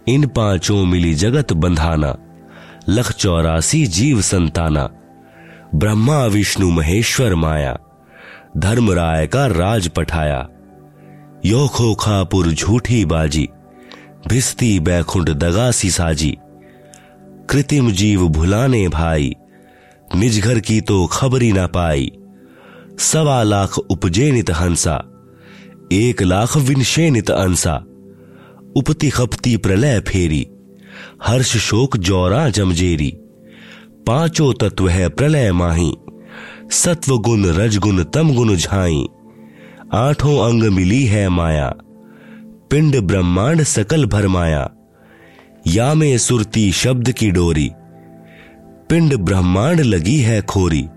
इन 0.08 0.28
पाँचों 0.28 0.86
मिली 0.86 1.14
जगत 1.14 1.54
बंधाना, 1.54 2.16
लख 2.90 3.12
चौरासी 3.12 3.86
जीव 3.86 4.22
संताना। 4.22 4.90
ब्रह्मा, 5.76 6.26
विष्णु, 6.26 6.70
महेश्वर 6.70 7.36
माया, 7.36 7.78
धर्मराय 8.58 9.28
का 9.28 9.46
राज 9.46 9.88
पठाया। 9.88 10.48
यो 11.46 11.68
खोखापुर 11.68 12.48
झूठी 12.48 13.06
बाजी, 13.06 13.50
भिस्ती 14.28 14.80
बैकुंठ 14.80 15.30
दगासी 15.30 15.90
साजी। 15.90 16.38
कृत्रिम 17.50 17.92
जीव 17.92 18.28
भुलाने 18.28 18.88
भाई 18.88 19.36
निज 20.16 20.40
घर 20.40 20.60
की 20.60 20.82
तो 20.82 21.06
खबरी 21.08 21.52
ना 21.52 21.68
पाई। 21.68 22.12
सवा 23.00 23.44
लाख 23.44 23.78
उपजेनित 23.78 24.50
हंसा, 24.50 24.96
एक 25.92 26.22
लाख 26.22 26.58
विनशेनित 26.58 27.32
अंसा। 27.32 27.76
उपति 28.76 29.10
खपती 29.10 29.56
प्रलय 29.58 30.00
फेरी, 30.00 30.48
हर्ष 31.24 31.58
शोक 31.58 31.98
जौरा 31.98 32.50
जमजेरी। 32.50 33.12
पाँचों 34.08 34.54
तत्व 34.54 34.88
है 34.88 35.10
प्रलय 35.10 35.52
माही 35.52 35.94
सत्व 36.72 37.18
गुण 37.18 37.46
रजगुण 37.46 38.04
तम 38.04 38.34
गुण 38.36 38.56
झाई। 38.56 39.06
आठों 39.94 40.38
अंग 40.40 40.64
मिली 40.64 41.04
है 41.06 41.28
माया, 41.30 41.74
पिंड 42.70 43.00
ब्रह्मांड 43.02 43.64
सकल 43.64 44.06
भरमाया। 44.06 44.70
या 45.68 45.94
में 45.94 46.18
सुरती 46.18 46.72
शब्द 46.72 47.12
की 47.12 47.32
डोरी 47.32 47.70
पिंड 48.92 49.18
ब्रह्मांड 49.18 49.82
लगी 49.82 50.18
है 50.18 50.42
खोरी। 50.42 50.90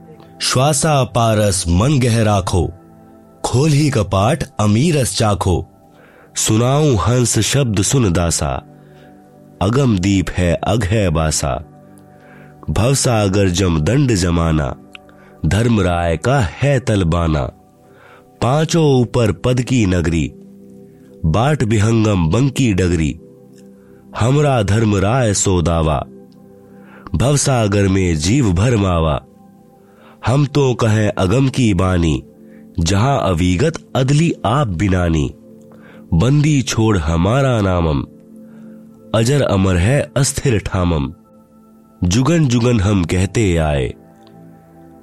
श्वासा 0.43 1.05
पारस 1.05 1.65
मन 1.69 1.99
गह 1.99 2.23
राखो। 2.23 2.73
खोल 3.45 3.71
ही 3.71 3.91
कपाट 3.91 4.45
अमीरस 4.61 5.19
चाखो। 5.19 5.67
सुनाऊ 6.37 6.95
हंस 6.95 7.39
शब्द 7.39 7.83
सुन 7.83 8.13
दासा। 8.13 8.63
अगम 9.63 9.99
दीप 9.99 10.31
है 10.31 10.55
अघ 10.55 10.85
है 10.85 11.11
बासा। 11.11 11.65
भवसागर 12.71 13.49
जम 13.49 13.81
दंड 13.81 14.15
जमाना। 14.15 14.77
धर्म 15.47 15.81
राय 15.81 16.17
का 16.17 16.41
है 16.41 16.81
तलबाना 16.81 17.47
पाँचों 18.43 19.01
ऊपर 19.01 19.33
पद 19.33 19.61
की 19.61 19.87
नगरी। 19.87 20.33
बाट 21.25 21.63
विहंगम 21.63 22.31
बंकी 22.31 22.75
डगरी। 22.75 23.19
हमरा 24.21 24.63
धर्मराय 24.63 25.35
सोदावा 25.35 26.05
भवसागर 27.15 27.89
में 27.89 28.17
जीव 28.17 28.53
भर 28.53 28.77
मावा। 28.77 29.21
हम 30.27 30.47
तो 30.47 30.75
कहें 30.75 31.13
अगम 31.19 31.49
की 31.49 31.75
बानी, 31.75 32.23
जहाँ 32.81 33.21
अविगत 33.23 33.73
अदली 33.97 34.35
आप 34.47 34.69
बिनानी। 34.69 35.35
बंदी 36.15 36.63
छोड़ 36.63 36.99
हमारा 36.99 37.61
नामम, 37.61 38.03
अजर 39.19 39.43
अमर 39.43 39.77
है 39.77 40.13
अस्थिर 40.17 40.59
ठामम। 40.59 41.13
जुगन 42.09 42.49
जुगन 42.49 42.81
हम 42.81 43.05
कहते 43.05 43.57
आए, 43.57 43.95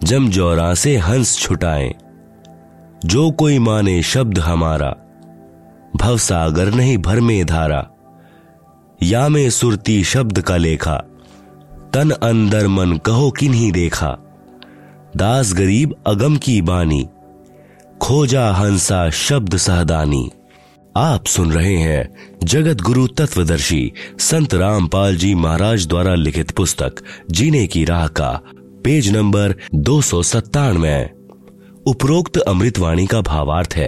जम 0.04 0.30
जौरा 0.30 0.74
से 0.74 0.98
हंस 0.98 1.38
छुटाए। 1.38 1.96
जो 3.06 3.32
कोई 3.32 3.60
माने 3.60 4.02
शब्द 4.02 4.40
हमारा, 4.40 4.96
भवसागर 5.96 6.74
नहीं 6.74 6.98
भर 6.98 7.20
में 7.20 7.46
धारा। 7.46 7.88
या 9.04 9.30
में 9.30 9.50
सुरती 9.50 10.04
शब्द 10.04 10.42
का 10.42 10.58
लेखा। 10.58 11.04
तन 11.94 12.10
अंदर 12.24 12.68
मन 12.68 12.98
कहो 12.98 13.30
किन्हीं 13.32 13.72
देखा। 13.72 14.10
दास 15.18 15.52
गरीब 15.54 15.96
अगम 16.08 16.36
की 16.38 16.62
बानी, 16.62 17.08
खोजा 18.02 18.46
हंसा 18.52 19.10
शब्द 19.10 19.58
सहदानी। 19.58 20.30
आप 20.96 21.26
सुन 21.26 21.52
रहे 21.52 21.76
हैं 21.76 22.38
जगत 22.44 22.82
गुरु 22.82 23.06
तत्वदर्शी 23.08 23.92
संत 24.20 24.54
रामपाल 24.54 25.16
जी 25.16 25.34
महाराज 25.36 25.88
द्वारा 25.88 26.14
लिखित 26.16 26.52
पुस्तक, 26.52 27.02
जीने 27.32 27.66
की 27.68 27.84
राह 27.86 28.08
का, 28.10 28.30
पेज 28.84 29.12
नंबर 29.16 29.56
दो 29.76 30.00
सौ 30.02 30.22
सत्तानवे। 30.24 31.04
उपरोक्त 31.86 32.38
अमृतवाणी 32.38 33.06
का 33.08 33.22
भावार्थ 33.22 33.74
है 33.74 33.88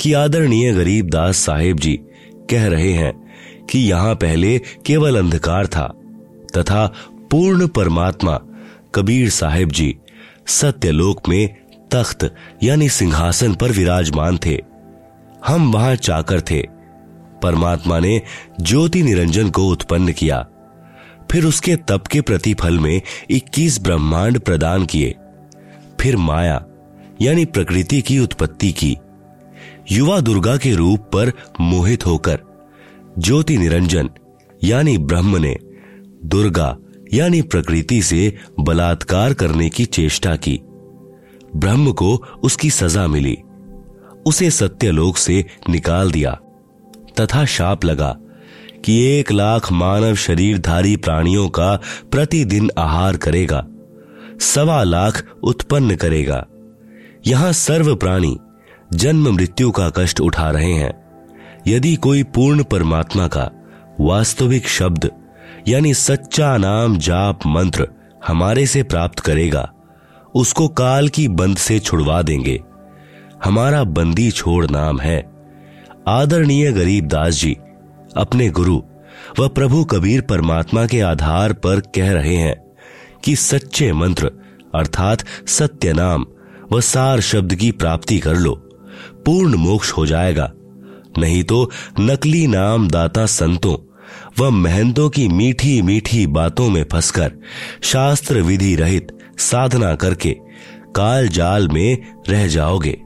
कि 0.00 0.12
आदरणीय 0.12 0.72
गरीब 0.72 1.10
दास 1.10 1.36
साहेब 1.36 1.78
जी 1.78 1.98
कह 2.50 2.66
रहे 2.66 2.92
हैं 2.92 3.12
कि 3.70 3.78
यहाँ 3.80 4.14
पहले 4.14 4.58
केवल 4.86 5.18
अंधकार 5.18 5.66
था, 5.66 5.86
तथा 6.56 6.92
पूर्ण 7.30 7.68
परमात्मा, 7.68 8.40
कबीर 8.94 9.30
साहेब 9.30 9.68
जी, 9.68 9.96
सत्यलोक 10.46 11.28
में 11.28 11.56
तख्त, 11.90 12.34
यानी 12.62 12.88
सिंहासन 12.88 13.54
पर 13.54 13.70
विराजमान 13.70 14.38
थे। 14.46 14.62
हम 15.46 15.72
वहाँ 15.72 15.94
चाकर 15.94 16.40
थे। 16.40 16.62
परमात्मा 17.42 17.98
ने 17.98 18.22
ज्योति 18.60 19.02
निरंजन 19.02 19.50
को 19.50 19.68
उत्पन्न 19.68 20.12
किया। 20.12 20.46
फिर 21.30 21.44
उसके 21.44 21.76
तप 21.76 22.04
के 22.06 22.20
प्रतिफल 22.20 22.78
में 22.78 23.02
21 23.30 23.82
ब्रह्मांड 23.82 24.40
प्रदान 24.40 24.86
किए। 24.86 25.14
फिर 26.00 26.16
माया, 26.16 26.64
यानी 27.22 27.44
प्रकृति 27.44 28.02
की 28.02 28.18
उत्पत्ति 28.18 28.72
की। 28.72 28.98
युवा 29.92 30.20
दुर्गा 30.20 30.56
के 30.56 30.74
रूप 30.74 31.00
पर 31.00 31.32
मोहित 31.60 32.06
होकर, 32.06 32.40
ज्योति 33.18 33.58
निरंजन, 33.58 34.10
यानी 34.64 34.98
ब्रह्म 34.98 35.36
ने 35.36 35.56
दुर्गा 36.24 36.76
यानी 37.16 37.42
प्रकृति 37.42 38.02
से 38.02 38.38
बलात्कार 38.60 39.34
करने 39.34 39.68
की 39.68 39.84
चेष्टा 39.84 40.36
की। 40.36 40.60
ब्रह्म 41.56 41.92
को 41.92 42.24
उसकी 42.42 42.70
सजा 42.70 43.06
मिली। 43.06 43.38
उसे 44.26 44.50
सत्यलोक 44.50 45.16
से 45.16 45.44
निकाल 45.70 46.12
दिया। 46.12 46.40
तथा 47.20 47.44
शाप 47.44 47.84
लगा 47.84 48.16
कि 48.84 49.02
एक 49.02 49.32
लाख 49.32 49.72
मानव 49.72 50.14
शरीरधारी 50.14 50.96
प्राणियों 50.96 51.48
का 51.48 51.80
प्रतिदिन 52.10 52.70
आहार 52.78 53.16
करेगा। 53.16 53.66
सवा 54.40 54.84
लाख 54.84 55.26
उत्पन्न 55.42 55.96
करेगा। 55.96 56.46
यहाँ 57.26 57.52
सर्व 57.52 57.96
प्राणी 57.96 58.38
जन्म 58.94 59.34
मृत्यु 59.34 59.70
का 59.70 59.90
कष्ट 59.96 60.20
उठा 60.20 60.50
रहे 60.50 60.72
हैं। 60.72 61.06
यदि 61.66 61.96
कोई 61.96 62.22
पूर्ण 62.22 62.62
परमात्मा 62.62 63.28
का 63.28 63.50
वास्तविक 64.00 64.68
शब्द 64.68 65.10
यानी 65.68 65.94
सच्चा 65.94 66.56
नाम 66.56 66.98
जाप 66.98 67.40
मंत्र 67.46 67.88
हमारे 68.26 68.66
से 68.66 68.82
प्राप्त 68.82 69.18
करेगा। 69.18 69.72
उसको 70.34 70.68
काल 70.68 71.08
की 71.08 71.28
बंद 71.28 71.56
से 71.56 71.78
छुड़वा 71.78 72.22
देंगे। 72.22 72.62
हमारा 73.44 73.84
बंदी 73.84 74.30
छोड़ 74.30 74.66
नाम 74.70 75.00
है। 75.00 75.30
आदरणीय 76.08 76.72
गरीब 76.72 77.06
दास 77.06 77.34
जी, 77.34 77.56
अपने 78.16 78.50
गुरु 78.50 78.82
व 79.38 79.48
प्रभु 79.48 79.84
कबीर 79.84 80.20
परमात्मा 80.20 80.86
के 80.86 81.00
आधार 81.00 81.52
पर 81.52 81.80
कह 81.80 82.12
रहे 82.12 82.36
हैं 82.36 82.56
कि 83.24 83.36
सच्चे 83.36 83.92
मंत्र 83.92 84.30
अर्थात 84.74 85.24
सत्य 85.46 85.92
नाम 85.92 86.26
व 86.72 86.80
सार 86.80 87.20
शब्द 87.20 87.54
की 87.54 87.72
प्राप्ति 87.72 88.18
कर 88.18 88.34
लो। 88.34 88.52
पूर्ण 89.26 89.54
मोक्ष 89.54 89.92
हो 89.92 90.06
जाएगा। 90.06 90.52
नहीं 91.18 91.44
तो 91.44 91.70
नकली 92.00 92.46
नाम 92.46 92.88
दाता 92.88 93.26
संतों 93.26 93.85
व 94.38 94.50
महंतों 94.50 95.10
की 95.10 95.28
मीठी 95.28 95.82
मीठी 95.82 96.26
बातों 96.26 96.68
में 96.70 96.84
फंसकर 96.92 97.32
शास्त्र 97.82 98.40
विधि 98.40 98.76
रहित 98.76 99.08
साधना 99.38 99.94
करके 99.94 100.36
काल 100.96 101.28
जाल 101.28 101.68
में 101.68 102.14
रह 102.28 102.46
जाओगे। 102.46 103.02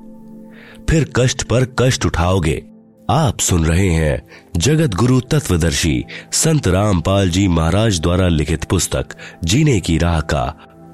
फिर 0.90 1.12
कष्ट 1.16 1.42
पर 1.42 1.64
कष्ट 1.78 2.06
उठाओगे। 2.06 2.62
आप 3.10 3.40
सुन 3.40 3.64
रहे 3.64 3.88
हैं 3.88 4.28
जगत 4.56 4.94
गुरु 4.94 5.20
तत्वदर्शी 5.20 6.04
संत 6.32 6.68
रामपाल 6.68 7.30
जी 7.30 7.48
महाराज 7.48 8.00
द्वारा 8.00 8.28
लिखित 8.28 8.64
पुस्तक, 8.64 9.06
जीने 9.44 9.80
की 9.80 9.98
राह 9.98 10.20
का, 10.20 10.44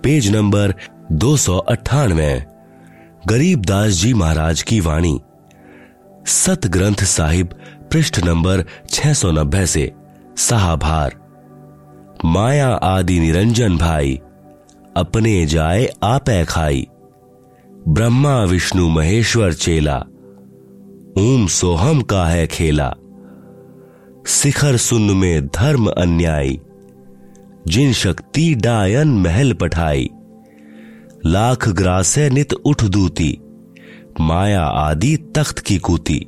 पेज 0.04 0.36
नंबर 0.36 0.74
दो 1.12 1.36
सौ 1.36 1.58
अट्ठानवे। 1.58 2.44
गरीब 3.26 3.64
दास 3.64 3.92
जी 3.92 4.14
महाराज 4.14 4.62
की 4.62 4.80
वाणी। 4.80 5.20
सत 6.26 6.60
ग्रंथ 6.66 7.04
साहिब, 7.04 7.48
पृष्ठ 7.92 8.24
नंबर 8.24 8.64
690 8.90 9.66
से 9.66 9.92
सहाभार। 10.36 11.14
माया 12.24 12.68
आदि 12.68 13.20
निरंजन 13.20 13.76
भाई, 13.76 14.20
अपने 14.96 15.46
जाए 15.46 15.88
आपे 16.02 16.44
खाई। 16.44 16.86
ब्रह्मा, 17.88 18.44
विष्णु, 18.44 18.88
महेश्वर 18.88 19.52
चेला 19.52 19.98
ओम 21.18 21.46
सोहम 21.46 22.00
का 22.02 22.24
है 22.24 22.46
खेला। 22.46 22.94
शिखर 24.26 24.76
सुन 24.76 25.02
में 25.02 25.46
धर्म 25.46 25.86
अन्यायी 25.86 26.60
जिन 27.66 27.92
शक्ति 27.92 28.54
डायन 28.54 29.08
महल 29.08 29.52
पठाई। 29.52 30.10
लाख 31.26 31.68
ग्रासे 31.68 32.30
नित 32.30 32.52
उठ 32.52 32.84
दूती, 32.84 33.38
माया 34.20 34.62
आदि 34.62 35.16
तख्त 35.16 35.58
की 35.58 35.78
कूती। 35.78 36.26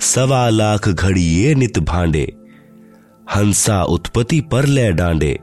सवा 0.00 0.48
लाख 0.48 0.88
घड़िए 0.88 1.54
नित 1.54 1.78
भांडे 1.78 2.32
हंसा 3.34 3.82
उत्पत्ति 3.84 4.40
पर 4.40 4.66
ले 4.66 4.90
डांडे। 4.92 5.38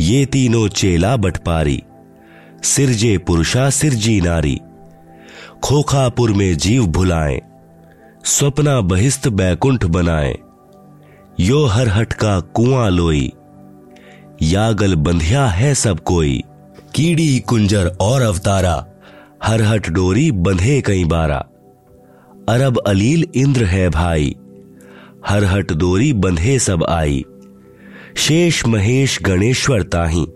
ये 0.00 0.24
तीनों 0.26 0.66
चेला 0.68 1.16
बटपारी, 1.16 1.82
सिरजे 2.62 3.16
पुरुषा 3.18 3.68
सिरजी 3.70 4.20
नारी। 4.20 4.60
खोखापुर 5.62 6.32
में 6.32 6.56
जीव 6.58 6.86
भुलाए, 6.86 7.40
स्वप्ना 8.24 8.80
बहिस्त 8.80 9.28
बैकुंठ 9.28 9.84
बनाए। 9.84 10.34
यो 11.40 11.64
हर 11.66 11.88
हट 11.88 12.12
का 12.12 12.38
कुआँ 12.40 12.90
लोई, 12.90 13.32
यागल 14.42 14.94
बंधिया 14.94 15.46
है 15.46 15.74
सब 15.74 16.00
कोई। 16.00 16.42
कीड़ी 16.94 17.38
कुंजर 17.40 17.96
और 18.00 18.22
अवतारा, 18.22 18.74
हर 19.44 19.62
हट 19.62 19.88
डोरी 19.90 20.30
बंधे 20.32 20.80
कई 20.80 21.04
बारा। 21.04 21.38
अरब 22.48 22.78
अलील 22.78 23.26
इंद्र 23.34 23.64
है 23.64 23.88
भाई 23.90 24.34
हर 25.28 25.44
हट 25.44 25.72
डोरी 25.72 26.12
बंधे 26.12 26.58
सब 26.58 26.84
आई। 26.84 27.24
शेष 28.16 28.66
महेश 28.66 29.18
गणेश्वर 29.22 29.82
ताही, 29.82 30.26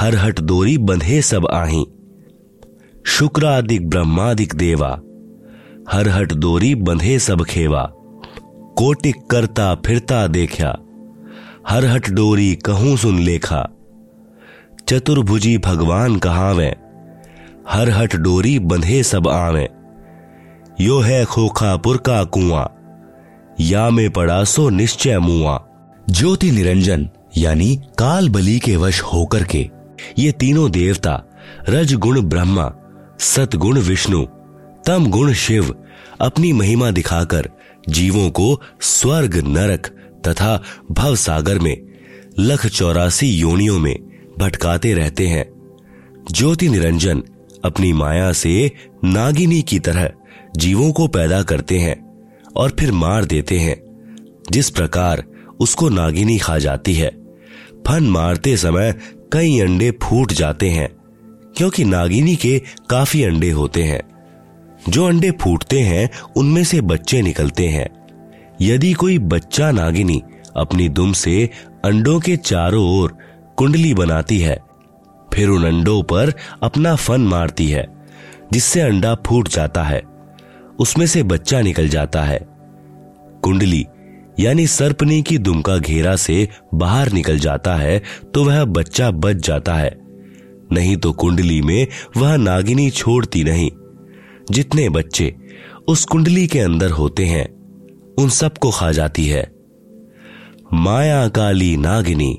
हर 0.00 0.14
हट 0.14 0.40
डोरी 0.40 0.78
बंधे 0.78 1.22
सब 1.22 1.46
आही। 1.46 1.84
शुक्रादिक 3.06 3.88
ब्रह्मादिक 3.90 4.54
देवा, 4.54 4.90
हर 5.92 6.08
हट 6.08 6.32
डोरी 6.32 6.74
बंधे 6.74 7.18
सब 7.18 7.44
खेवा। 7.44 7.82
कोटिक 8.78 9.16
करता 9.30 9.74
फिरता 9.74 10.26
देखा, 10.26 10.76
हर 11.68 11.84
हट 11.84 12.10
डोरी 12.10 12.54
कहूँ 12.54 12.96
सुन 12.96 13.18
लेखा। 13.18 13.68
चतुर्भुजी 14.88 15.56
भगवान 15.58 16.16
कहावे, 16.16 16.74
हर 17.68 17.90
हट 17.90 18.16
डोरी 18.16 18.58
बंधे 18.58 19.02
सब 19.02 19.28
आवे। 19.28 19.68
यो 20.80 20.98
है 21.00 21.24
खोखापुर 21.24 21.96
का 21.96 22.22
कुआँ 22.24 22.66
या 23.60 23.90
में 23.90 24.10
पड़ा 24.10 24.44
सो 24.44 24.68
निश्चय 24.68 25.18
मुआ। 25.18 25.64
ज्योति 26.10 26.50
निरंजन, 26.50 27.08
यानी 27.36 27.76
काल 27.98 28.28
बलि 28.28 28.58
के 28.58 28.76
वश 28.76 29.00
होकर 29.00 29.44
के। 29.44 29.70
ये 30.18 30.32
तीनों 30.32 30.70
देवता 30.70 31.24
रज 31.68 31.94
गुण 31.94 32.20
ब्रह्मा, 32.20 32.72
सतगुण 33.18 33.78
विष्णु 33.78 34.26
तम 34.86 35.06
गुण 35.06 35.32
शिव, 35.32 35.74
अपनी 36.20 36.52
महिमा 36.52 36.90
दिखाकर 36.90 37.50
जीवों 37.88 38.30
को 38.30 38.60
स्वर्ग, 38.80 39.36
नरक 39.36 39.86
तथा 40.28 40.62
भव 40.90 41.16
सागर 41.16 41.58
में, 41.58 41.82
लख 42.38 42.66
चौरासी 42.66 43.28
योनियों 43.28 43.78
में 43.78 43.98
भटकाते 44.38 44.94
रहते 44.94 45.26
हैं। 45.26 45.46
ज्योति 46.32 46.68
निरंजन 46.68 47.22
अपनी 47.64 47.92
माया 47.92 48.32
से 48.32 48.72
नागिनी 49.04 49.62
की 49.62 49.78
तरह 49.78 50.10
जीवों 50.56 50.92
को 50.92 51.08
पैदा 51.08 51.42
करते 51.42 51.78
हैं। 51.78 52.07
और 52.58 52.70
फिर 52.78 52.92
मार 52.92 53.24
देते 53.24 53.58
हैं। 53.58 53.88
जिस 54.52 54.70
प्रकार 54.70 55.24
उसको 55.60 55.88
नागिनी 55.88 56.38
खा 56.38 56.58
जाती 56.58 56.94
है, 56.94 57.10
फन 57.86 58.04
मारते 58.04 58.56
समय 58.56 58.94
कई 59.32 59.60
अंडे 59.60 59.90
फूट 59.90 60.32
जाते 60.32 60.70
हैं, 60.70 60.88
क्योंकि 61.56 61.84
नागिनी 61.84 62.36
के 62.36 62.62
काफ़ी 62.90 63.24
अंडे 63.24 63.50
होते 63.50 63.82
हैं। 63.82 64.02
जो 64.88 65.06
अंडे 65.06 65.30
फूटते 65.30 65.80
हैं, 65.80 66.10
उनमें 66.36 66.64
से 66.64 66.80
बच्चे 66.80 67.22
निकलते 67.22 67.68
हैं। 67.68 67.88
यदि 68.60 68.92
कोई 68.92 69.18
बच्चा 69.18 69.70
नागिनी 69.70 70.22
अपनी 70.56 70.88
दुम 70.88 71.12
से 71.12 71.50
अंडों 71.84 72.20
के 72.20 72.36
चारों 72.36 72.98
ओर 72.98 73.16
कुंडली 73.56 73.94
बनाती 73.94 74.38
है, 74.38 74.58
फिर 75.34 75.48
उन 75.48 75.64
अंडों 75.64 76.02
पर 76.02 76.32
अपना 76.62 76.94
फन 76.94 77.20
मारती 77.20 77.70
है, 77.70 77.86
जिससे 78.52 78.80
अंडा 78.80 79.14
फूट 79.14 79.48
जाता 79.48 79.82
है, 79.82 80.02
उसमें 80.78 81.06
से 81.06 81.22
बच्चा 81.22 81.60
निकल 81.60 81.88
जाता 81.88 82.22
है। 82.22 82.47
कुंडली, 83.44 83.86
यानी 84.40 84.66
सर्पनी 84.66 85.22
की 85.22 85.38
दुम 85.38 85.60
का 85.62 85.76
घेरा 85.78 86.16
से 86.16 86.48
बाहर 86.74 87.12
निकल 87.12 87.38
जाता 87.38 87.74
है 87.76 88.02
तो 88.34 88.44
वह 88.44 88.64
बच्चा 88.64 89.10
बच 89.10 89.36
जाता 89.36 89.74
है। 89.74 89.96
नहीं 90.72 90.96
तो 90.96 91.12
कुंडली 91.12 91.60
में 91.62 91.86
वह 92.16 92.36
नागिनी 92.36 92.90
छोड़ती 92.90 93.44
नहीं। 93.44 93.70
जितने 94.50 94.88
बच्चे 94.88 95.34
उस 95.88 96.04
कुंडली 96.04 96.46
के 96.46 96.60
अंदर 96.60 96.90
होते 96.90 97.24
हैं, 97.24 97.46
उन 98.18 98.28
सबको 98.28 98.70
खा 98.70 98.90
जाती 98.92 99.26
है। 99.26 99.50
माया 100.72 101.28
काली 101.28 101.76
नागिनी, 101.76 102.32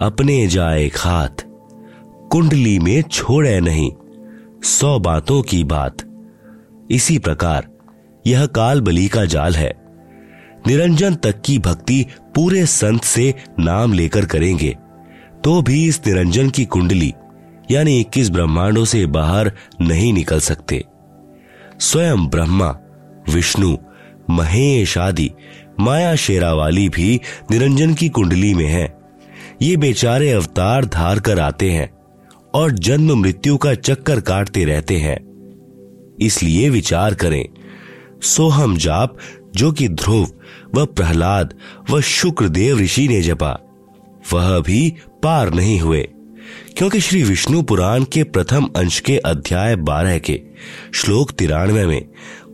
अपने 0.00 0.46
जाए 0.46 0.88
खात, 0.88 1.36
कुंडली 2.32 2.78
में 2.78 3.02
छोड़े 3.02 3.60
नहीं। 3.60 3.90
सौ 4.64 4.98
बातों 4.98 5.42
की 5.42 5.64
बात। 5.64 5.96
इसी 6.90 7.18
प्रकार 7.18 7.68
यह 8.26 8.46
काल 8.46 8.80
बली 8.80 9.08
का 9.08 9.24
जाल 9.24 9.54
है। 9.54 9.79
निरंजन 10.66 11.14
तक 11.14 11.40
की 11.40 11.58
भक्ति 11.58 12.06
पूरे 12.34 12.66
संत 12.66 13.04
से 13.04 13.34
नाम 13.60 13.92
लेकर 13.92 14.24
करेंगे। 14.24 14.76
तो 15.44 15.62
भी 15.62 15.86
इस 15.88 16.00
निरंजन 16.06 16.50
की 16.50 16.64
कुंडली, 16.64 17.12
यानी 17.70 18.00
इक्कीस 18.00 18.30
ब्रह्मांडों 18.30 18.84
से 18.84 19.06
बाहर 19.06 19.52
नहीं 19.80 20.12
निकल 20.12 20.40
सकते। 20.40 20.84
स्वयं 21.80 22.26
ब्रह्मा, 22.26 22.76
विष्णु, 23.28 23.76
महेश 24.30 24.98
आदि, 24.98 25.30
माया 25.80 26.14
शेरावाली 26.14 26.88
भी 26.88 27.20
निरंजन 27.50 27.94
की 27.94 28.08
कुंडली 28.08 28.54
में 28.54 28.66
है। 28.66 28.98
ये 29.62 29.76
बेचारे 29.76 30.30
अवतार 30.32 30.84
धार 30.84 31.20
कर 31.20 31.40
आते 31.40 31.70
हैं 31.70 31.90
और 32.54 32.70
जन्म 32.70 33.18
मृत्यु 33.18 33.56
का 33.56 33.74
चक्कर 33.74 34.20
काटते 34.20 34.64
रहते 34.64 34.96
हैं। 34.96 35.18
इसलिए 36.20 36.68
विचार 36.70 37.14
करें, 37.14 37.44
सोहम 38.22 38.76
जाप 38.76 39.16
जो 39.56 39.70
कि 39.72 39.88
ध्रुव 39.88 40.28
व 40.74 40.84
प्रहलाद 40.86 41.54
व 41.90 42.00
शुक्रदेव 42.00 42.78
ऋषि 42.78 43.06
ने 43.08 43.20
जपा। 43.22 43.58
वह 44.32 44.58
भी 44.60 44.82
पार 45.22 45.52
नहीं 45.54 45.78
हुए, 45.80 46.02
क्योंकि 46.76 47.00
श्री 47.00 47.22
विष्णु 47.22 47.62
पुराण 47.62 48.04
के 48.04 48.22
प्रथम 48.24 48.68
अंश 48.76 49.00
के 49.00 49.16
अध्याय 49.18 49.76
बारह 49.78 50.18
के 50.20 50.40
श्लोक 50.94 51.30
तिरानवे 51.30 51.86
में 51.86 52.02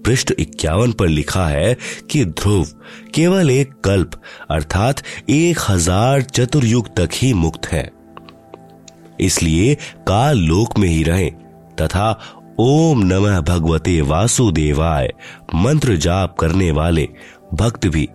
पृष्ठ 0.05 0.32
इक्यावन 0.38 0.92
पर 0.92 1.09
लिखा 1.09 1.47
है 1.47 1.76
कि 2.11 2.24
ध्रुव 2.24 2.66
केवल 3.14 3.51
एक 3.51 3.72
कल्प, 3.84 4.11
अर्थात 4.51 5.03
एक 5.30 5.59
हज़ार 5.68 6.22
चतुर्युग 6.22 6.88
तक 6.97 7.14
ही 7.14 7.32
मुक्त 7.34 7.66
है। 7.66 7.90
इसलिए 9.20 9.74
काल 10.09 10.38
लोक 10.38 10.78
में 10.78 10.88
ही 10.88 11.03
रहे 11.03 11.30
तथा 11.80 12.11
ओम 12.61 13.00
नमः 13.02 13.40
भगवते 13.40 14.00
वासुदेवाय। 14.00 15.12
मंत्र 15.54 15.96
जाप 15.96 16.36
करने 16.38 16.70
वाले 16.70 17.09
भक्त 17.54 17.86
भी 17.86 18.09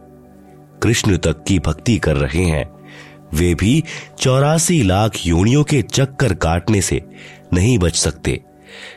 कृष्ण 0.84 1.18
तक 1.18 1.44
की 1.48 1.60
भक्ति 1.60 1.98
कर 1.98 2.16
रहे 2.16 2.46
हैं। 2.46 2.66
वे 3.34 3.56
भी 3.56 3.84
चौरासी 4.20 4.84
लाख 4.84 5.12
योनियों 5.26 5.64
के 5.64 5.82
चक्कर 5.82 6.34
काटने 6.34 6.82
से 6.82 7.02
नहीं 7.54 7.78
बच 7.80 7.96
सकते। 7.96 8.42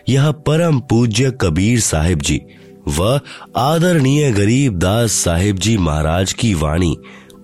यह 0.08 0.30
परम 0.30 0.80
पूज्य 0.80 1.30
कबीर 1.40 1.80
साहिब 1.80 2.20
जी 2.20 2.40
व 2.88 3.20
आदरणीय 3.56 4.30
गरीब 4.32 4.78
दास 4.78 5.12
साहिब 5.12 5.56
जी 5.56 5.76
महाराज 5.76 6.32
की 6.32 6.54
वाणी 6.54 6.96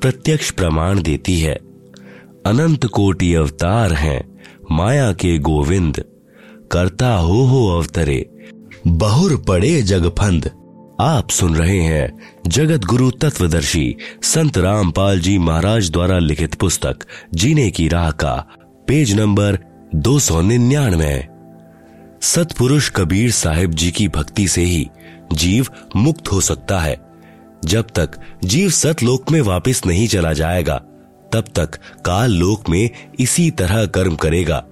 प्रत्यक्ष 0.02 0.50
प्रमाण 0.50 1.02
देती 1.02 1.40
है। 1.40 1.54
अनंत 2.46 2.86
कोटि 2.86 3.34
अवतार 3.34 3.92
हैं 3.92 4.38
माया 4.72 5.12
के 5.12 5.38
गोविंद। 5.38 6.04
करता 6.70 7.14
हो 7.14 7.42
हो 7.42 7.76
अवतरे। 7.76 8.30
बहुर 8.86 9.36
पड़े 9.48 9.82
जगफंद। 9.82 10.50
आप 11.00 11.30
सुन 11.30 11.56
रहे 11.56 11.80
हैं 11.80 12.18
जगत 12.46 12.84
गुरु 12.84 13.10
तत्वदर्शी 13.10 13.96
संत 14.22 14.58
रामपाल 14.58 15.20
जी 15.20 15.38
महाराज 15.38 15.90
द्वारा 15.90 16.18
लिखित 16.18 16.54
पुस्तक, 16.54 16.96
जीने 17.34 17.70
की 17.70 17.88
राह 17.88 18.10
का, 18.10 18.46
पेज 18.88 19.20
नंबर 19.20 19.58
दो 19.94 20.18
सौ 20.18 20.40
निन्यानवे। 20.40 21.28
सतपुरुष 22.22 22.90
कबीर 22.90 23.30
साहिब 23.30 23.70
जी 23.70 23.90
की 23.90 24.08
भक्ति 24.08 24.48
से 24.48 24.62
ही 24.62 24.88
जीव 25.32 25.66
मुक्त 25.96 26.32
हो 26.32 26.40
सकता 26.40 26.80
है। 26.80 27.00
जब 27.64 27.86
तक 27.94 28.10
जीव 28.44 28.70
सतलोक 28.70 29.30
में 29.30 29.40
वापस 29.40 29.82
नहीं 29.86 30.08
चला 30.08 30.32
जाएगा, 30.32 30.76
तब 31.32 31.44
तक 31.54 31.74
काल 32.04 32.32
लोक 32.32 32.68
में 32.68 32.90
इसी 33.20 33.50
तरह 33.50 33.86
कर्म 33.86 34.14
करेगा। 34.14 34.64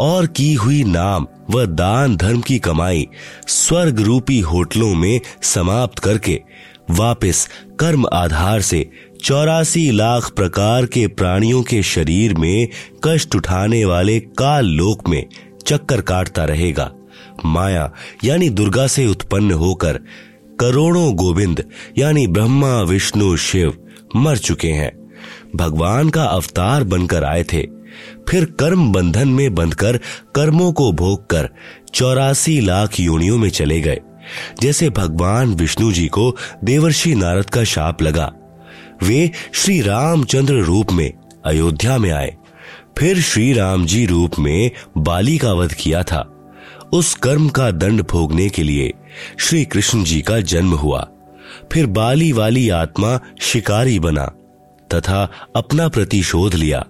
और 0.00 0.26
की 0.26 0.54
हुई 0.54 0.84
नाम 0.84 1.26
व 1.50 1.66
दान 1.66 2.16
धर्म 2.16 2.40
की 2.40 2.58
कमाई 2.58 3.08
स्वर्ग 3.46 4.00
रूपी 4.00 4.40
होटलों 4.40 4.94
में 4.94 5.20
समाप्त 5.42 5.98
करके 5.98 6.40
वापस 6.90 7.48
कर्म 7.80 8.06
आधार 8.12 8.60
से 8.60 8.90
चौरासी 9.24 9.90
लाख 9.90 10.30
प्रकार 10.30 10.86
के 10.86 11.06
प्राणियों 11.06 11.62
के 11.62 11.82
शरीर 11.82 12.34
में 12.34 12.68
कष्ट 13.04 13.36
उठाने 13.36 13.84
वाले 13.84 14.20
काल 14.20 14.66
लोक 14.66 15.08
में 15.08 15.26
चक्कर 15.66 16.00
काटता 16.00 16.44
रहेगा। 16.44 16.90
माया 17.44 17.92
यानी 18.24 18.48
दुर्गा 18.50 18.86
से 18.86 19.06
उत्पन्न 19.06 19.50
होकर 19.50 20.00
करोड़ों 20.60 21.14
गोविंद 21.14 21.64
यानी 21.98 22.26
ब्रह्मा, 22.26 22.80
विष्णु, 22.80 23.36
शिव 23.36 23.76
मर 24.16 24.38
चुके 24.38 24.68
हैं। 24.68 24.92
भगवान 25.56 26.08
का 26.08 26.24
अवतार 26.24 26.84
बनकर 26.84 27.24
आए 27.24 27.42
थे। 27.42 27.79
फिर 28.28 28.44
कर्म 28.44 28.92
बंधन 28.92 29.28
में 29.28 29.54
बंधकर 29.54 29.96
कर्मों 30.34 30.72
को 30.72 30.92
भोग 30.92 31.30
कर 31.30 31.48
चौरासी 31.94 32.60
लाख 32.60 33.00
योनियों 33.00 33.38
में 33.38 33.50
चले 33.50 33.80
गए। 33.80 34.00
जैसे 34.62 34.90
भगवान 34.90 35.54
विष्णु 35.54 35.92
जी 35.92 36.08
को 36.08 36.36
देवर्षि 36.64 37.14
नारद 37.14 37.50
का 37.50 37.64
शाप 37.64 38.02
लगा। 38.02 38.32
वे 39.02 39.30
श्री 39.52 39.80
रामचंद्र 39.80 40.54
रूप 40.54 40.92
में 40.92 41.12
अयोध्या 41.44 41.98
में 41.98 42.10
आए। 42.10 42.36
फिर 42.98 43.20
श्री 43.20 43.52
राम 43.52 43.86
जी 43.86 44.06
रूप 44.06 44.38
में 44.38 44.70
बाली 44.98 45.38
का 45.38 45.52
वध 45.52 45.72
किया 45.72 46.02
था। 46.02 46.36
उस 46.92 47.14
कर्म 47.14 47.48
का 47.48 47.70
दंड 47.70 48.02
भोगने 48.02 48.48
के 48.48 48.62
लिए 48.62 48.92
श्री 49.38 49.64
कृष्ण 49.64 50.04
जी 50.04 50.22
का 50.22 50.40
जन्म 50.40 50.72
हुआ। 50.72 51.08
फिर 51.72 51.86
बाली 51.86 52.32
वाली 52.32 52.68
आत्मा 52.68 53.20
शिकारी 53.40 53.98
बना 53.98 54.24
तथा 54.94 55.30
अपना 55.56 55.88
प्रतिशोध 55.88 56.54
लिया। 56.54 56.84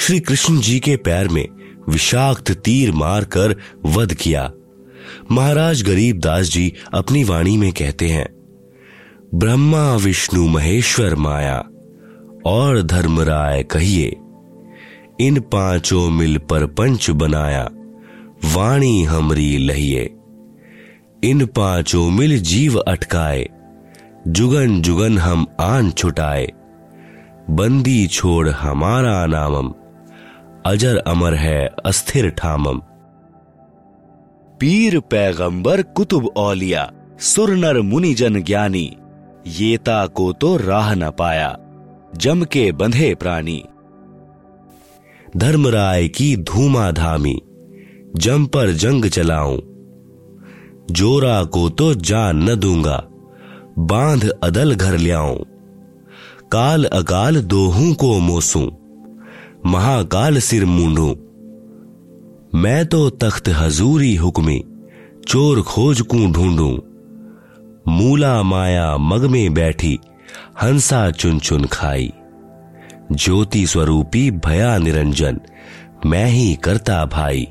श्री 0.00 0.20
कृष्ण 0.20 0.60
जी 0.60 0.78
के 0.80 0.96
पैर 0.96 1.28
में 1.28 1.46
विषाक्त 1.88 2.50
तीर 2.52 2.92
मारकर 2.92 3.54
वध 3.86 4.14
किया। 4.14 4.50
महाराज 5.30 5.82
गरीब 5.82 6.18
दास 6.18 6.46
जी 6.46 6.72
अपनी 6.94 7.24
वाणी 7.24 7.56
में 7.56 7.72
कहते 7.72 8.08
हैं, 8.08 8.26
ब्रह्मा, 9.34 9.94
विष्णु, 9.94 10.46
महेश्वर 10.48 11.14
माया, 11.14 11.56
और 12.46 12.82
धर्मराय 12.82 13.62
कहिए, 13.62 14.16
इन 15.20 15.40
पाँचों 15.52 16.08
मिल 16.10 16.38
पर 16.38 16.66
पंच 16.66 17.10
बनाया, 17.10 17.68
वाणी 18.54 19.02
हमरी 19.04 19.56
लहिए। 19.58 20.10
इन 21.24 21.46
पाँचों 21.46 22.10
मिल 22.10 22.38
जीव 22.40 22.78
अटकाए, 22.78 23.48
जुगन 24.28 24.80
जुगन 24.82 25.18
हम 25.18 25.46
आन 25.60 25.90
छुटाए। 25.90 26.46
बंदी 27.50 28.06
छोड़ 28.06 28.48
हमारा 28.48 29.24
नामम 29.26 29.72
अजर 30.66 30.96
अमर 30.96 31.34
है 31.34 31.66
अस्थिर 31.86 32.28
ठामम। 32.30 32.78
पीर 34.60 35.00
पैगंबर 35.00 35.82
कुतुब 35.82 36.30
औलिया 36.36 36.92
सुर 37.20 37.50
नर 37.50 37.80
मुनि 37.80 38.14
जन 38.14 38.42
ज्ञानी, 38.42 38.96
येता 39.46 40.06
को 40.06 40.32
तो 40.32 40.56
राह 40.56 40.94
न 40.94 41.10
पाया, 41.10 41.56
जम 42.16 42.42
के 42.42 42.72
बंधे 42.72 43.14
प्राणी। 43.14 43.64
धर्मराय 45.36 46.08
की 46.08 46.36
धूमा 46.36 46.90
धामी 46.90 47.42
जम 48.16 48.46
पर 48.46 48.70
जंग 48.70 49.04
चलाऊं। 49.04 49.58
जोरा 50.90 51.44
को 51.44 51.68
तो 51.70 51.94
जान 51.94 52.50
न 52.50 52.54
दूँगा, 52.54 53.02
बाँध 53.78 54.28
अदल 54.42 54.74
घर 54.74 54.96
लियाऊं। 54.98 55.36
काल 56.52 56.84
अकाल 56.84 57.40
दोहू 57.42 57.94
को 57.94 58.18
मोसूं। 58.18 58.66
महाकाल 59.66 60.38
सिर 60.38 60.64
मूंढू। 60.64 61.06
मैं 62.58 62.86
तो 62.86 63.10
तख्त 63.10 63.48
हजूरी 63.48 64.16
हुक्मी, 64.16 64.64
चोर 65.28 65.62
खोज 65.62 66.00
कू 66.00 66.18
ढूंढू। 66.32 66.82
मूला 67.88 68.42
माया 68.42 68.96
मग 68.96 69.24
में 69.24 69.54
बैठी, 69.54 69.98
हंसा 70.62 71.10
चुन 71.10 71.38
चुन 71.38 71.64
खाई। 71.64 72.12
ज्योति 73.12 73.66
स्वरूपी 73.66 74.30
भया 74.30 74.78
निरंजन, 74.78 75.40
मैं 76.06 76.26
ही 76.26 76.54
करता 76.54 77.04
भाई। 77.04 77.48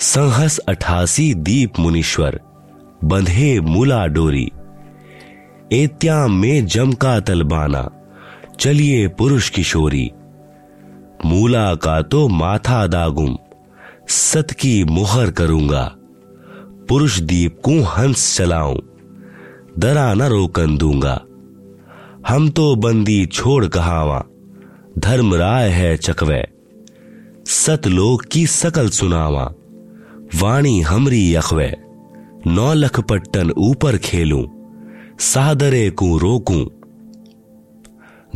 संहस 0.00 0.58
अठासी 0.58 1.34
दीप 1.34 1.72
मुनीश्वर, 1.78 2.40
बंधे 3.04 3.60
मूला 3.60 4.06
डोरी। 4.06 4.52
एत्याम 5.72 6.32
में 6.32 6.66
जम 6.66 6.92
का 6.92 7.20
तलबाना 7.20 7.93
चलिए 8.60 9.08
पुरुष 9.08 9.48
किशोरी। 9.48 10.10
मूला 11.26 11.74
का 11.74 12.00
तो 12.02 12.28
माथा 12.28 12.86
दागुम 12.86 13.36
सत 14.08 14.50
की 14.50 14.84
मुहर 14.84 15.30
करूँगा। 15.30 15.84
पुरुष 16.88 17.18
दीप 17.20 17.58
को 17.64 17.80
हंस 17.82 18.36
चलाऊं, 18.36 18.78
दरा 19.78 20.12
न 20.14 20.22
रोकन 20.22 20.76
दूँगा। 20.76 21.20
हम 22.28 22.48
तो 22.50 22.74
बंदी 22.76 23.26
छोड़ 23.26 23.66
कहावा, 23.66 24.22
धर्म 24.98 25.34
राय 25.34 25.68
है 25.68 25.96
चकवे। 25.96 26.42
सतलोक 27.46 28.24
की 28.24 28.46
सकल 28.46 28.88
सुनावा, 28.88 29.52
वाणी 30.40 30.80
हमरी 30.80 31.34
अखवे 31.34 31.72
नौ 32.46 32.72
लख 32.74 33.00
पट्टन 33.00 33.50
ऊपर 33.50 33.96
खेलूं, 33.96 34.44
सादरे 35.18 35.90
को 35.90 36.16
रोकूं 36.18 36.64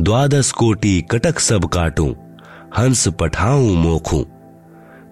द्वादश 0.01 0.51
कोटि 0.51 1.01
कटक 1.01 1.39
सब 1.39 1.65
काटूं, 1.65 2.13
हंस 2.77 3.07
पठाऊं, 3.07 3.75
मोखूं। 3.75 4.23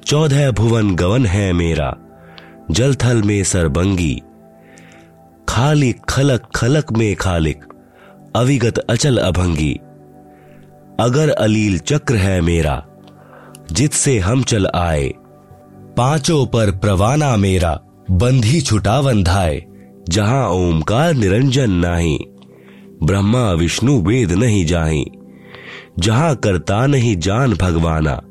चौदह 0.05 0.51
भुवन 0.51 0.95
गवन 0.95 1.25
है 1.25 1.53
मेरा 1.53 1.95
जलथल 2.71 3.21
में 3.21 3.43
सरबंगी। 3.43 4.21
खालिक 5.49 6.01
खलक 6.09 6.47
खलक 6.55 6.91
में 6.91 7.15
खालिक, 7.15 7.63
अविगत 8.35 8.77
अचल 8.77 9.17
अभंगी। 9.17 9.79
अगर 10.99 11.29
अलील 11.29 11.79
चक्र 11.79 12.15
है 12.15 12.41
मेरा 12.41 12.83
जितसे 13.71 14.19
हम 14.19 14.43
चल 14.43 14.67
आए, 14.75 15.13
पाँचों 15.97 16.45
पर 16.45 16.71
प्रवाना 16.71 17.35
मेरा, 17.35 17.79
बंधी 18.11 18.61
छुटा 18.61 18.99
वंधाए 18.99 19.63
जहाँ 20.09 20.49
ओमकार 20.49 21.13
निरंजन 21.13 21.71
नाही। 21.71 22.19
ब्रह्मा 23.03 23.51
विष्णु 23.51 24.01
वेद 24.01 24.31
नहीं 24.31 24.65
जाही। 24.65 25.05
जहाँ 25.99 26.35
करता 26.35 26.87
नहीं 26.87 27.17
जान 27.17 27.53
भगवाना। 27.53 28.21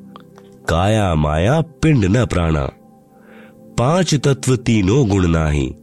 काया 0.69 1.15
माया 1.15 1.61
पिंड 1.61 2.05
न 2.05 2.27
प्राणा। 2.27 2.71
पाँच 3.79 4.15
तत्व 4.15 4.57
तीनों 4.57 5.09
गुण 5.09 5.27
नाही। 5.27 5.75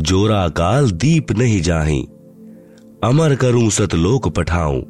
जोरा 0.00 0.48
काल 0.48 0.90
दीप 0.90 1.32
नहीं 1.32 1.60
जाही। 1.60 2.02
अमर 3.04 3.34
करूँ 3.34 3.70
सतलोक 3.70 4.28
पठाऊं। 4.28 4.80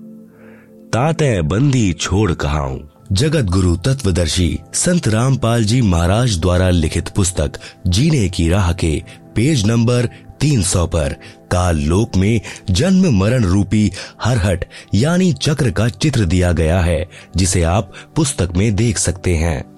ताते 0.93 1.43
बंदी 1.43 1.93
छोड़ 1.93 2.33
कहाऊं। 2.33 2.81
जगत 3.13 3.45
गुरु 3.45 3.77
तत्वदर्शी 3.77 4.59
संत 4.75 5.09
रामपाल 5.09 5.65
जी 5.65 5.83
महाराज 5.83 6.39
द्वारा 6.39 6.71
लिखित 6.71 7.09
पुस्तक, 7.09 7.53
जीने 7.87 8.29
की 8.29 8.49
राह 8.49 8.73
के, 8.73 9.03
पेज 9.35 9.67
नंबर 9.67 10.09
300 10.41 10.87
पर। 10.87 11.17
काल 11.53 11.79
लोक 11.79 12.17
में 12.17 12.41
जन्म 12.71 13.19
मरण 13.19 13.45
रूपी 13.45 13.93
हरहट, 14.23 14.65
यानी 14.95 15.33
चक्र 15.33 15.71
का 15.71 15.89
चित्र 15.89 16.25
दिया 16.25 16.53
गया 16.53 16.81
है, 16.81 17.09
जिसे 17.37 17.63
आप 17.63 17.93
पुस्तक 18.17 18.49
में 18.57 18.77
देख 18.77 18.99
सकते 18.99 19.37
हैं। 19.37 19.76